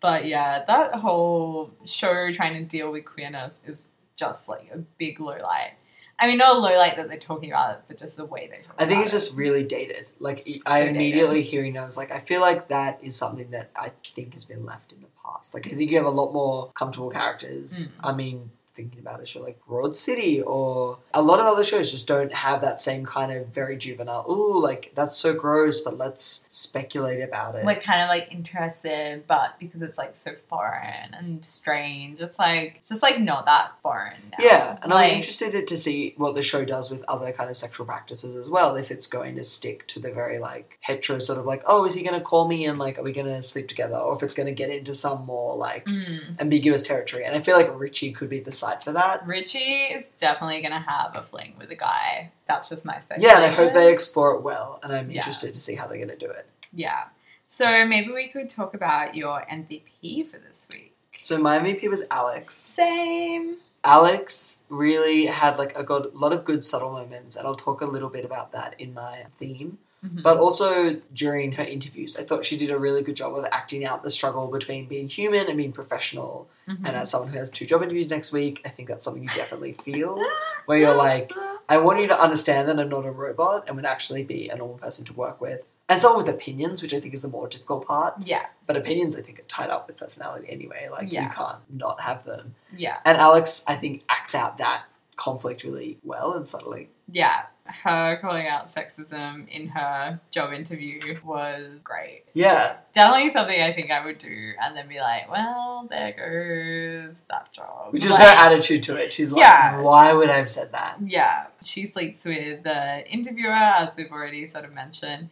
But 0.02 0.26
yeah, 0.26 0.63
that 0.65 0.96
whole 0.96 1.72
show 1.86 2.32
trying 2.34 2.56
to 2.56 2.63
deal 2.65 2.91
with 2.91 3.06
queerness 3.06 3.54
is 3.65 3.88
just 4.15 4.50
like 4.50 4.69
a 4.74 4.80
big 4.98 5.19
low 5.19 5.38
light. 5.38 5.74
I 6.19 6.28
mean, 6.28 6.38
not 6.38 6.56
a 6.56 6.60
low 6.60 6.78
light 6.78 6.96
that 6.98 7.08
they're 7.10 7.17
talking 7.17 7.52
about 7.52 7.76
it, 7.76 7.82
but 7.88 7.98
just 7.98 8.17
the 8.17 8.26
way 8.26 8.48
they 8.48 8.63
talk 8.65 8.76
I 8.78 8.86
think 8.86 9.04
it's 9.04 9.12
it. 9.13 9.17
just 9.17 9.38
really 9.38 9.63
dated. 9.63 10.12
Like, 10.19 10.48
e- 10.48 10.62
I 10.65 10.80
So 10.80 10.86
dated. 10.86 10.96
immediately 10.96 11.41
hearing 11.41 11.74
that, 11.74 11.84
I 11.84 11.86
was 11.86 11.98
like, 11.98 12.12
I 12.12 12.19
feel 12.19 12.39
like 12.41 12.67
that 12.69 13.00
is 13.02 13.15
something 13.15 13.50
that 13.52 13.72
I 13.76 13.91
think 14.04 14.34
has 14.36 14.46
been 14.46 14.63
left 14.65 14.93
in 14.93 15.02
the 15.02 15.08
past. 15.26 15.54
Like, 15.54 15.65
I 15.67 15.72
think 15.72 15.89
you 15.89 15.98
have 15.98 16.06
a 16.06 16.10
lot 16.12 16.32
more 16.32 16.72
comfortable 16.74 17.10
characters. 17.10 17.89
Mm. 17.89 17.91
I 18.10 18.13
mean, 18.13 18.52
thinking 18.74 19.00
about 19.00 19.22
a 19.22 19.26
show 19.26 19.42
like 19.42 19.64
Broad 19.66 19.96
City 19.96 20.42
or 20.42 20.98
a 21.14 21.22
lot 21.22 21.40
of 21.40 21.46
other 21.46 21.64
shows 21.64 21.92
just 21.92 22.08
don't 22.08 22.34
have 22.34 22.62
that 22.62 22.82
same 22.82 23.06
kind 23.06 23.32
of 23.32 23.48
very 23.48 23.78
juvenile, 23.78 24.26
ooh, 24.30 24.60
like, 24.62 24.92
that's 24.96 25.16
so 25.18 25.34
gross, 25.34 25.82
but 25.82 25.98
let's 25.98 26.46
speculate 26.50 27.22
about 27.24 27.56
it. 27.56 27.66
we're 27.66 27.76
kind 27.76 28.02
of 28.02 28.10
like 28.10 28.30
interested, 28.32 29.24
but 29.28 29.60
because 29.60 29.82
it's 29.82 29.98
like 29.98 30.18
so 30.18 30.34
foreign 30.50 31.14
and 31.14 31.44
strange, 31.44 32.20
it's 32.20 32.38
like 32.40 32.76
it's 32.78 32.90
just 32.90 33.02
like 33.04 33.20
not 33.20 33.46
that 33.46 33.74
foreign. 33.82 34.32
Now. 34.32 34.38
Yeah, 34.46 34.78
and 34.82 34.92
like, 34.92 35.12
I'm 35.12 35.18
interested 35.18 35.68
to 35.68 35.78
see 35.78 36.14
what 36.18 36.36
the 36.36 36.42
show 36.42 36.66
does 36.66 36.90
with 36.90 37.04
other 37.08 37.32
kind 37.32 37.50
of 37.50 37.56
sexual 37.58 37.86
practices 37.86 38.36
as 38.36 38.50
well. 38.50 38.76
If 38.76 38.92
it's 38.92 39.08
going 39.08 39.36
to 39.36 39.44
stick 39.44 39.86
to 39.88 40.00
the 40.00 40.12
very 40.12 40.40
like 40.40 40.78
hetero 40.82 41.20
sort 41.20 41.40
of 41.40 41.46
like, 41.46 41.64
oh, 41.68 41.86
is 41.86 41.94
he 41.96 42.04
going 42.04 42.18
to 42.18 42.22
call 42.22 42.48
me 42.48 42.66
and 42.66 42.80
like, 42.80 42.98
are 42.98 43.04
we 43.04 43.12
going 43.12 43.28
to 43.28 43.42
sleep 43.42 43.68
together? 43.68 43.96
Or 43.98 44.16
if 44.16 44.24
it's 44.24 44.36
going 44.36 44.48
to 44.48 44.54
get 44.54 44.70
into 44.70 44.96
some 44.96 45.26
more 45.26 45.56
like 45.56 45.86
Mm. 45.86 46.40
ambiguous 46.40 46.88
territory. 46.88 47.26
And 47.26 47.36
I 47.36 47.42
feel 47.42 47.56
like 47.58 47.70
Richie 47.78 48.12
could 48.14 48.30
be 48.30 48.40
the 48.40 48.52
for 48.84 48.91
that. 48.93 49.26
Richie 49.28 49.60
is 49.93 50.08
definitely 50.17 50.62
gonna 50.62 50.80
have 50.80 51.15
a 51.15 51.21
fling 51.21 51.56
with 51.60 51.69
a 51.71 51.76
guy. 51.76 52.32
That's 52.47 52.69
just 52.69 52.86
my 52.86 52.99
speculation. 52.99 53.30
Yeah, 53.30 53.43
and 53.43 53.45
I 53.45 53.56
hope 53.56 53.73
they 53.73 53.91
explore 53.91 54.36
it 54.36 54.41
well. 54.41 54.80
And 54.84 54.93
I'm 54.93 55.10
Yeah. 55.12 55.17
interested 55.17 55.54
to 55.54 55.62
see 55.62 55.76
how 55.76 55.88
they're 55.88 55.97
going 55.97 56.10
to 56.10 56.17
do 56.17 56.30
it. 56.30 56.45
Yeah. 56.71 57.04
So 57.45 57.86
maybe 57.86 58.12
we 58.12 58.28
could 58.30 58.49
talk 58.49 58.73
about 58.73 59.15
your 59.15 59.45
MVP 59.49 60.23
for 60.23 60.38
this 60.39 60.67
week. 60.71 60.93
So 61.19 61.38
my 61.38 61.58
MVP 61.60 61.88
was 61.88 62.04
Alex. 62.10 62.56
Same. 62.56 63.58
Alex 63.84 64.60
really 64.69 65.26
had 65.26 65.58
like 65.58 65.78
a 65.78 65.84
good, 65.84 66.13
lot 66.15 66.32
of 66.34 66.45
good 66.45 66.63
subtle 66.63 66.91
moments, 66.91 67.36
and 67.36 67.45
I'll 67.45 67.56
talk 67.56 67.82
a 67.82 67.86
little 67.86 68.10
bit 68.10 68.23
about 68.26 68.52
that 68.54 68.76
in 68.80 68.93
my 68.93 69.26
theme. 69.36 69.78
Mhm. 70.04 70.22
But 70.22 70.38
also 70.38 70.96
during 71.13 71.54
her 71.54 71.63
interviews, 71.63 72.18
I 72.18 72.24
thought 72.24 72.44
she 72.46 72.58
did 72.58 72.70
a 72.72 72.78
really 72.78 73.02
good 73.02 73.16
job 73.16 73.36
of 73.38 73.46
acting 73.52 73.86
out 73.86 74.04
the 74.04 74.12
struggle 74.12 74.48
between 74.48 74.86
being 74.88 75.08
human 75.08 75.48
and 75.48 75.56
being 75.58 75.72
professional. 75.72 76.48
Mhm. 76.68 76.78
And 76.86 76.96
as 76.98 77.10
someone 77.12 77.32
who 77.32 77.39
has 77.39 77.50
two 77.50 77.66
job 77.66 77.82
interviews 77.84 78.10
next 78.10 78.32
week, 78.34 78.62
I 78.66 78.70
think 78.70 78.89
that's 78.89 79.06
something 79.06 79.24
you 79.24 79.30
definitely 79.30 79.74
feel, 79.74 80.22
where 80.66 80.78
you're 80.78 80.96
like, 80.96 81.32
I 81.70 81.78
want 81.78 82.00
you 82.02 82.08
to 82.08 82.20
understand 82.20 82.68
that 82.68 82.80
I'm 82.80 82.89
not 82.89 83.06
a 83.06 83.12
robot 83.12 83.66
and 83.68 83.76
would 83.78 83.86
actually 83.86 84.24
be 84.24 84.50
a 84.50 84.56
normal 84.58 84.78
person 84.78 85.06
to 85.06 85.13
work 85.13 85.39
with. 85.39 85.62
And 85.89 86.02
someone 86.02 86.26
with 86.26 86.34
opinions, 86.34 86.82
which 86.82 86.94
I 86.94 87.00
think 87.00 87.13
is 87.13 87.22
the 87.22 87.28
more 87.28 87.48
difficult 87.48 87.86
part. 87.86 88.16
yeah, 88.24 88.46
But 88.66 88.78
opinions, 88.78 89.18
I 89.18 89.22
think, 89.22 89.39
are 89.39 89.44
tied 89.44 89.70
up 89.70 89.88
with 89.88 89.98
personality 89.98 90.48
anyway. 90.50 90.88
Like, 90.92 91.12
Yeah. 91.12 91.24
you 91.26 91.30
can't 91.30 91.60
not 91.70 92.00
have 92.02 92.24
them. 92.24 92.56
yeah, 92.76 92.98
And 93.06 93.18
Alex, 93.18 93.63
I 93.68 93.76
think, 93.76 94.04
acts 94.10 94.34
out 94.34 94.58
that 94.60 94.84
conflict 95.18 95.63
really 95.63 95.98
well 96.04 96.34
and 96.34 96.48
subtly. 96.48 96.89
yeah. 97.12 97.44
Her 97.84 98.18
calling 98.22 98.48
out 98.48 98.68
sexism 98.68 99.48
in 99.50 99.68
her 99.70 100.20
job 100.32 100.54
interview 100.54 101.18
was 101.24 101.80
great. 101.84 102.24
Yeah. 102.34 102.78
Definitely 102.94 103.32
something 103.32 103.60
I 103.62 103.74
think 103.74 103.90
I 103.92 104.06
would 104.06 104.18
do, 104.20 104.54
and 104.62 104.78
then 104.78 104.88
be 104.88 105.00
like, 105.00 105.30
"Well, 105.30 105.88
there 105.90 106.12
goes 106.14 107.16
that 107.30 107.52
job." 107.52 107.92
Which 107.94 108.06
is 108.06 108.12
Like- 108.12 108.22
her 108.22 108.46
attitude 108.46 108.84
to 108.84 108.96
it. 108.96 109.12
She's 109.12 109.32
like, 109.32 109.42
Yeah. 109.42 109.80
why 109.80 110.14
would 110.14 110.30
I 110.30 110.38
have 110.38 110.50
said 110.50 110.72
that? 110.74 110.98
Yeah, 111.04 111.46
she 111.64 111.88
sleeps 111.88 112.24
with 112.26 112.64
the 112.64 113.06
interviewer, 113.10 113.52
as 113.52 113.96
we've 113.98 114.12
already 114.12 114.46
sort 114.46 114.66
of 114.66 114.74
mentioned. 114.74 115.30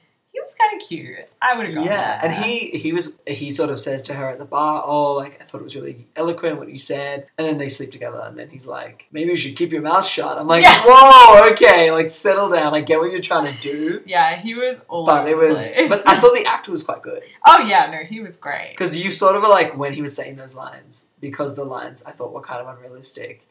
Kind 0.59 0.81
of 0.81 0.87
cute. 0.87 1.15
I 1.41 1.55
would 1.57 1.65
have 1.67 1.75
gone 1.75 1.83
Yeah, 1.85 2.21
there. 2.21 2.31
and 2.31 2.43
he 2.45 2.67
he 2.77 2.93
was 2.93 3.19
he 3.27 3.49
sort 3.49 3.69
of 3.69 3.79
says 3.79 4.03
to 4.03 4.13
her 4.13 4.29
at 4.29 4.39
the 4.39 4.45
bar, 4.45 4.83
"Oh, 4.85 5.13
like 5.15 5.41
I 5.41 5.45
thought 5.45 5.61
it 5.61 5.63
was 5.63 5.75
really 5.75 6.07
eloquent 6.15 6.57
what 6.59 6.69
you 6.69 6.77
said," 6.77 7.27
and 7.37 7.47
then 7.47 7.57
they 7.57 7.69
sleep 7.69 7.91
together, 7.91 8.19
and 8.25 8.37
then 8.37 8.49
he's 8.49 8.67
like, 8.67 9.07
"Maybe 9.11 9.29
you 9.31 9.35
should 9.35 9.55
keep 9.55 9.71
your 9.71 9.81
mouth 9.81 10.05
shut." 10.05 10.37
I'm 10.37 10.47
like, 10.47 10.61
Yeah. 10.63 10.81
"Whoa, 10.85 11.49
okay, 11.51 11.91
like 11.91 12.11
settle 12.11 12.49
down. 12.49 12.73
I 12.75 12.81
get 12.81 12.99
what 12.99 13.11
you're 13.11 13.19
trying 13.21 13.53
to 13.53 13.59
do." 13.59 14.01
Yeah, 14.05 14.39
he 14.41 14.53
was 14.55 14.77
all 14.87 15.05
But 15.05 15.27
it 15.27 15.35
was, 15.37 15.73
place. 15.73 15.89
but 15.89 16.07
I 16.07 16.19
thought 16.19 16.33
the 16.35 16.45
actor 16.45 16.71
was 16.71 16.83
quite 16.83 17.01
good 17.01 17.23
oh 17.45 17.59
yeah, 17.67 17.89
no, 17.91 17.99
he 18.07 18.19
was 18.19 18.37
great. 18.37 18.71
because 18.71 18.97
you 19.03 19.11
sort 19.11 19.35
of 19.35 19.41
were 19.41 19.49
like 19.49 19.75
when 19.77 19.93
he 19.93 20.01
was 20.01 20.15
saying 20.15 20.35
those 20.35 20.55
lines 20.55 21.07
because 21.19 21.55
the 21.55 21.63
lines 21.65 22.03
I 22.05 22.11
thought 22.11 22.33
were 22.33 22.41
kind 22.41 22.61
of 22.61 22.67
unrealistic. 22.75 23.47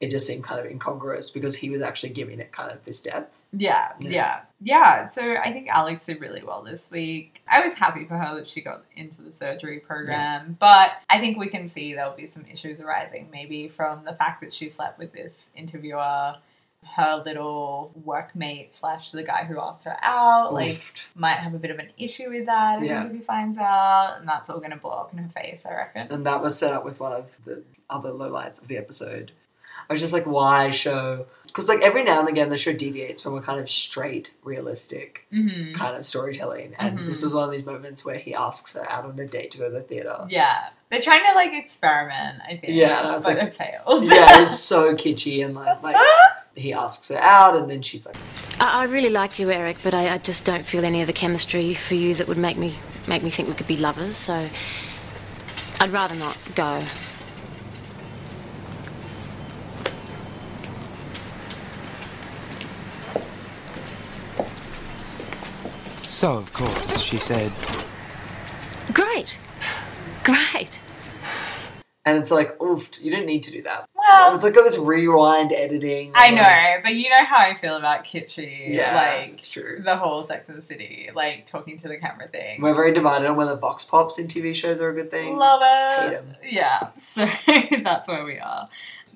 It 0.00 0.10
just 0.10 0.26
seemed 0.28 0.44
kind 0.44 0.60
of 0.60 0.66
incongruous 0.66 1.28
because 1.30 1.56
he 1.56 1.70
was 1.70 1.82
actually 1.82 2.10
giving 2.10 2.38
it 2.38 2.52
kind 2.52 2.70
of 2.70 2.84
this 2.84 3.00
depth. 3.00 3.34
Yeah, 3.52 3.92
Yeah. 4.00 4.10
yeah, 4.10 4.40
yeah. 4.60 5.10
So 5.10 5.22
I 5.22 5.52
think 5.52 5.68
Alex 5.68 6.04
did 6.06 6.20
really 6.20 6.42
well 6.42 6.62
this 6.62 6.88
week. 6.90 7.42
I 7.48 7.64
was 7.64 7.74
happy 7.74 8.04
for 8.04 8.16
her 8.18 8.34
that 8.36 8.48
she 8.48 8.60
got 8.60 8.84
into 8.94 9.22
the 9.22 9.32
surgery 9.32 9.80
program, 9.80 10.56
but 10.60 10.90
I 11.08 11.18
think 11.18 11.38
we 11.38 11.48
can 11.48 11.66
see 11.68 11.94
there'll 11.94 12.14
be 12.16 12.26
some 12.26 12.44
issues 12.44 12.78
arising, 12.80 13.28
maybe 13.32 13.68
from 13.68 14.04
the 14.04 14.12
fact 14.14 14.42
that 14.42 14.52
she 14.52 14.68
slept 14.68 14.98
with 14.98 15.12
this 15.12 15.48
interviewer, 15.56 16.36
her 16.96 17.22
little 17.24 17.92
workmate 18.06 18.68
slash 18.78 19.10
the 19.12 19.22
guy 19.22 19.44
who 19.44 19.58
asked 19.60 19.84
her 19.84 19.96
out. 20.02 20.52
Like, 20.52 20.72
Oof. 20.72 21.10
might 21.14 21.38
have 21.38 21.54
a 21.54 21.58
bit 21.58 21.70
of 21.70 21.78
an 21.78 21.88
issue 21.98 22.28
with 22.30 22.46
that. 22.46 22.82
Yeah. 22.84 23.06
if 23.06 23.12
he 23.12 23.18
finds 23.20 23.58
out, 23.58 24.16
and 24.20 24.28
that's 24.28 24.50
all 24.50 24.58
going 24.58 24.70
to 24.70 24.76
blow 24.76 24.90
up 24.92 25.12
in 25.12 25.18
her 25.18 25.28
face. 25.30 25.64
I 25.66 25.74
reckon. 25.74 26.08
and 26.12 26.26
that 26.26 26.42
was 26.42 26.58
set 26.58 26.72
up 26.74 26.84
with 26.84 27.00
one 27.00 27.12
of 27.12 27.26
the 27.44 27.62
other 27.90 28.10
lowlights 28.10 28.60
of 28.60 28.68
the 28.68 28.76
episode. 28.76 29.32
I 29.88 29.92
was 29.94 30.00
just 30.02 30.12
like, 30.12 30.26
why 30.26 30.70
show? 30.70 31.26
Because 31.46 31.66
like 31.68 31.80
every 31.80 32.04
now 32.04 32.20
and 32.20 32.28
again, 32.28 32.50
the 32.50 32.58
show 32.58 32.72
deviates 32.74 33.22
from 33.22 33.34
a 33.36 33.40
kind 33.40 33.58
of 33.58 33.70
straight, 33.70 34.34
realistic 34.44 35.26
hmm 35.30 35.72
kind 35.74 35.96
of 35.96 36.04
storytelling, 36.04 36.74
and 36.78 36.98
Mhm. 37.00 37.06
this 37.06 37.22
was 37.22 37.32
one 37.32 37.44
of 37.44 37.50
these 37.50 37.64
moments 37.64 38.04
where 38.04 38.18
he 38.18 38.34
asks 38.34 38.74
her 38.74 38.88
out 38.90 39.04
on 39.06 39.18
a 39.18 39.26
date 39.26 39.50
to 39.52 39.58
go 39.58 39.64
to 39.64 39.70
the 39.70 39.80
theater. 39.80 40.26
Yeah, 40.28 40.68
they're 40.90 41.00
trying 41.00 41.24
to 41.24 41.34
like 41.34 41.52
experiment. 41.54 42.40
I 42.46 42.56
think. 42.56 42.74
Yeah, 42.74 42.98
and 43.00 43.08
I 43.08 43.12
was 43.14 43.24
but 43.24 43.38
like- 43.38 43.48
it 43.48 43.54
fails. 43.54 44.04
yeah, 44.04 44.36
it 44.36 44.40
was 44.44 44.62
so 44.62 44.94
kitschy, 44.94 45.42
and 45.44 45.54
like, 45.54 45.82
like 45.82 45.96
he 46.54 46.74
asks 46.74 47.08
her 47.08 47.18
out, 47.18 47.56
and 47.56 47.70
then 47.70 47.80
she's 47.80 48.04
like, 48.04 48.16
I, 48.60 48.82
I 48.82 48.84
really 48.84 49.10
like 49.10 49.38
you, 49.38 49.50
Eric, 49.50 49.78
but 49.82 49.94
I, 49.94 50.12
I 50.14 50.18
just 50.18 50.44
don't 50.44 50.66
feel 50.66 50.84
any 50.84 51.00
of 51.00 51.06
the 51.06 51.12
chemistry 51.14 51.72
for 51.72 51.94
you 51.94 52.14
that 52.16 52.28
would 52.28 52.38
make 52.38 52.58
me 52.58 52.74
make 53.06 53.22
me 53.22 53.30
think 53.30 53.48
we 53.48 53.54
could 53.54 53.66
be 53.68 53.76
lovers. 53.76 54.16
So 54.16 54.48
I'd 55.80 55.90
rather 55.90 56.14
not 56.14 56.36
go. 56.54 56.84
So, 66.08 66.36
of 66.38 66.52
course, 66.52 67.00
she 67.00 67.18
said, 67.18 67.52
Great, 68.94 69.36
great. 70.24 70.80
and 72.06 72.16
it's 72.18 72.30
like, 72.30 72.60
oof, 72.62 72.88
you 73.02 73.10
didn't 73.10 73.26
need 73.26 73.42
to 73.44 73.52
do 73.52 73.62
that. 73.62 73.84
Well- 73.94 74.34
it's 74.34 74.42
like 74.42 74.56
all 74.56 74.64
this 74.64 74.78
rewind 74.78 75.52
editing. 75.52 76.12
I 76.14 76.30
know, 76.30 76.40
like- 76.40 76.82
but 76.82 76.94
you 76.94 77.10
know 77.10 77.24
how 77.26 77.36
I 77.36 77.54
feel 77.54 77.76
about 77.76 78.04
kitschy. 78.06 78.74
Yeah, 78.74 78.94
like 78.96 79.34
it's 79.34 79.48
true. 79.48 79.82
the 79.84 79.96
whole 79.96 80.22
Sex 80.24 80.48
and 80.48 80.56
the 80.56 80.62
City, 80.62 81.10
like 81.14 81.46
talking 81.46 81.76
to 81.76 81.88
the 81.88 81.98
camera 81.98 82.26
thing. 82.28 82.62
We're 82.62 82.74
very 82.74 82.94
divided 82.94 83.28
on 83.28 83.36
whether 83.36 83.54
vox 83.56 83.84
pops 83.84 84.18
in 84.18 84.26
TV 84.28 84.54
shows 84.56 84.80
are 84.80 84.88
a 84.88 84.94
good 84.94 85.10
thing. 85.10 85.36
Love 85.36 85.60
it. 85.62 86.08
Hate 86.10 86.16
'em. 86.16 86.36
Yeah, 86.42 86.88
so 86.96 87.28
that's 87.82 88.08
where 88.08 88.24
we 88.24 88.38
are. 88.38 88.68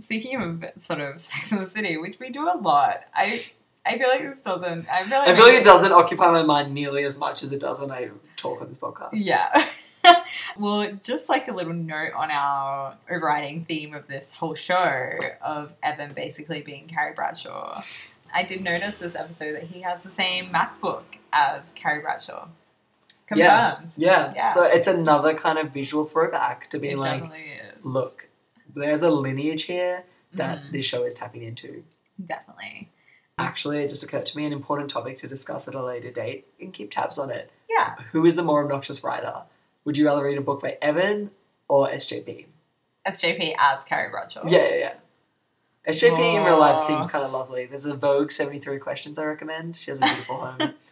Speaking 0.02 0.42
of 0.42 0.64
sort 0.82 1.00
of 1.00 1.20
Sex 1.22 1.52
and 1.52 1.62
the 1.66 1.70
City, 1.70 1.96
which 1.96 2.18
we 2.20 2.28
do 2.28 2.42
a 2.46 2.56
lot, 2.60 3.00
I 3.14 3.44
I 3.84 3.98
feel 3.98 4.08
like 4.08 4.22
this 4.22 4.40
doesn't. 4.40 4.88
I 4.88 5.02
feel 5.08 5.18
like 5.18 5.28
I 5.28 5.34
feel 5.36 5.44
like 5.46 5.54
it 5.60 5.64
doesn't 5.64 5.92
occupy 5.92 6.30
my 6.30 6.42
mind 6.42 6.72
nearly 6.72 7.04
as 7.04 7.18
much 7.18 7.42
as 7.42 7.52
it 7.52 7.60
does 7.60 7.80
when 7.80 7.90
I 7.90 8.10
talk 8.36 8.60
on 8.62 8.68
this 8.68 8.78
podcast. 8.78 9.10
Yeah. 9.12 9.66
well, 10.58 10.92
just 11.02 11.28
like 11.28 11.48
a 11.48 11.52
little 11.52 11.72
note 11.72 12.12
on 12.14 12.30
our 12.30 12.96
overriding 13.10 13.64
theme 13.64 13.92
of 13.94 14.06
this 14.06 14.32
whole 14.32 14.54
show 14.54 15.10
of 15.40 15.72
Evan 15.82 16.12
basically 16.12 16.60
being 16.62 16.86
Carrie 16.86 17.14
Bradshaw. 17.14 17.82
I 18.34 18.44
did 18.44 18.62
notice 18.62 18.96
this 18.96 19.14
episode 19.14 19.54
that 19.56 19.64
he 19.64 19.80
has 19.82 20.02
the 20.04 20.10
same 20.10 20.50
MacBook 20.50 21.02
as 21.32 21.70
Carrie 21.74 22.00
Bradshaw. 22.00 22.48
Confirmed. 23.26 23.94
Yeah. 23.96 24.32
Yeah. 24.34 24.48
So 24.48 24.64
it's 24.64 24.86
another 24.86 25.34
kind 25.34 25.58
of 25.58 25.70
visual 25.70 26.04
throwback 26.04 26.70
to 26.70 26.78
being 26.78 26.94
it 26.94 26.98
like, 27.00 27.24
look, 27.82 28.28
there's 28.74 29.02
a 29.02 29.10
lineage 29.10 29.64
here 29.64 30.04
that 30.34 30.58
Mhm. 30.62 30.70
this 30.72 30.84
show 30.84 31.04
is 31.04 31.14
tapping 31.14 31.42
into. 31.42 31.84
Definitely. 32.24 32.90
Actually, 33.38 33.82
it 33.82 33.90
just 33.90 34.02
occurred 34.02 34.26
to 34.26 34.36
me 34.36 34.44
an 34.44 34.52
important 34.52 34.90
topic 34.90 35.18
to 35.18 35.28
discuss 35.28 35.66
at 35.66 35.74
a 35.74 35.82
later 35.82 36.10
date 36.10 36.46
and 36.60 36.72
keep 36.72 36.90
tabs 36.90 37.18
on 37.18 37.30
it. 37.30 37.50
Yeah. 37.68 37.94
Who 38.12 38.26
is 38.26 38.36
the 38.36 38.42
more 38.42 38.62
obnoxious 38.62 39.02
writer? 39.02 39.42
Would 39.84 39.96
you 39.96 40.06
rather 40.06 40.24
read 40.24 40.38
a 40.38 40.42
book 40.42 40.60
by 40.62 40.78
Evan 40.82 41.30
or 41.68 41.88
SJP? 41.88 42.46
SJP 43.06 43.54
as 43.58 43.84
Carrie 43.84 44.10
Bradshaw. 44.10 44.44
Yeah, 44.46 44.68
yeah, 44.68 44.76
yeah. 44.76 44.94
SJP 45.88 46.36
in 46.36 46.44
real 46.44 46.60
life 46.60 46.78
seems 46.78 47.08
kind 47.08 47.24
of 47.24 47.32
lovely. 47.32 47.66
There's 47.66 47.86
a 47.86 47.96
Vogue 47.96 48.30
73 48.30 48.78
Questions 48.78 49.18
I 49.18 49.24
recommend. 49.24 49.76
She 49.76 49.90
has 49.90 50.00
a 50.00 50.04
beautiful 50.04 50.36
home. 50.36 50.74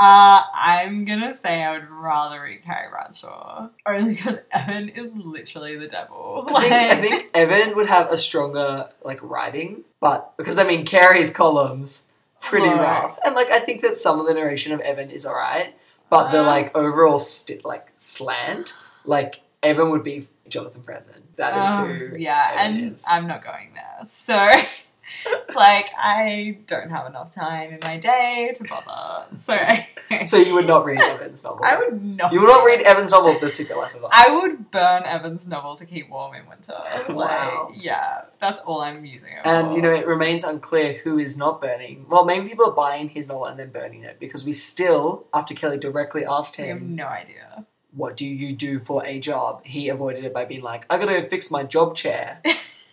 Uh, 0.00 0.40
I'm 0.54 1.04
gonna 1.04 1.36
say 1.42 1.62
I 1.62 1.72
would 1.72 1.90
rather 1.90 2.40
read 2.40 2.64
Carrie 2.64 2.88
Bradshaw. 2.88 3.68
Only 3.84 4.14
because 4.14 4.38
Evan 4.50 4.88
is 4.88 5.12
literally 5.14 5.76
the 5.76 5.88
devil. 5.88 6.46
I 6.54 6.62
think, 6.62 6.72
I 6.72 7.00
think 7.02 7.30
Evan 7.34 7.76
would 7.76 7.86
have 7.86 8.10
a 8.10 8.16
stronger 8.16 8.88
like 9.04 9.22
writing, 9.22 9.84
but 10.00 10.36
because 10.36 10.58
I 10.58 10.64
mean 10.64 10.84
Carrie's 10.84 11.30
columns 11.30 12.08
pretty 12.40 12.68
Right. 12.68 12.80
rough, 12.80 13.18
and 13.24 13.34
like 13.34 13.50
I 13.50 13.58
think 13.60 13.82
that 13.82 13.98
some 13.98 14.18
of 14.20 14.26
the 14.26 14.34
narration 14.34 14.72
of 14.72 14.80
Evan 14.80 15.10
is 15.10 15.26
alright, 15.26 15.74
but 16.08 16.30
the 16.32 16.40
Uh. 16.40 16.46
like 16.46 16.76
overall 16.76 17.18
sti 17.18 17.58
like 17.64 17.92
slant, 17.98 18.74
like 19.04 19.40
Evan 19.62 19.90
would 19.90 20.02
be 20.02 20.26
Jonathan 20.48 20.82
Franzen. 20.82 21.20
That 21.36 21.62
is 21.62 21.68
Um, 21.70 21.86
who 21.88 22.16
yeah, 22.16 22.52
Evan 22.54 22.76
and 22.84 22.92
is. 22.94 23.04
I'm 23.08 23.26
not 23.26 23.44
going 23.44 23.72
there. 23.74 24.06
So, 24.08 24.34
like, 25.54 25.90
I 25.96 26.58
don't 26.66 26.90
have 26.90 27.06
enough 27.06 27.34
time 27.34 27.72
in 27.72 27.78
my 27.82 27.96
day 27.98 28.52
to 28.54 28.64
bother. 28.64 29.26
So, 29.44 29.58
so 30.26 30.36
you 30.36 30.54
would 30.54 30.66
not 30.66 30.84
read 30.84 31.00
Evan's 31.00 31.42
novel. 31.44 31.64
I 31.64 31.76
would 31.78 32.02
not. 32.02 32.32
You 32.32 32.40
would 32.40 32.48
not 32.48 32.64
read 32.64 32.80
Evan's 32.82 33.10
novel, 33.10 33.38
The 33.38 33.48
Secret 33.48 33.76
Life 33.76 33.94
of 33.94 34.04
Us. 34.04 34.10
I 34.12 34.38
would 34.40 34.70
burn 34.70 35.04
Evan's 35.04 35.46
novel 35.46 35.76
to 35.76 35.86
keep 35.86 36.08
warm 36.10 36.34
in 36.34 36.46
winter. 36.48 36.74
Wow. 37.10 37.72
Yeah, 37.74 38.22
that's 38.40 38.60
all 38.66 38.80
I'm 38.80 39.04
using 39.04 39.28
it 39.32 39.40
And 39.44 39.68
for. 39.68 39.76
you 39.76 39.82
know, 39.82 39.90
it 39.92 40.06
remains 40.06 40.44
unclear 40.44 40.94
who 40.94 41.18
is 41.18 41.36
not 41.36 41.60
burning. 41.60 42.06
Well, 42.08 42.24
maybe 42.24 42.48
people 42.48 42.66
are 42.66 42.74
buying 42.74 43.08
his 43.08 43.28
novel 43.28 43.46
and 43.46 43.58
then 43.58 43.70
burning 43.70 44.04
it 44.04 44.18
because 44.20 44.44
we 44.44 44.52
still, 44.52 45.26
after 45.34 45.54
Kelly 45.54 45.78
directly 45.78 46.24
asked 46.24 46.58
I 46.60 46.66
have 46.66 46.78
him, 46.78 46.94
no 46.94 47.06
idea. 47.06 47.66
"What 47.92 48.16
do 48.16 48.26
you 48.26 48.54
do 48.54 48.78
for 48.78 49.04
a 49.04 49.18
job?" 49.18 49.62
He 49.64 49.88
avoided 49.88 50.24
it 50.24 50.32
by 50.32 50.44
being 50.44 50.62
like, 50.62 50.86
"I 50.88 50.98
gotta 50.98 51.28
fix 51.28 51.50
my 51.50 51.64
job 51.64 51.96
chair," 51.96 52.40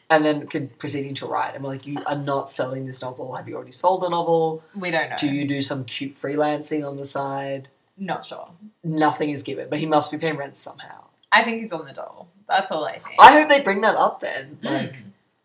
and 0.09 0.25
then 0.25 0.47
proceeding 0.77 1.13
to 1.15 1.25
write. 1.25 1.53
I'm 1.55 1.63
like, 1.63 1.85
"You 1.85 2.01
are 2.05 2.15
not 2.15 2.49
selling 2.49 2.85
this 2.85 3.01
novel. 3.01 3.35
Have 3.35 3.47
you 3.47 3.55
already 3.55 3.71
sold 3.71 4.01
the 4.03 4.09
novel? 4.09 4.63
We 4.75 4.91
don't 4.91 5.09
know. 5.09 5.15
Do 5.19 5.27
you 5.27 5.45
do 5.47 5.61
some 5.61 5.83
cute 5.85 6.15
freelancing 6.15 6.87
on 6.87 6.97
the 6.97 7.05
side?" 7.05 7.69
Not 7.97 8.25
sure. 8.25 8.49
Nothing 8.83 9.31
is 9.31 9.41
given, 9.43 9.69
but 9.69 9.79
he 9.79 9.85
must 9.85 10.11
be 10.11 10.17
paying 10.19 10.37
rent 10.37 10.55
somehow. 10.57 11.05
I 11.31 11.43
think 11.43 11.61
he's 11.61 11.71
on 11.71 11.85
the 11.85 11.93
dole. 11.93 12.27
That's 12.47 12.71
all 12.71 12.85
I 12.85 12.93
think. 12.99 13.15
I 13.19 13.33
hope 13.33 13.49
they 13.49 13.61
bring 13.61 13.81
that 13.81 13.95
up 13.95 14.21
then. 14.21 14.59
Mm. 14.63 14.71
Like, 14.71 14.95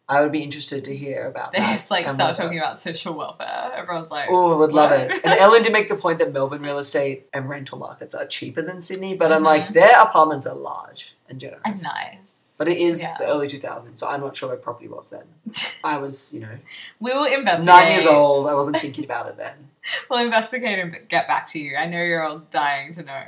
I 0.08 0.20
would 0.20 0.32
be 0.32 0.42
interested 0.42 0.84
to 0.84 0.94
hear 0.96 1.26
about 1.26 1.52
They 1.52 1.60
that. 1.60 1.72
just 1.78 1.90
like 1.90 2.10
start 2.10 2.36
talking 2.36 2.58
about 2.58 2.78
social 2.78 3.14
welfare. 3.14 3.72
Everyone's 3.74 4.10
like, 4.10 4.26
Oh, 4.30 4.52
I 4.52 4.56
would 4.56 4.72
love 4.72 4.92
it. 4.92 5.10
And 5.24 5.32
Ellen 5.40 5.62
did 5.62 5.72
make 5.72 5.88
the 5.88 5.96
point 5.96 6.18
that 6.18 6.32
Melbourne 6.32 6.60
real 6.60 6.78
estate 6.78 7.26
and 7.32 7.48
rental 7.48 7.78
markets 7.78 8.14
are 8.14 8.26
cheaper 8.26 8.60
than 8.60 8.82
Sydney, 8.82 9.14
but 9.14 9.32
I'm 9.32 9.42
like, 9.42 9.72
their 9.72 10.00
apartments 10.02 10.46
are 10.46 10.54
large 10.54 11.14
and 11.30 11.40
generous. 11.40 11.62
I'm 11.64 11.72
nice. 11.74 12.18
But 12.62 12.68
it 12.68 12.78
is 12.78 13.00
Yeah. 13.02 13.16
the 13.18 13.26
early 13.26 13.48
2000s, 13.48 13.98
so 13.98 14.06
I'm 14.08 14.20
not 14.20 14.36
sure 14.36 14.48
where 14.50 14.56
property 14.56 14.86
was 14.86 15.08
then. 15.10 15.24
I 15.84 15.98
was, 15.98 16.32
you 16.32 16.38
know, 16.38 16.58
We 17.00 17.12
will 17.12 17.24
investigate. 17.24 17.66
nine 17.66 17.90
years 17.90 18.06
old. 18.06 18.46
I 18.46 18.54
wasn't 18.54 18.76
thinking 18.78 19.04
about 19.04 19.28
it 19.28 19.36
then. 19.36 19.70
We'll 20.08 20.20
investigate 20.20 20.78
and 20.78 20.96
get 21.08 21.26
back 21.26 21.48
to 21.52 21.58
you. 21.58 21.74
I 21.76 21.86
know 21.86 22.00
you're 22.00 22.22
all 22.22 22.38
dying 22.52 22.94
to 22.94 23.02
know. 23.02 23.24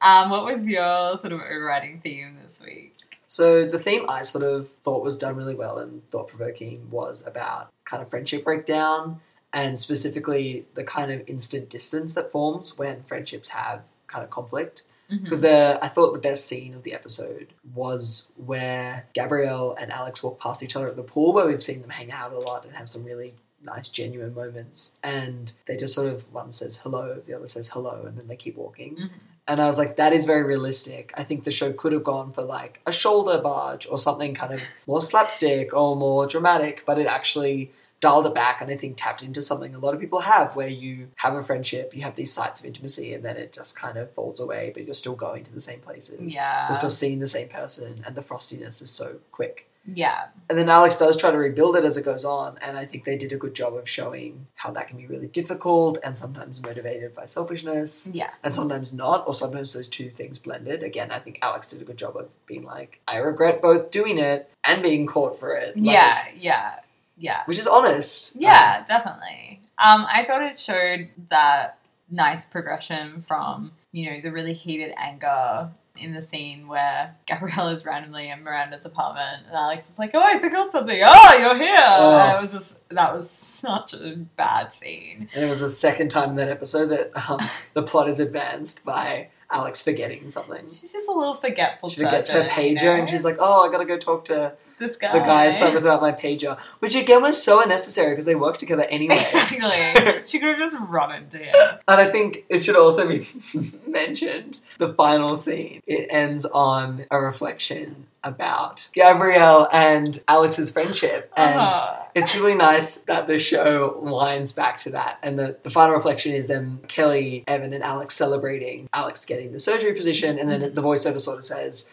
Um, 0.00 0.30
what 0.30 0.44
was 0.46 0.64
your 0.64 1.18
sort 1.18 1.32
of 1.34 1.40
overriding 1.42 2.00
theme 2.00 2.38
this 2.42 2.58
week? 2.64 2.94
So 3.26 3.66
the 3.66 3.78
theme 3.78 4.08
I 4.08 4.22
sort 4.22 4.44
of 4.44 4.70
thought 4.82 5.04
was 5.04 5.18
done 5.18 5.36
really 5.36 5.54
well 5.54 5.76
and 5.76 6.08
thought 6.10 6.28
provoking 6.28 6.88
was 6.90 7.26
about 7.26 7.68
kind 7.84 8.02
of 8.02 8.08
friendship 8.08 8.44
breakdown 8.44 9.20
and 9.52 9.78
specifically 9.78 10.64
the 10.72 10.84
kind 10.84 11.10
of 11.12 11.28
instant 11.28 11.68
distance 11.68 12.14
that 12.14 12.32
forms 12.32 12.78
when 12.78 13.02
friendships 13.02 13.50
have 13.50 13.82
kind 14.06 14.24
of 14.24 14.30
conflict. 14.30 14.84
Mm-hmm. 15.10 15.24
Because 15.24 15.40
the 15.40 15.78
I 15.82 15.88
thought 15.88 16.12
the 16.12 16.18
best 16.18 16.46
scene 16.46 16.74
of 16.74 16.82
the 16.82 16.92
episode 16.92 17.54
was 17.74 18.32
where 18.36 19.06
Gabrielle 19.14 19.74
and 19.78 19.90
Alex 19.90 20.22
walk 20.22 20.38
past 20.38 20.62
each 20.62 20.76
other 20.76 20.88
at 20.88 20.96
the 20.96 21.02
pool, 21.02 21.32
where 21.32 21.46
we've 21.46 21.62
seen 21.62 21.80
them 21.80 21.90
hang 21.90 22.12
out 22.12 22.32
a 22.32 22.38
lot 22.38 22.64
and 22.64 22.74
have 22.74 22.90
some 22.90 23.04
really 23.04 23.34
nice, 23.62 23.88
genuine 23.88 24.34
moments. 24.34 24.98
And 25.02 25.52
they 25.66 25.76
just 25.76 25.94
sort 25.94 26.12
of 26.12 26.32
one 26.32 26.52
says 26.52 26.78
hello, 26.78 27.20
the 27.20 27.34
other 27.34 27.46
says 27.46 27.70
hello, 27.70 28.04
and 28.06 28.18
then 28.18 28.28
they 28.28 28.36
keep 28.36 28.56
walking. 28.56 28.96
Mm-hmm. 28.96 29.16
And 29.46 29.62
I 29.62 29.66
was 29.66 29.78
like, 29.78 29.96
that 29.96 30.12
is 30.12 30.26
very 30.26 30.42
realistic. 30.42 31.12
I 31.16 31.24
think 31.24 31.44
the 31.44 31.50
show 31.50 31.72
could 31.72 31.92
have 31.92 32.04
gone 32.04 32.32
for 32.32 32.42
like 32.42 32.80
a 32.86 32.92
shoulder 32.92 33.38
barge 33.38 33.86
or 33.88 33.98
something 33.98 34.34
kind 34.34 34.52
of 34.52 34.60
more 34.86 35.00
slapstick 35.00 35.72
or 35.72 35.96
more 35.96 36.26
dramatic, 36.26 36.84
but 36.84 36.98
it 36.98 37.06
actually 37.06 37.72
dialed 38.00 38.26
it 38.26 38.34
back 38.34 38.60
and 38.60 38.70
I 38.70 38.76
think 38.76 38.96
tapped 38.96 39.22
into 39.22 39.42
something 39.42 39.74
a 39.74 39.78
lot 39.78 39.94
of 39.94 40.00
people 40.00 40.20
have 40.20 40.54
where 40.54 40.68
you 40.68 41.08
have 41.16 41.34
a 41.34 41.42
friendship, 41.42 41.94
you 41.94 42.02
have 42.02 42.16
these 42.16 42.32
sites 42.32 42.60
of 42.60 42.66
intimacy, 42.66 43.12
and 43.12 43.24
then 43.24 43.36
it 43.36 43.52
just 43.52 43.76
kind 43.78 43.98
of 43.98 44.12
falls 44.12 44.40
away, 44.40 44.70
but 44.72 44.84
you're 44.84 44.94
still 44.94 45.16
going 45.16 45.44
to 45.44 45.52
the 45.52 45.60
same 45.60 45.80
places. 45.80 46.34
Yeah. 46.34 46.68
You're 46.68 46.74
still 46.74 46.90
seeing 46.90 47.18
the 47.18 47.26
same 47.26 47.48
person, 47.48 48.02
and 48.06 48.14
the 48.14 48.22
frostiness 48.22 48.80
is 48.80 48.90
so 48.90 49.18
quick. 49.32 49.64
Yeah. 49.94 50.26
And 50.50 50.58
then 50.58 50.68
Alex 50.68 50.98
does 50.98 51.16
try 51.16 51.30
to 51.30 51.36
rebuild 51.38 51.74
it 51.76 51.84
as 51.84 51.96
it 51.96 52.04
goes 52.04 52.24
on, 52.24 52.58
and 52.60 52.76
I 52.76 52.84
think 52.84 53.04
they 53.04 53.16
did 53.16 53.32
a 53.32 53.36
good 53.36 53.54
job 53.54 53.74
of 53.74 53.88
showing 53.88 54.46
how 54.54 54.70
that 54.72 54.86
can 54.86 54.98
be 54.98 55.06
really 55.06 55.28
difficult 55.28 55.98
and 56.04 56.16
sometimes 56.16 56.62
motivated 56.62 57.14
by 57.14 57.26
selfishness 57.26 58.10
Yeah. 58.12 58.30
and 58.44 58.54
sometimes 58.54 58.92
not, 58.92 59.26
or 59.26 59.34
sometimes 59.34 59.72
those 59.72 59.88
two 59.88 60.10
things 60.10 60.38
blended. 60.38 60.82
Again, 60.82 61.10
I 61.10 61.18
think 61.18 61.38
Alex 61.42 61.70
did 61.70 61.80
a 61.80 61.84
good 61.84 61.96
job 61.96 62.16
of 62.16 62.28
being 62.46 62.64
like, 62.64 63.00
I 63.08 63.16
regret 63.16 63.62
both 63.62 63.90
doing 63.90 64.18
it 64.18 64.50
and 64.62 64.82
being 64.82 65.06
caught 65.06 65.40
for 65.40 65.52
it. 65.54 65.76
Like, 65.76 65.86
yeah. 65.86 66.24
Yeah. 66.36 66.74
Yeah. 67.18 67.42
Which 67.46 67.58
is 67.58 67.66
honest. 67.66 68.32
Yeah, 68.36 68.84
definitely. 68.84 69.60
Um, 69.78 70.06
I 70.12 70.24
thought 70.24 70.42
it 70.42 70.58
showed 70.58 71.08
that 71.30 71.78
nice 72.10 72.46
progression 72.46 73.24
from, 73.26 73.72
you 73.92 74.10
know, 74.10 74.20
the 74.20 74.30
really 74.32 74.54
heated 74.54 74.92
anger 74.96 75.70
in 76.00 76.14
the 76.14 76.22
scene 76.22 76.68
where 76.68 77.16
Gabrielle 77.26 77.68
is 77.68 77.84
randomly 77.84 78.30
in 78.30 78.42
Miranda's 78.42 78.84
apartment 78.84 79.46
and 79.46 79.54
Alex 79.54 79.84
is 79.92 79.98
like, 79.98 80.12
Oh, 80.14 80.22
I 80.22 80.38
forgot 80.38 80.72
something. 80.72 81.00
Oh, 81.04 81.38
you're 81.38 81.56
here. 81.58 81.76
Oh. 81.78 82.18
And 82.18 82.38
it 82.38 82.42
was 82.42 82.52
just 82.52 82.88
that 82.90 83.14
was 83.14 83.30
such 83.30 83.94
a 83.94 84.16
bad 84.36 84.72
scene. 84.72 85.28
And 85.34 85.44
it 85.44 85.48
was 85.48 85.60
the 85.60 85.68
second 85.68 86.08
time 86.08 86.30
in 86.30 86.36
that 86.36 86.48
episode 86.48 86.86
that 86.86 87.10
um, 87.28 87.40
the 87.74 87.82
plot 87.82 88.08
is 88.08 88.20
advanced 88.20 88.84
by 88.84 89.28
Alex 89.50 89.82
forgetting 89.82 90.28
something. 90.30 90.66
She's 90.66 90.92
just 90.92 91.08
a 91.08 91.12
little 91.12 91.34
forgetful. 91.34 91.88
She 91.88 92.02
forgets 92.02 92.30
her 92.30 92.42
person, 92.44 92.62
you 92.64 92.76
pager 92.76 92.82
know? 92.84 92.94
and 92.96 93.08
she's 93.10 93.24
like, 93.24 93.36
oh, 93.38 93.66
I 93.66 93.72
gotta 93.72 93.86
go 93.86 93.96
talk 93.96 94.26
to 94.26 94.52
this 94.78 94.96
guy. 94.96 95.12
the 95.12 95.24
guy 95.24 95.46
with 95.46 95.76
about 95.82 96.02
my 96.02 96.12
pager. 96.12 96.58
Which 96.80 96.94
again 96.94 97.22
was 97.22 97.42
so 97.42 97.62
unnecessary 97.62 98.10
because 98.12 98.26
they 98.26 98.34
work 98.34 98.58
together 98.58 98.84
anyway. 98.84 99.16
Exactly. 99.16 99.60
So- 99.64 100.22
she 100.26 100.38
could 100.38 100.50
have 100.50 100.58
just 100.58 100.78
run 100.88 101.12
into 101.14 101.38
him. 101.38 101.54
And 101.88 102.00
I 102.00 102.10
think 102.10 102.44
it 102.48 102.62
should 102.62 102.76
also 102.76 103.08
be 103.08 103.26
mentioned 103.86 104.60
the 104.78 104.94
final 104.94 105.36
scene. 105.36 105.82
It 105.86 106.08
ends 106.10 106.44
on 106.46 107.04
a 107.10 107.20
reflection 107.20 108.06
about 108.24 108.88
Gabrielle 108.94 109.68
and 109.72 110.20
Alex's 110.26 110.70
friendship. 110.70 111.32
And 111.36 111.60
Uh-huh. 111.60 111.96
it's 112.14 112.34
really 112.34 112.54
nice 112.54 112.96
that 113.02 113.26
the 113.26 113.38
show 113.38 113.98
winds 114.00 114.52
back 114.52 114.76
to 114.78 114.90
that. 114.90 115.18
And 115.22 115.38
the, 115.38 115.56
the 115.62 115.70
final 115.70 115.94
reflection 115.94 116.32
is 116.32 116.46
them, 116.48 116.80
Kelly, 116.88 117.44
Evan, 117.46 117.72
and 117.72 117.82
Alex 117.84 118.14
celebrating 118.16 118.88
Alex 118.92 119.24
getting 119.24 119.52
the 119.52 119.60
surgery 119.60 119.92
position. 119.94 120.38
And 120.38 120.50
then 120.50 120.60
the 120.74 120.82
voiceover 120.82 121.20
sort 121.20 121.38
of 121.38 121.44
says, 121.44 121.92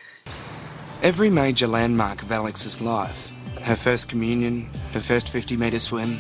Every 1.04 1.30
major 1.30 1.68
landmark 1.68 2.22
of 2.24 2.32
Alex's 2.32 2.82
life 2.82 3.32
her 3.62 3.76
first 3.76 4.08
communion, 4.10 4.70
her 4.94 5.00
first 5.00 5.32
50 5.32 5.58
metre 5.58 5.80
swim, 5.80 6.20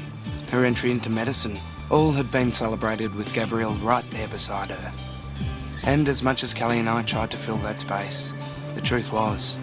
her 0.51 0.65
entry 0.65 0.89
into 0.89 1.11
medicine 1.11 1.55
all 1.91 2.11
had 2.11 2.31
been 2.31 2.51
celebrated 2.51 3.13
with 3.13 3.31
Gabrielle 3.35 3.75
right 3.75 4.09
there 4.09 4.27
beside 4.27 4.71
her. 4.71 4.93
And 5.87 6.07
as 6.07 6.23
much 6.23 6.43
as 6.43 6.53
Kelly 6.53 6.79
and 6.79 6.89
I 6.89 7.03
tried 7.03 7.31
to 7.31 7.37
fill 7.37 7.57
that 7.57 7.79
space, 7.79 8.31
the 8.73 8.81
truth 8.81 9.13
was, 9.13 9.57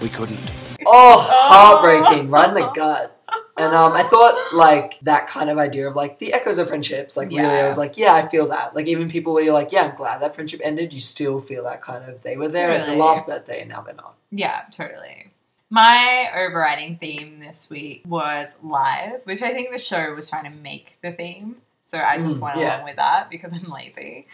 we 0.00 0.08
couldn't. 0.08 0.38
Oh, 0.86 1.18
heartbreaking, 1.28 2.30
right 2.30 2.48
in 2.48 2.54
the 2.54 2.70
gut. 2.74 3.10
And 3.56 3.74
um, 3.74 3.92
I 3.92 4.02
thought 4.04 4.54
like 4.54 4.98
that 5.02 5.26
kind 5.28 5.48
of 5.50 5.58
idea 5.58 5.88
of 5.88 5.96
like 5.96 6.18
the 6.18 6.32
echoes 6.32 6.58
of 6.58 6.68
friendships, 6.68 7.16
like 7.16 7.28
really, 7.30 7.44
I 7.44 7.64
was 7.64 7.78
like, 7.78 7.96
yeah, 7.96 8.12
I 8.14 8.28
feel 8.28 8.48
that. 8.48 8.74
Like 8.74 8.86
even 8.86 9.08
people 9.08 9.32
where 9.34 9.42
you're 9.44 9.52
like, 9.54 9.72
yeah, 9.72 9.82
I'm 9.84 9.94
glad 9.96 10.20
that 10.22 10.34
friendship 10.34 10.60
ended. 10.62 10.92
You 10.92 11.00
still 11.00 11.40
feel 11.40 11.64
that 11.64 11.80
kind 11.82 12.08
of 12.08 12.22
they 12.22 12.36
were 12.36 12.48
there 12.48 12.70
at 12.70 12.80
the 12.80 12.86
Totally. 12.92 12.98
last 12.98 13.26
birthday 13.26 13.60
and 13.60 13.70
now 13.70 13.80
they're 13.82 13.94
not. 13.94 14.14
Yeah, 14.30 14.62
totally. 14.72 15.30
My 15.70 16.30
overriding 16.36 16.96
theme 16.98 17.40
this 17.40 17.68
week 17.70 18.02
was 18.06 18.48
lies, 18.62 19.24
which 19.24 19.42
I 19.42 19.50
think 19.52 19.70
the 19.70 19.78
show 19.78 20.14
was 20.14 20.28
trying 20.28 20.44
to 20.44 20.50
make 20.58 20.98
the 21.02 21.12
theme. 21.12 21.56
So 21.82 21.98
I 21.98 22.18
just 22.20 22.36
Mm, 22.38 22.40
went 22.40 22.58
yeah. 22.58 22.76
along 22.76 22.84
with 22.84 22.96
that 22.96 23.30
because 23.30 23.52
I'm 23.52 23.70
lazy. 23.70 24.26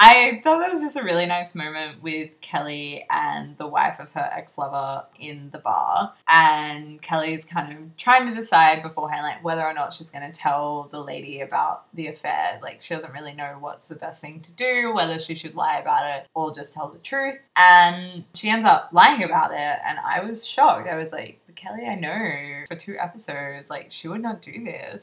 I 0.00 0.40
thought 0.44 0.60
that 0.60 0.70
was 0.70 0.80
just 0.80 0.96
a 0.96 1.02
really 1.02 1.26
nice 1.26 1.56
moment 1.56 2.02
with 2.02 2.40
Kelly 2.40 3.04
and 3.10 3.58
the 3.58 3.66
wife 3.66 3.98
of 3.98 4.12
her 4.12 4.30
ex 4.32 4.56
lover 4.56 5.04
in 5.18 5.50
the 5.50 5.58
bar. 5.58 6.14
And 6.28 7.02
Kelly's 7.02 7.44
kind 7.44 7.72
of 7.72 7.96
trying 7.96 8.28
to 8.28 8.34
decide 8.34 8.82
beforehand, 8.82 9.22
like, 9.24 9.42
whether 9.42 9.66
or 9.66 9.74
not 9.74 9.92
she's 9.92 10.06
going 10.06 10.30
to 10.30 10.32
tell 10.32 10.88
the 10.92 11.02
lady 11.02 11.40
about 11.40 11.86
the 11.94 12.06
affair. 12.06 12.60
Like, 12.62 12.80
she 12.80 12.94
doesn't 12.94 13.12
really 13.12 13.34
know 13.34 13.56
what's 13.58 13.88
the 13.88 13.96
best 13.96 14.20
thing 14.20 14.40
to 14.42 14.52
do, 14.52 14.92
whether 14.94 15.18
she 15.18 15.34
should 15.34 15.56
lie 15.56 15.78
about 15.78 16.08
it 16.08 16.28
or 16.32 16.54
just 16.54 16.74
tell 16.74 16.88
the 16.88 16.98
truth. 16.98 17.38
And 17.56 18.24
she 18.34 18.50
ends 18.50 18.66
up 18.66 18.90
lying 18.92 19.24
about 19.24 19.50
it. 19.52 19.78
And 19.84 19.98
I 19.98 20.20
was 20.20 20.46
shocked. 20.46 20.88
I 20.88 20.94
was 20.94 21.10
like, 21.10 21.40
Kelly, 21.56 21.86
I 21.86 21.96
know 21.96 22.64
for 22.68 22.76
two 22.76 22.96
episodes, 22.96 23.68
like, 23.68 23.88
she 23.90 24.06
would 24.06 24.22
not 24.22 24.42
do 24.42 24.62
this. 24.64 25.02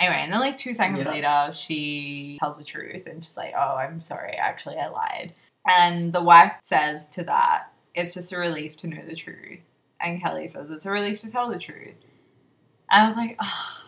Anyway, 0.00 0.20
and 0.22 0.32
then 0.32 0.40
like 0.40 0.56
two 0.56 0.72
seconds 0.72 1.00
Yeah. 1.04 1.10
later, 1.10 1.52
she 1.52 2.38
tells 2.40 2.58
the 2.58 2.64
truth 2.64 3.06
and 3.06 3.22
she's 3.22 3.36
like, 3.36 3.52
"Oh, 3.54 3.76
I'm 3.76 4.00
sorry. 4.00 4.32
Actually, 4.32 4.78
I 4.78 4.88
lied." 4.88 5.34
And 5.68 6.12
the 6.12 6.22
wife 6.22 6.54
says 6.64 7.06
to 7.08 7.24
that, 7.24 7.64
"It's 7.94 8.14
just 8.14 8.32
a 8.32 8.38
relief 8.38 8.76
to 8.78 8.86
know 8.88 9.04
the 9.06 9.14
truth." 9.14 9.62
And 10.00 10.20
Kelly 10.20 10.48
says, 10.48 10.70
"It's 10.70 10.86
a 10.86 10.90
relief 10.90 11.20
to 11.20 11.30
tell 11.30 11.50
the 11.50 11.58
truth." 11.58 11.96
And 12.90 13.04
I 13.04 13.06
was 13.06 13.16
like, 13.16 13.36
oh, 13.40 13.78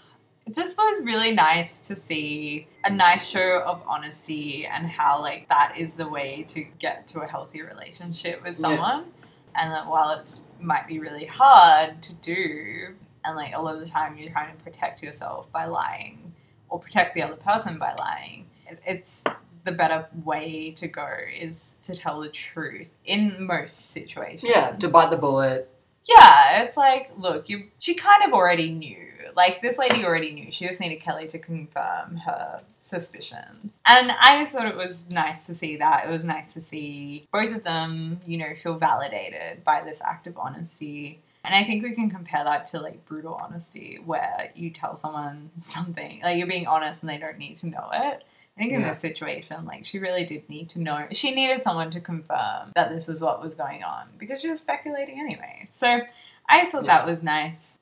it 0.46 0.54
just 0.54 0.76
was 0.76 1.02
really 1.02 1.32
nice 1.32 1.80
to 1.88 1.96
see 1.96 2.68
a 2.84 2.90
nice 2.90 3.26
show 3.26 3.62
of 3.64 3.82
honesty 3.86 4.66
and 4.66 4.86
how 4.86 5.20
like 5.20 5.48
that 5.48 5.74
is 5.78 5.94
the 5.94 6.06
way 6.08 6.44
to 6.48 6.60
get 6.78 7.06
to 7.08 7.20
a 7.20 7.26
healthy 7.26 7.62
relationship 7.62 8.42
with 8.44 8.58
Yeah. 8.60 8.68
someone. 8.68 9.12
And 9.56 9.72
that 9.72 9.86
while 9.88 10.10
it's 10.18 10.40
might 10.60 10.86
be 10.86 10.98
really 11.00 11.24
hard 11.26 12.00
to 12.02 12.14
do, 12.14 12.94
and 13.24 13.36
like 13.36 13.54
a 13.54 13.60
lot 13.60 13.74
of 13.74 13.80
the 13.80 13.86
time 13.86 14.16
you're 14.16 14.32
trying 14.32 14.56
to 14.56 14.62
protect 14.62 15.02
yourself 15.02 15.50
by 15.52 15.66
lying 15.66 16.32
or 16.68 16.78
protect 16.78 17.14
the 17.14 17.22
other 17.22 17.36
person 17.36 17.78
by 17.78 17.94
lying, 17.94 18.46
it's 18.86 19.22
the 19.64 19.72
better 19.72 20.06
way 20.24 20.72
to 20.72 20.88
go 20.88 21.08
is 21.38 21.74
to 21.82 21.94
tell 21.94 22.20
the 22.20 22.28
truth 22.28 22.90
in 23.04 23.46
most 23.46 23.90
situations. 23.90 24.44
Yeah, 24.54 24.70
to 24.72 24.88
bite 24.88 25.10
the 25.10 25.16
bullet. 25.16 25.68
Yeah, 26.04 26.62
it's 26.64 26.76
like, 26.76 27.12
look, 27.16 27.48
you. 27.48 27.68
She 27.78 27.94
kind 27.94 28.24
of 28.24 28.32
already 28.32 28.72
knew. 28.72 29.06
Like 29.36 29.62
this 29.62 29.78
lady 29.78 30.04
already 30.04 30.32
knew. 30.32 30.50
She 30.50 30.66
just 30.66 30.80
needed 30.80 31.00
Kelly 31.00 31.26
to 31.28 31.38
confirm 31.38 32.16
her 32.16 32.60
suspicions, 32.76 33.72
and 33.86 34.10
I 34.10 34.40
just 34.40 34.52
thought 34.52 34.66
it 34.66 34.76
was 34.76 35.08
nice 35.10 35.46
to 35.46 35.54
see 35.54 35.76
that. 35.76 36.06
It 36.06 36.10
was 36.10 36.24
nice 36.24 36.52
to 36.54 36.60
see 36.60 37.28
both 37.32 37.54
of 37.54 37.62
them, 37.62 38.20
you 38.26 38.36
know, 38.36 38.52
feel 38.60 38.74
validated 38.74 39.64
by 39.64 39.82
this 39.84 40.00
act 40.02 40.26
of 40.26 40.36
honesty. 40.36 41.22
And 41.44 41.54
I 41.54 41.64
think 41.64 41.82
we 41.82 41.92
can 41.92 42.08
compare 42.08 42.44
that 42.44 42.66
to 42.68 42.80
like 42.80 43.04
brutal 43.04 43.34
honesty, 43.34 43.98
where 44.04 44.50
you 44.54 44.70
tell 44.70 44.94
someone 44.96 45.50
something, 45.56 46.20
like 46.22 46.38
you're 46.38 46.46
being 46.46 46.66
honest 46.66 47.02
and 47.02 47.10
they 47.10 47.18
don't 47.18 47.38
need 47.38 47.56
to 47.58 47.66
know 47.66 47.88
it. 47.92 48.24
I 48.56 48.60
think 48.60 48.72
in 48.72 48.82
this 48.82 48.98
situation, 48.98 49.64
like 49.64 49.84
she 49.84 49.98
really 49.98 50.24
did 50.24 50.48
need 50.48 50.68
to 50.70 50.78
know. 50.80 51.06
She 51.12 51.30
needed 51.34 51.62
someone 51.62 51.90
to 51.92 52.00
confirm 52.00 52.72
that 52.74 52.90
this 52.90 53.08
was 53.08 53.20
what 53.22 53.42
was 53.42 53.54
going 53.54 53.82
on 53.82 54.08
because 54.18 54.40
she 54.42 54.48
was 54.50 54.60
speculating 54.60 55.18
anyway. 55.18 55.64
So 55.72 56.02
I 56.48 56.64
thought 56.66 56.84
Yeah. 56.84 56.98
that 56.98 57.06
was 57.06 57.22
nice. 57.22 57.72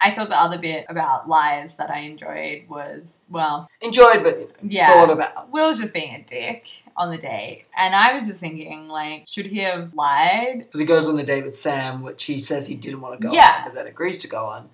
I 0.00 0.14
thought 0.14 0.28
the 0.28 0.38
other 0.40 0.58
bit 0.58 0.84
about 0.88 1.28
lies 1.28 1.74
that 1.76 1.90
I 1.90 2.00
enjoyed 2.00 2.68
was, 2.68 3.04
well, 3.30 3.68
Enjoyed, 3.80 4.22
but 4.22 4.38
you 4.38 4.44
know, 4.46 4.50
yeah. 4.62 4.92
thought 4.92 5.10
about. 5.10 5.50
Will's 5.50 5.78
just 5.80 5.94
being 5.94 6.14
a 6.14 6.22
dick 6.22 6.66
on 6.96 7.10
the 7.10 7.16
date. 7.18 7.64
And 7.76 7.94
I 7.96 8.12
was 8.12 8.26
just 8.26 8.38
thinking, 8.40 8.88
like, 8.88 9.24
should 9.26 9.46
he 9.46 9.58
have 9.60 9.94
lied? 9.94 10.58
Because 10.58 10.80
he 10.80 10.86
goes 10.86 11.08
on 11.08 11.16
the 11.16 11.22
date 11.24 11.44
with 11.44 11.56
Sam, 11.56 12.02
which 12.02 12.24
he 12.24 12.36
says 12.38 12.66
he 12.68 12.74
didn't 12.74 13.00
want 13.00 13.20
to 13.20 13.26
go 13.28 13.32
Yeah. 13.32 13.56
on, 13.60 13.64
but 13.64 13.74
then 13.74 13.86
agrees 13.86 14.18
to 14.20 14.28
go 14.28 14.44
on. 14.46 14.68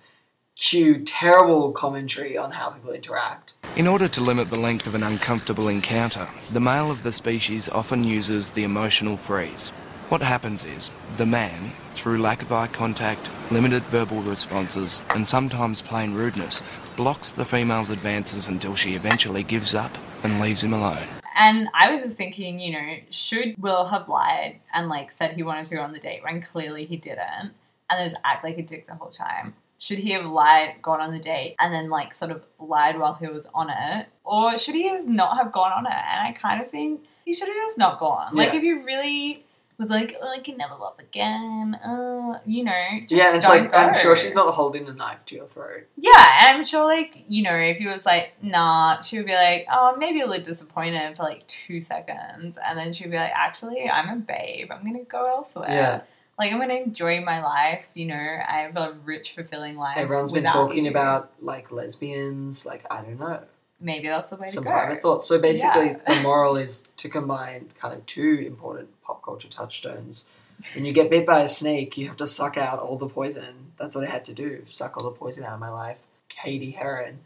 Cue 0.55 0.99
terrible 1.03 1.71
commentary 1.71 2.37
on 2.37 2.51
how 2.51 2.69
people 2.69 2.91
interact. 2.91 3.53
In 3.75 3.87
order 3.87 4.07
to 4.07 4.21
limit 4.21 4.49
the 4.51 4.59
length 4.59 4.85
of 4.85 4.93
an 4.93 5.01
uncomfortable 5.01 5.67
encounter, 5.67 6.27
the 6.51 6.59
male 6.59 6.91
of 6.91 7.01
the 7.01 7.11
species 7.11 7.67
often 7.69 8.03
uses 8.03 8.51
the 8.51 8.63
emotional 8.63 9.17
freeze. 9.17 9.71
What 10.09 10.21
happens 10.21 10.63
is, 10.63 10.91
the 11.17 11.25
man, 11.25 11.71
through 11.95 12.19
lack 12.19 12.41
of 12.41 12.51
eye 12.51 12.67
contact, 12.67 13.31
limited 13.51 13.83
verbal 13.83 14.21
responses, 14.21 15.03
and 15.09 15.27
sometimes 15.27 15.81
plain 15.81 16.13
rudeness, 16.13 16.61
blocks 16.95 17.31
the 17.31 17.45
female's 17.45 17.89
advances 17.89 18.47
until 18.47 18.75
she 18.75 18.93
eventually 18.93 19.43
gives 19.43 19.73
up 19.73 19.97
and 20.23 20.39
leaves 20.39 20.63
him 20.63 20.73
alone. 20.73 21.07
And 21.35 21.67
I 21.73 21.89
was 21.89 22.03
just 22.03 22.15
thinking, 22.15 22.59
you 22.59 22.73
know, 22.73 22.97
should 23.09 23.55
Will 23.57 23.85
have 23.85 24.07
lied 24.07 24.59
and 24.71 24.87
like 24.87 25.11
said 25.11 25.31
he 25.31 25.41
wanted 25.41 25.65
to 25.67 25.75
go 25.75 25.81
on 25.81 25.93
the 25.93 25.99
date 25.99 26.23
when 26.23 26.41
clearly 26.41 26.85
he 26.85 26.97
didn't, 26.97 27.53
and 27.89 28.09
just 28.09 28.17
act 28.23 28.43
like 28.43 28.57
a 28.59 28.63
dick 28.63 28.85
the 28.87 28.95
whole 28.95 29.09
time? 29.09 29.55
Should 29.79 29.99
he 29.99 30.11
have 30.11 30.25
lied, 30.25 30.75
gone 30.81 31.01
on 31.01 31.11
the 31.11 31.19
date, 31.19 31.55
and 31.59 31.73
then 31.73 31.89
like 31.89 32.13
sort 32.13 32.29
of 32.29 32.43
lied 32.59 32.99
while 32.99 33.15
he 33.15 33.27
was 33.27 33.45
on 33.53 33.69
it, 33.71 34.07
or 34.23 34.57
should 34.59 34.75
he 34.75 34.83
just 34.83 35.07
not 35.07 35.37
have 35.37 35.51
gone 35.51 35.71
on 35.71 35.85
it? 35.87 35.91
And 35.91 36.27
I 36.27 36.33
kind 36.33 36.61
of 36.61 36.69
think 36.69 37.01
he 37.25 37.33
should 37.33 37.47
have 37.47 37.57
just 37.57 37.77
not 37.79 37.99
gone. 37.99 38.35
Like 38.35 38.51
Yeah. 38.51 38.57
if 38.57 38.63
you 38.63 38.83
really 38.83 39.45
was 39.77 39.89
like, 39.89 40.15
oh, 40.21 40.29
I 40.29 40.39
can 40.39 40.57
never 40.57 40.75
love 40.75 40.99
again, 40.99 41.75
uh, 41.75 42.39
you 42.45 42.63
know, 42.63 42.71
yeah, 43.09 43.27
and 43.29 43.37
it's 43.37 43.45
like 43.45 43.75
I'm 43.75 43.93
sure 43.93 44.15
she's 44.15 44.35
not 44.35 44.53
holding 44.53 44.87
a 44.87 44.93
knife 44.93 45.19
to 45.27 45.35
your 45.35 45.47
throat. 45.47 45.87
Yeah, 45.97 46.47
and 46.47 46.57
I'm 46.57 46.65
sure, 46.65 46.85
like, 46.85 47.23
you 47.27 47.43
know, 47.43 47.55
if 47.55 47.77
he 47.77 47.87
was 47.87 48.05
like, 48.05 48.33
nah, 48.41 49.01
she 49.01 49.17
would 49.17 49.25
be 49.25 49.33
like, 49.33 49.65
oh, 49.71 49.95
maybe 49.97 50.21
a 50.21 50.27
little 50.27 50.43
disappointed 50.43 51.15
for 51.17 51.23
like 51.23 51.47
two 51.47 51.81
seconds. 51.81 52.57
And 52.63 52.77
then 52.77 52.93
she'd 52.93 53.11
be 53.11 53.17
like, 53.17 53.31
actually, 53.33 53.89
I'm 53.89 54.09
a 54.09 54.21
babe. 54.21 54.71
I'm 54.71 54.81
going 54.81 54.97
to 54.97 55.09
go 55.09 55.25
elsewhere. 55.25 55.69
Yeah. 55.69 56.01
Like, 56.37 56.51
I'm 56.51 56.57
going 56.57 56.69
to 56.69 56.81
enjoy 56.81 57.21
my 57.21 57.43
life. 57.43 57.85
You 57.93 58.07
know, 58.07 58.15
I 58.15 58.61
have 58.61 58.75
a 58.75 58.95
rich, 59.05 59.33
fulfilling 59.35 59.77
life. 59.77 59.97
Everyone's 59.97 60.31
been 60.31 60.45
talking 60.45 60.85
you. 60.85 60.91
about 60.91 61.31
like 61.41 61.71
lesbians, 61.71 62.65
like 62.65 62.85
I 62.91 63.01
don't 63.01 63.19
know, 63.19 63.43
Maybe 63.83 64.07
that's 64.07 64.29
the 64.29 64.37
way 64.37 64.47
some 64.47 64.63
to 64.63 64.69
go. 64.69 64.73
private 64.73 65.01
thoughts. 65.01 65.27
So 65.27 65.39
basically, 65.41 65.87
Yeah. 65.87 65.99
the 66.15 66.21
moral 66.21 66.55
is 66.55 66.87
to 66.97 67.09
combine 67.09 67.69
kind 67.79 67.93
of 67.93 68.05
two 68.05 68.41
important 68.47 68.89
pop 69.03 69.21
culture 69.23 69.49
touchstones. 69.49 70.31
When 70.73 70.85
you 70.85 70.93
get 70.93 71.09
bit 71.09 71.25
by 71.25 71.41
a 71.41 71.49
snake, 71.49 71.97
you 71.97 72.07
have 72.07 72.17
to 72.17 72.27
suck 72.27 72.55
out 72.57 72.79
all 72.79 72.97
the 72.97 73.09
poison. 73.09 73.73
That's 73.77 73.95
what 73.95 74.07
I 74.07 74.09
had 74.09 74.23
to 74.25 74.33
do: 74.33 74.63
suck 74.65 74.95
all 74.97 75.03
the 75.09 75.15
poison 75.15 75.43
out 75.43 75.53
of 75.55 75.59
my 75.59 75.69
life. 75.69 75.97
Cady 76.29 76.71
Heron 76.71 77.19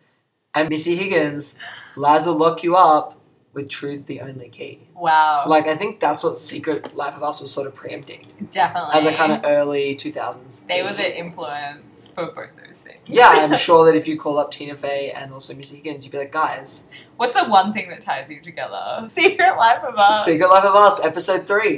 and 0.56 0.70
Missy 0.70 0.96
Higgins, 0.96 1.60
lies 1.96 2.26
will 2.26 2.36
lock 2.36 2.64
you 2.64 2.76
up 2.76 3.16
with 3.58 3.70
truth 3.70 4.06
the 4.06 4.22
only 4.22 4.48
key. 4.48 4.80
Wow. 4.96 5.44
Like 5.48 5.68
I 5.68 5.76
think 5.76 6.00
that's 6.00 6.24
what 6.24 6.38
Secret 6.38 6.96
Life 6.96 7.16
of 7.16 7.24
Us 7.24 7.42
was 7.42 7.52
sort 7.52 7.68
of 7.68 7.76
preempting 7.76 8.26
Definitely. 8.52 8.92
as 8.94 9.06
a 9.06 9.14
kind 9.14 9.34
of 9.34 9.42
early 9.44 9.96
two 9.96 10.14
thousands. 10.14 10.62
They 10.62 10.82
were 10.82 10.94
the 10.94 11.18
influence 11.18 12.08
for 12.16 12.28
both 12.28 12.52
those 12.66 12.78
things. 12.78 13.00
Yeah, 13.06 13.30
I'm 13.34 13.58
sure 13.58 13.86
that 13.86 13.98
if 13.98 14.08
you 14.08 14.18
call 14.18 14.38
up 14.40 14.52
Tina 14.52 14.76
Fey 14.78 15.12
and 15.12 15.34
also 15.34 15.54
Missy 15.54 15.78
Higgins, 15.78 16.06
you'd 16.06 16.12
be 16.12 16.20
like, 16.20 16.32
guys, 16.32 16.86
What's 17.18 17.34
the 17.34 17.46
one 17.46 17.74
thing 17.74 17.90
that 17.90 18.02
ties 18.02 18.30
you 18.30 18.42
together? 18.42 19.10
Secret 19.18 19.58
Life 19.58 19.84
of 19.84 19.96
Us. 19.98 20.24
Secret 20.24 20.48
Life 20.48 20.64
of 20.64 20.76
Us, 20.76 21.04
episode 21.04 21.48
three, 21.48 21.76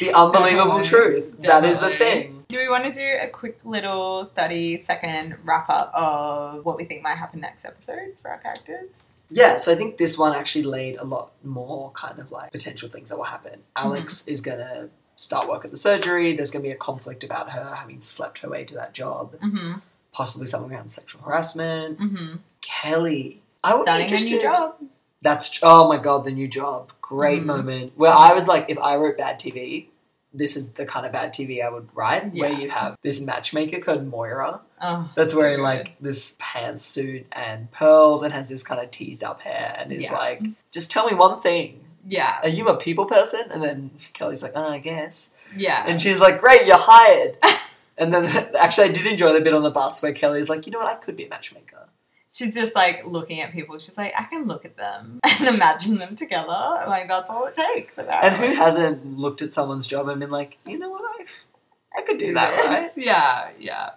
the 0.00 0.12
unbelievable 0.14 0.82
Definitely. 0.82 1.22
truth. 1.22 1.40
That 1.40 1.64
is 1.64 1.80
the 1.80 1.90
thing. 1.96 2.44
Do 2.48 2.58
we 2.58 2.68
want 2.68 2.84
to 2.84 2.92
do 2.92 3.06
a 3.22 3.28
quick 3.28 3.58
little 3.64 4.30
30 4.36 4.84
second 4.84 5.36
wrap 5.44 5.70
up 5.70 5.90
of 5.94 6.64
what 6.66 6.76
we 6.76 6.84
think 6.84 7.02
might 7.02 7.16
happen 7.16 7.40
next 7.40 7.64
episode 7.64 8.14
for 8.20 8.30
our 8.30 8.38
characters? 8.38 9.11
Yeah, 9.32 9.56
so 9.56 9.72
I 9.72 9.74
think 9.74 9.96
this 9.98 10.18
one 10.18 10.34
actually 10.34 10.64
laid 10.64 10.96
a 10.98 11.04
lot 11.04 11.32
more 11.44 11.90
kind 11.92 12.18
of 12.18 12.30
like 12.30 12.52
potential 12.52 12.88
things 12.88 13.08
that 13.10 13.16
will 13.16 13.24
happen. 13.24 13.60
Alex 13.76 14.26
is 14.28 14.40
gonna 14.40 14.88
start 15.16 15.48
work 15.48 15.64
at 15.64 15.70
the 15.70 15.76
surgery. 15.76 16.34
There's 16.34 16.50
gonna 16.50 16.62
be 16.62 16.70
a 16.70 16.76
conflict 16.76 17.24
about 17.24 17.50
her 17.50 17.74
having 17.74 18.02
slept 18.02 18.38
her 18.40 18.48
way 18.48 18.64
to 18.64 18.74
that 18.74 18.92
job. 18.94 19.34
Mm-hmm. 19.40 19.74
Possibly 20.12 20.46
something 20.46 20.72
around 20.72 20.90
sexual 20.90 21.22
harassment. 21.22 21.98
Mm-hmm. 21.98 22.36
Kelly. 22.60 23.40
I 23.64 23.74
would 23.74 23.84
be 23.84 24.08
Starting 24.08 24.12
a 24.14 24.30
new 24.30 24.42
job. 24.42 24.74
That's 25.22 25.60
oh 25.62 25.88
my 25.88 25.98
god, 25.98 26.24
the 26.24 26.32
new 26.32 26.48
job. 26.48 26.92
Great 27.00 27.42
Mhm. 27.42 27.46
moment. 27.46 27.92
Where 27.96 28.12
I 28.12 28.32
was 28.32 28.48
like, 28.48 28.66
if 28.68 28.78
I 28.78 28.96
wrote 28.96 29.16
bad 29.18 29.38
TV, 29.38 29.86
this 30.34 30.56
is 30.56 30.70
the 30.70 30.84
kind 30.86 31.04
of 31.06 31.12
bad 31.12 31.32
TV 31.32 31.64
I 31.64 31.68
would 31.70 31.88
write. 31.94 32.32
Where 32.34 32.52
you 32.52 32.70
have 32.70 32.96
this 33.02 33.24
matchmaker 33.24 33.80
called 33.80 34.06
Moira 34.06 34.60
Oh, 34.80 35.10
that's 35.14 35.34
wearing 35.34 35.58
so 35.58 35.62
like 35.62 35.96
this 36.00 36.36
pantsuit 36.40 37.24
and 37.32 37.70
pearls 37.70 38.22
and 38.22 38.32
has 38.32 38.48
this 38.48 38.62
kind 38.62 38.80
of 38.80 38.90
teased 38.90 39.22
up 39.22 39.40
hair 39.42 39.76
and 39.78 39.92
is 39.92 40.04
Yeah. 40.04 40.12
like, 40.12 40.42
just 40.72 40.90
tell 40.90 41.06
me 41.06 41.14
one 41.14 41.40
thing. 41.40 41.84
yeah, 42.08 42.38
Are 42.42 42.48
you 42.48 42.66
a 42.68 42.76
people 42.76 43.06
person? 43.06 43.42
And 43.50 43.62
then 43.62 43.90
Kelly's 44.12 44.42
like, 44.42 44.52
oh, 44.56 44.68
I 44.68 44.78
guess. 44.78 45.30
yeah. 45.56 45.84
And 45.86 46.00
she's 46.02 46.20
like, 46.20 46.40
great, 46.40 46.66
you're 46.66 46.76
hired. 46.78 47.36
and 47.98 48.12
then 48.12 48.26
actually, 48.58 48.88
I 48.88 48.92
did 48.92 49.06
enjoy 49.06 49.32
the 49.34 49.40
bit 49.40 49.54
on 49.54 49.62
the 49.62 49.70
bus 49.70 50.02
where 50.02 50.12
Kelly's 50.12 50.48
like, 50.50 50.66
you 50.66 50.72
know 50.72 50.78
what, 50.80 50.88
I 50.88 50.96
could 50.96 51.16
be 51.16 51.26
a 51.26 51.28
matchmaker. 51.28 51.86
She's 52.32 52.54
just 52.54 52.74
like 52.74 53.04
looking 53.06 53.40
at 53.42 53.52
people. 53.52 53.78
She's 53.78 53.96
like, 53.96 54.14
I 54.18 54.24
can 54.24 54.46
look 54.46 54.64
at 54.64 54.76
them 54.76 55.20
and 55.24 55.48
imagine 55.54 55.98
them 55.98 56.16
together. 56.16 56.46
Like 56.48 57.06
that's 57.08 57.28
all 57.28 57.46
it 57.46 57.54
takes. 57.54 57.94
For 57.94 58.02
that. 58.04 58.24
And 58.24 58.34
apparently. 58.34 58.56
who 58.56 58.62
hasn't 58.62 59.18
looked 59.18 59.42
at 59.42 59.52
someone's 59.52 59.86
job 59.86 60.08
and 60.08 60.18
been 60.18 60.30
like, 60.30 60.58
you 60.66 60.78
know 60.78 60.88
what, 60.88 61.02
I, 61.04 61.98
I 61.98 62.02
could 62.02 62.18
do 62.18 62.32
that, 62.34 62.56
this. 62.56 62.66
right? 62.66 62.90
Yeah, 62.96 63.50
yeah. 63.58 63.90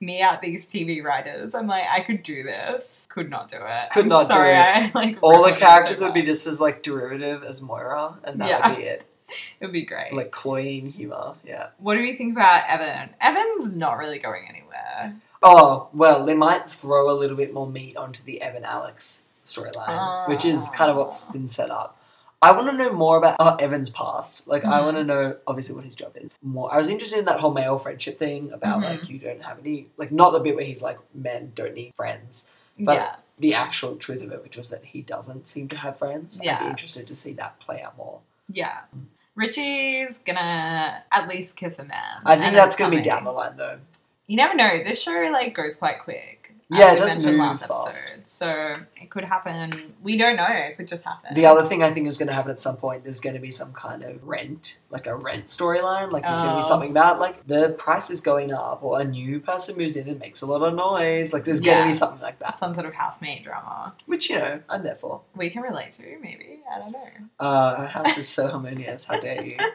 Me 0.00 0.20
at 0.22 0.40
these 0.40 0.66
TV 0.66 1.02
writers, 1.02 1.54
I'm 1.54 1.66
like, 1.66 1.84
I 1.90 2.00
could 2.00 2.22
do 2.22 2.42
this. 2.44 3.04
Could 3.08 3.30
not 3.30 3.48
do 3.48 3.56
it. 3.60 3.90
Could 3.90 4.04
I'm 4.04 4.08
not 4.08 4.28
do 4.28 4.34
it. 4.34 4.42
I, 4.44 4.92
like 4.94 5.18
All 5.22 5.44
the 5.44 5.52
characters 5.52 5.98
so 5.98 6.04
would 6.04 6.14
be 6.14 6.22
just 6.22 6.46
as 6.46 6.60
like 6.60 6.82
derivative 6.82 7.42
as 7.42 7.62
Moira, 7.62 8.16
and 8.24 8.40
that 8.40 8.48
Yeah. 8.48 8.68
would 8.70 8.76
be 8.78 8.82
it. 8.84 9.02
It 9.60 9.66
would 9.66 9.72
be 9.72 9.84
great. 9.84 10.14
Like 10.14 10.30
cloying 10.30 10.90
humor, 10.90 11.34
yeah. 11.44 11.68
what 11.78 11.96
do 11.96 12.00
we 12.00 12.14
think 12.14 12.32
about 12.32 12.64
Evan? 12.66 13.10
Evan's 13.20 13.68
not 13.74 13.98
really 13.98 14.18
going 14.18 14.46
anywhere. 14.48 15.16
Oh, 15.42 15.88
well, 15.92 16.24
they 16.24 16.34
might 16.34 16.70
throw 16.70 17.10
a 17.10 17.14
little 17.16 17.36
bit 17.36 17.54
more 17.54 17.66
meat 17.66 17.96
onto 17.96 18.22
the 18.24 18.42
Evan 18.42 18.64
Alex 18.64 19.22
storyline, 19.46 20.28
which 20.28 20.44
is 20.44 20.68
kind 20.74 20.90
of 20.90 20.96
what's 20.96 21.30
been 21.30 21.48
set 21.48 21.70
up. 21.70 21.96
I 22.40 22.52
want 22.52 22.68
to 22.70 22.76
know 22.76 22.92
more 22.92 23.16
about 23.18 23.36
uh, 23.40 23.56
Evan's 23.58 23.90
past. 23.90 24.46
Like, 24.46 24.64
I 24.64 24.78
Mhm. 24.80 24.84
want 24.84 24.96
to 24.98 25.04
know, 25.04 25.36
obviously, 25.46 25.74
what 25.74 25.84
his 25.84 25.94
job 25.96 26.12
is. 26.16 26.36
More. 26.42 26.72
I 26.72 26.76
was 26.76 26.88
interested 26.88 27.18
in 27.18 27.24
that 27.24 27.40
whole 27.40 27.52
male 27.52 27.78
friendship 27.78 28.16
thing 28.18 28.52
about, 28.52 28.80
Mhm. 28.80 28.84
like, 28.84 29.08
you 29.08 29.18
don't 29.18 29.42
have 29.42 29.58
any, 29.58 29.88
like, 29.96 30.12
not 30.12 30.30
the 30.32 30.38
bit 30.40 30.54
where 30.54 30.64
he's 30.64 30.80
like, 30.82 30.98
men 31.14 31.52
don't 31.56 31.74
need 31.74 31.96
friends. 31.96 32.48
But 32.78 32.94
yeah, 32.94 33.16
the 33.40 33.54
actual 33.54 33.96
truth 33.96 34.22
of 34.22 34.30
it, 34.30 34.40
which 34.42 34.56
was 34.56 34.70
that 34.70 34.84
he 34.84 35.02
doesn't 35.02 35.48
seem 35.48 35.66
to 35.70 35.76
have 35.78 35.98
friends. 35.98 36.38
I'd 36.40 36.44
Yeah. 36.44 36.62
be 36.62 36.66
interested 36.68 37.08
to 37.08 37.16
see 37.16 37.32
that 37.34 37.58
play 37.58 37.82
out 37.82 37.96
more. 37.96 38.20
yeah. 38.52 38.78
Richie's 39.34 40.16
gonna 40.24 41.04
at 41.12 41.28
least 41.28 41.54
kiss 41.54 41.78
a 41.78 41.84
man. 41.84 42.22
I 42.24 42.36
think 42.36 42.56
that's 42.56 42.74
going 42.74 42.90
to 42.90 42.96
be 42.96 43.02
down 43.02 43.22
the 43.22 43.30
line, 43.30 43.54
though. 43.56 43.78
You 44.28 44.36
never 44.36 44.54
know. 44.54 44.84
This 44.84 45.02
show 45.02 45.28
like 45.32 45.54
goes 45.54 45.74
quite 45.74 46.00
quick. 46.04 46.54
Yeah, 46.70 46.92
it 46.92 46.98
does 46.98 47.24
move 47.24 47.58
fast. 47.58 48.14
So 48.26 48.74
it 49.00 49.08
could 49.08 49.24
happen. 49.24 49.94
We 50.02 50.18
don't 50.18 50.36
know. 50.36 50.46
It 50.50 50.76
could 50.76 50.86
just 50.86 51.02
happen. 51.02 51.32
The 51.34 51.46
other 51.46 51.64
thing 51.64 51.82
I 51.82 51.90
think 51.94 52.06
is 52.06 52.18
going 52.18 52.28
to 52.28 52.34
happen 52.34 52.50
at 52.50 52.60
some 52.60 52.76
point, 52.76 53.04
there's 53.04 53.20
going 53.20 53.36
to 53.36 53.40
be 53.40 53.50
some 53.50 53.72
kind 53.72 54.02
of 54.02 54.22
rent, 54.22 54.78
like 54.90 55.06
a 55.06 55.16
rent 55.16 55.46
storyline. 55.46 56.12
Like 56.12 56.24
there's 56.24 56.36
going 56.36 56.48
to 56.50 56.52
Oh. 56.52 56.56
be 56.56 56.62
something 56.62 56.90
about 56.90 57.20
like 57.20 57.46
the 57.46 57.70
price 57.70 58.10
is 58.10 58.20
going 58.20 58.52
up, 58.52 58.82
or 58.82 59.00
a 59.00 59.04
new 59.04 59.40
person 59.40 59.78
moves 59.78 59.96
in 59.96 60.06
and 60.10 60.18
makes 60.20 60.42
a 60.42 60.46
lot 60.46 60.60
of 60.62 60.74
noise. 60.74 61.32
Like 61.32 61.46
there's 61.46 61.60
going 61.60 61.78
to 61.78 61.84
be 61.86 61.92
something 61.92 62.20
like 62.20 62.38
that, 62.40 62.58
some 62.58 62.74
sort 62.74 62.84
of 62.84 62.92
housemate 62.92 63.44
drama. 63.44 63.94
which 64.04 64.28
you 64.28 64.38
know 64.38 64.60
I'm 64.68 64.82
there 64.82 64.96
for. 64.96 65.22
We 65.34 65.48
can 65.48 65.62
relate 65.62 65.92
to. 65.92 66.02
Maybe 66.20 66.60
I 66.70 66.80
don't 66.80 66.92
know. 66.92 67.08
Uh, 67.40 67.76
our 67.78 67.86
house 67.86 68.18
is 68.18 68.28
so 68.28 68.46
harmonious. 68.50 69.06
How 69.06 69.18
dare 69.18 69.42
you? 69.42 69.56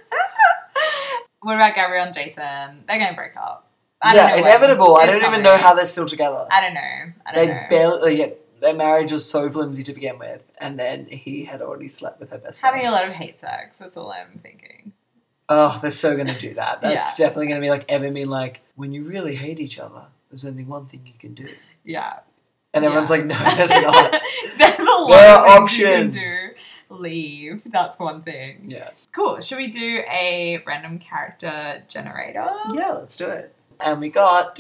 What 1.42 1.56
about 1.56 1.76
Gabrielle 1.76 2.06
and 2.06 2.14
Jason? 2.16 2.84
They're 2.88 3.00
gonna 3.00 3.16
break 3.16 3.36
up. 3.36 3.68
I 4.04 4.16
yeah, 4.16 4.36
inevitable. 4.36 4.98
I 4.98 5.06
don't 5.06 5.24
even 5.24 5.42
know 5.44 5.58
how 5.58 5.74
they're 5.74 5.86
still 5.86 6.08
together. 6.08 6.46
I 6.52 6.62
don't 6.62 6.74
know. 6.74 6.82
I 7.26 7.32
don't 7.34 7.48
They 7.48 7.54
know. 7.54 7.62
barely. 7.70 8.20
Yeah, 8.20 8.28
their 8.62 8.74
marriage 8.76 9.12
was 9.12 9.30
so 9.30 9.50
flimsy 9.50 9.84
to 9.84 9.94
begin 9.94 10.20
with, 10.20 10.42
and 10.58 10.78
then 10.80 11.06
he 11.08 11.46
had 11.46 11.62
already 11.62 11.88
slept 11.88 12.20
with 12.20 12.30
her 12.32 12.38
best 12.38 12.60
friend. 12.60 12.76
Having 12.76 12.90
a 12.90 12.92
lot 12.92 13.08
of 13.08 13.14
hate 13.14 13.40
sex. 13.40 13.78
That's 13.78 13.96
all 13.98 14.12
I'm 14.12 14.40
thinking. 14.44 14.94
Oh, 15.50 15.78
they're 15.82 15.92
so 15.92 16.16
going 16.16 16.28
to 16.28 16.38
do 16.38 16.54
that. 16.56 16.82
That's 16.82 17.18
Yeah. 17.20 17.26
definitely 17.28 17.48
going 17.48 17.62
to 17.62 17.66
be 17.66 17.70
like 17.70 17.90
Evan 17.90 18.14
being 18.14 18.30
like, 18.30 18.62
when 18.76 18.92
you 18.94 19.04
really 19.04 19.36
hate 19.36 19.60
each 19.60 19.80
other, 19.80 20.04
there's 20.30 20.46
only 20.46 20.64
one 20.64 20.86
thing 20.88 21.02
you 21.06 21.14
can 21.20 21.34
do. 21.34 21.50
Yeah. 21.84 22.20
And 22.74 22.84
everyone's 22.86 23.10
Yeah. 23.12 23.18
like, 23.18 23.26
no, 23.26 23.56
there's 23.56 23.70
not. 23.70 24.12
There's 24.58 24.80
a 24.80 24.84
lot 24.84 25.10
There 25.10 25.36
of 25.36 25.42
are 25.44 25.48
you 25.72 25.86
can 25.86 26.08
options. 26.10 26.14
do. 26.16 26.50
Leave. 26.96 27.62
That's 27.66 28.00
one 28.00 28.22
thing. 28.24 28.66
yeah. 28.70 28.92
Cool. 29.12 29.42
Should 29.42 29.58
we 29.58 29.68
do 29.68 30.02
a 30.10 30.62
random 30.66 31.00
character 31.00 31.84
generator? 31.90 32.48
Yeah, 32.74 32.92
let's 32.92 33.16
do 33.18 33.28
it. 33.30 33.53
And 33.80 34.00
we 34.00 34.10
got 34.10 34.60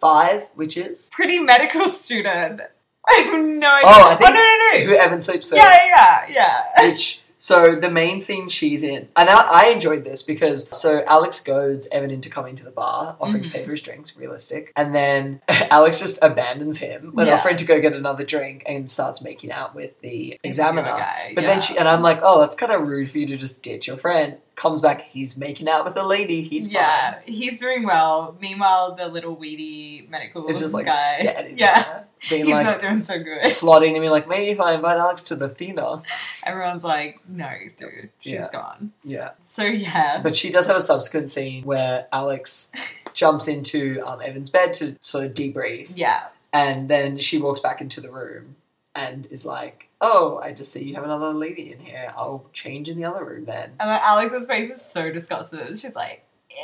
five, 0.00 0.48
which 0.54 0.76
is 0.76 1.08
Pretty 1.12 1.38
medical 1.40 1.88
student. 1.88 2.60
I 3.08 3.14
have 3.14 3.32
no 3.32 3.68
idea. 3.70 3.82
Oh, 3.84 4.10
I 4.10 4.14
think- 4.16 4.30
oh 4.30 4.32
no 4.32 4.78
no 4.78 4.84
who 4.86 4.92
no. 4.92 5.02
Evan 5.04 5.22
sleeps 5.22 5.50
with. 5.50 5.58
Yeah 5.58 5.78
yeah 5.86 6.26
yeah. 6.28 6.88
Which 6.90 7.22
so 7.42 7.74
the 7.74 7.90
main 7.90 8.20
scene 8.20 8.50
she's 8.50 8.82
in, 8.82 9.08
and 9.16 9.30
I, 9.30 9.40
I 9.40 9.66
enjoyed 9.68 10.04
this 10.04 10.20
because 10.22 10.68
so 10.78 11.02
Alex 11.06 11.40
goads 11.42 11.88
Evan 11.90 12.10
into 12.10 12.28
coming 12.28 12.54
to 12.56 12.64
the 12.64 12.70
bar, 12.70 13.16
offering 13.18 13.44
to 13.44 13.48
Mhm. 13.48 13.52
pay 13.52 13.64
for 13.64 13.70
his 13.70 13.80
drinks, 13.80 14.14
realistic, 14.14 14.70
and 14.76 14.94
then 14.94 15.40
Alex 15.48 15.98
just 15.98 16.18
abandons 16.20 16.76
him 16.76 17.12
when 17.14 17.26
Yeah. 17.28 17.36
offering 17.36 17.56
to 17.56 17.64
go 17.64 17.80
get 17.80 17.94
another 17.94 18.24
drink 18.26 18.64
and 18.66 18.90
starts 18.90 19.22
making 19.22 19.50
out 19.52 19.74
with 19.74 19.98
the 20.02 20.38
examiner. 20.44 20.88
guy, 20.88 21.32
but 21.34 21.44
yeah. 21.44 21.50
then 21.50 21.60
she 21.62 21.78
and 21.78 21.88
I'm 21.88 22.02
like, 22.02 22.20
oh, 22.22 22.40
that's 22.40 22.56
kind 22.56 22.72
of 22.72 22.86
rude 22.86 23.10
for 23.10 23.16
you 23.16 23.26
to 23.28 23.38
just 23.38 23.62
ditch 23.62 23.86
your 23.86 23.96
friend. 23.96 24.36
Comes 24.60 24.82
back, 24.82 25.02
he's 25.02 25.38
making 25.38 25.68
out 25.68 25.84
with 25.86 25.96
a 25.96 26.02
lady. 26.02 26.42
He's 26.42 26.70
yeah, 26.70 27.14
fine. 27.14 27.22
he's 27.24 27.58
doing 27.60 27.82
well. 27.84 28.36
Meanwhile, 28.40 28.94
the 28.94 29.08
little 29.08 29.34
weedy 29.34 30.06
medical 30.10 30.46
It's 30.48 30.58
just 30.60 30.74
like 30.74 30.84
guy, 30.86 31.16
standing 31.20 31.58
yeah, 31.58 31.82
there, 31.82 32.04
being 32.28 32.44
he's 32.44 32.52
like 32.54 32.66
not 32.66 32.78
doing 32.80 33.02
so 33.02 33.18
good. 33.18 33.40
plotting 33.54 33.94
to 33.94 34.00
me 34.00 34.10
like, 34.10 34.28
maybe 34.28 34.50
if 34.50 34.60
I 34.60 34.74
invite 34.74 34.98
Alex 34.98 35.22
to 35.24 35.36
the 35.36 35.48
theater. 35.48 36.02
Everyone's 36.44 36.84
like, 36.84 37.20
no, 37.26 37.50
dude, 37.78 38.10
she's 38.20 38.32
Yeah. 38.34 38.48
gone. 38.52 38.92
Yeah. 39.02 39.30
So 39.46 39.64
yeah, 39.64 40.20
But 40.22 40.36
she 40.36 40.50
does 40.50 40.66
have 40.66 40.76
a 40.76 40.80
subsequent 40.82 41.30
scene 41.30 41.64
where 41.64 42.06
Alex 42.12 42.70
jumps 43.14 43.48
into 43.48 44.02
um, 44.06 44.20
Evan's 44.20 44.50
bed 44.50 44.74
to 44.74 44.96
sort 45.00 45.24
of 45.24 45.32
debrief. 45.32 45.90
yeah, 45.94 46.24
And 46.52 46.88
then 46.90 47.16
she 47.18 47.38
walks 47.38 47.60
back 47.60 47.80
into 47.80 48.00
the 48.02 48.10
room 48.10 48.56
and 48.94 49.26
is 49.30 49.46
like, 49.46 49.86
Oh, 50.02 50.40
I 50.42 50.52
just 50.52 50.72
see 50.72 50.84
you 50.84 50.94
have 50.94 51.04
another 51.04 51.32
lady 51.34 51.72
in 51.72 51.78
here. 51.78 52.10
I'll 52.16 52.46
change 52.52 52.88
in 52.88 52.96
the 52.96 53.04
other 53.04 53.24
room 53.24 53.44
then. 53.44 53.72
and 53.78 53.90
Alex's 53.90 54.46
face 54.46 54.70
is 54.70 54.80
so 54.90 55.10
disgusted. 55.12 55.78
She's 55.78 55.94
like, 55.94 56.24
ew. 56.50 56.56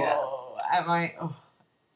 Yeah. 0.00 0.18
I'm 0.72 0.86
like, 0.86 1.16
oh, 1.20 1.34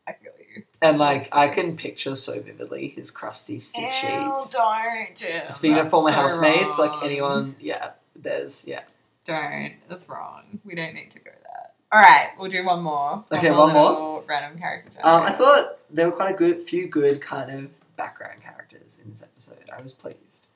I 0.06 0.12
feel 0.12 0.32
you. 0.54 0.62
And 0.82 0.98
like, 0.98 1.24
I 1.34 1.48
can 1.48 1.76
picture 1.76 2.14
so 2.14 2.40
vividly 2.40 2.88
his 2.88 3.10
crusty 3.10 3.58
stiff 3.58 3.82
Ew, 3.84 3.90
sheets. 4.34 4.50
don't, 4.52 5.16
Jim. 5.16 5.50
Speaking 5.50 5.78
of 5.78 5.90
former 5.90 6.10
so 6.10 6.14
housemates, 6.16 6.78
like 6.78 7.02
anyone, 7.04 7.56
yeah, 7.58 7.92
there's, 8.14 8.66
yeah. 8.68 8.82
Don't. 9.24 9.72
That's 9.88 10.08
wrong. 10.08 10.60
We 10.64 10.76
don't 10.76 10.94
need 10.94 11.10
to 11.10 11.18
go 11.18 11.30
there. 11.42 11.70
All 11.92 12.00
right, 12.00 12.28
we'll 12.38 12.50
do 12.50 12.64
one 12.64 12.82
more. 12.82 13.24
Okay, 13.36 13.50
one 13.50 13.72
more. 13.72 14.22
Random 14.28 14.58
character. 14.58 14.98
Um, 15.02 15.22
I 15.22 15.30
thought 15.32 15.78
there 15.90 16.06
were 16.08 16.14
quite 16.16 16.32
a 16.34 16.36
good 16.36 16.62
few 16.62 16.86
good 16.88 17.20
kind 17.20 17.50
of 17.50 17.96
background 17.96 18.40
characters 18.42 18.55
in 19.03 19.11
this 19.11 19.22
episode. 19.22 19.68
I 19.76 19.82
was 19.82 19.93
pleased. 19.93 20.47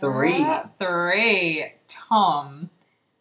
Three. 0.00 0.42
Uh, 0.42 0.64
three. 0.78 1.72
Tom. 1.88 2.70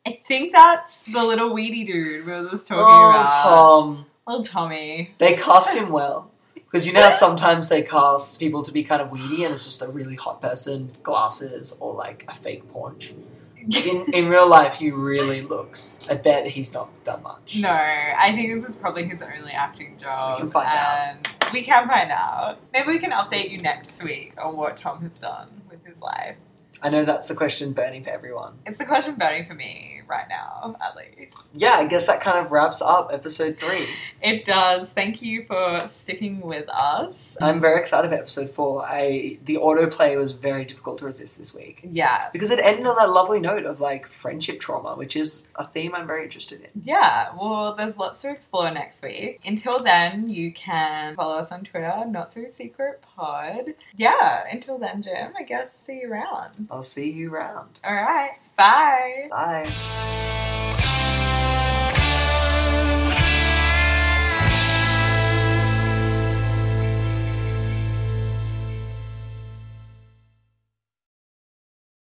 I 0.06 0.12
think 0.28 0.54
that's 0.54 0.98
the 1.00 1.24
little 1.24 1.54
weedy 1.54 1.84
dude 1.84 2.26
we 2.26 2.32
were 2.32 2.50
just 2.50 2.66
talking 2.68 2.84
Oh, 2.84 3.10
about. 3.12 3.32
Tom. 3.34 4.06
Little 4.28 4.44
Tommy. 4.44 5.14
They 5.20 5.36
cast 5.36 5.76
him 5.76 5.89
well. 5.89 6.32
Because 6.56 6.88
you 6.88 6.94
know 6.94 7.02
how 7.04 7.10
sometimes 7.12 7.70
they 7.70 7.84
cast 7.84 8.39
people 8.39 8.64
to 8.64 8.72
be 8.72 8.82
kind 8.84 9.02
of 9.02 9.12
weedy 9.12 9.44
and 9.44 9.54
it's 9.54 9.66
just 9.66 9.82
a 9.82 9.89
really 9.89 10.16
hot 10.16 10.42
person, 10.42 10.92
glasses, 11.04 11.78
or 11.80 11.94
like 11.94 12.26
a 12.28 12.34
fake 12.34 12.72
paunch. 12.72 13.14
In, 13.60 14.12
in 14.14 14.28
real 14.30 14.50
life, 14.50 14.76
he 14.76 14.89
really 14.89 15.42
looks. 15.42 16.00
I 16.10 16.16
bet 16.16 16.48
he's 16.48 16.74
not 16.74 16.89
done 17.04 17.22
much. 17.22 17.60
No, 17.60 17.70
I 17.70 18.32
think 18.34 18.60
this 18.64 18.72
is 18.72 18.76
probably 18.76 19.06
his 19.06 19.22
only 19.22 19.52
acting 19.52 19.98
job. 20.02 20.38
We 20.39 20.44
can 20.44 20.52
find 20.52 20.68
and 20.68 21.28
we 21.54 21.64
can 21.64 21.88
find 21.88 22.12
out. 22.12 22.60
Maybe 22.74 22.88
we 22.88 22.99
can 22.99 23.12
update 23.12 23.52
you 23.52 23.58
next 23.60 24.04
week 24.04 24.34
on 24.41 24.56
what 24.58 24.78
Tom 24.78 25.02
has 25.02 25.20
done 25.20 25.62
with 25.70 25.86
his 25.86 25.99
life. 26.02 26.36
I 26.84 26.89
know 26.89 27.06
that's 27.06 27.28
the 27.28 27.36
question 27.36 27.74
burning 27.74 28.04
for 28.04 28.10
everyone. 28.10 28.54
It's 28.66 28.80
the 28.80 28.86
question 28.86 29.16
burning 29.16 29.45
for 29.45 29.54
me 29.54 30.02
right 30.08 30.26
now, 30.28 30.76
at 30.82 30.95
least. 30.95 31.38
Yeah, 31.54 31.76
I 31.76 31.86
guess 31.86 32.08
that 32.08 32.22
kind 32.22 32.43
of 32.43 32.52
wraps 32.52 32.82
up 32.82 33.12
episode 33.14 33.60
three. 33.60 33.88
It 34.22 34.45
does. 34.45 34.89
Thank 34.89 35.22
you 35.22 35.45
for 35.45 35.88
sticking 35.89 36.41
with 36.41 36.68
us. 36.70 37.38
I'm 37.39 37.62
very 37.62 37.80
excited 37.80 38.10
for 38.10 38.16
episode 38.16 38.49
four. 38.49 38.84
I 38.84 39.38
the 39.45 39.58
autoplay 39.58 40.18
was 40.18 40.32
very 40.32 40.66
difficult 40.66 40.97
to 40.99 41.06
resist 41.06 41.38
this 41.38 41.56
week. 41.56 41.82
Yeah. 41.84 42.30
Because 42.34 42.49
it 42.49 42.60
ended 42.60 42.88
on 42.88 42.95
that 42.95 43.12
lovely 43.12 43.39
note 43.39 43.66
of 43.66 43.80
like 43.80 44.08
friendship 44.08 44.60
trauma, 44.60 44.95
which 44.95 45.16
is 45.16 45.43
a 45.62 45.68
theme 45.68 45.95
I'm 45.95 46.07
very 46.07 46.24
interested 46.24 46.62
in. 46.62 46.82
Yeah, 46.84 47.30
well, 47.39 47.74
there's 47.76 47.97
lots 47.97 48.22
to 48.22 48.32
explore 48.32 48.70
next 48.72 49.01
week. 49.01 49.39
Until 49.45 49.80
then, 49.80 50.30
you 50.30 50.51
can 50.51 51.16
follow 51.16 51.38
us 51.38 51.51
on 51.51 51.64
Twitter, 51.64 52.03
Not 52.07 52.34
So 52.34 52.45
Secret 52.57 53.01
Pod. 53.16 53.74
Yeah, 53.95 54.43
until 54.51 54.78
then, 54.78 55.01
Jim, 55.01 55.34
I 55.38 55.43
guess 55.43 55.70
see 55.86 56.01
you 56.01 56.12
around. 56.12 56.68
I'll 56.70 56.82
see 56.82 57.12
you 57.12 57.34
around. 57.34 57.80
All 57.84 57.93
right, 57.93 58.32
bye. 58.57 59.28
Bye. 59.30 60.51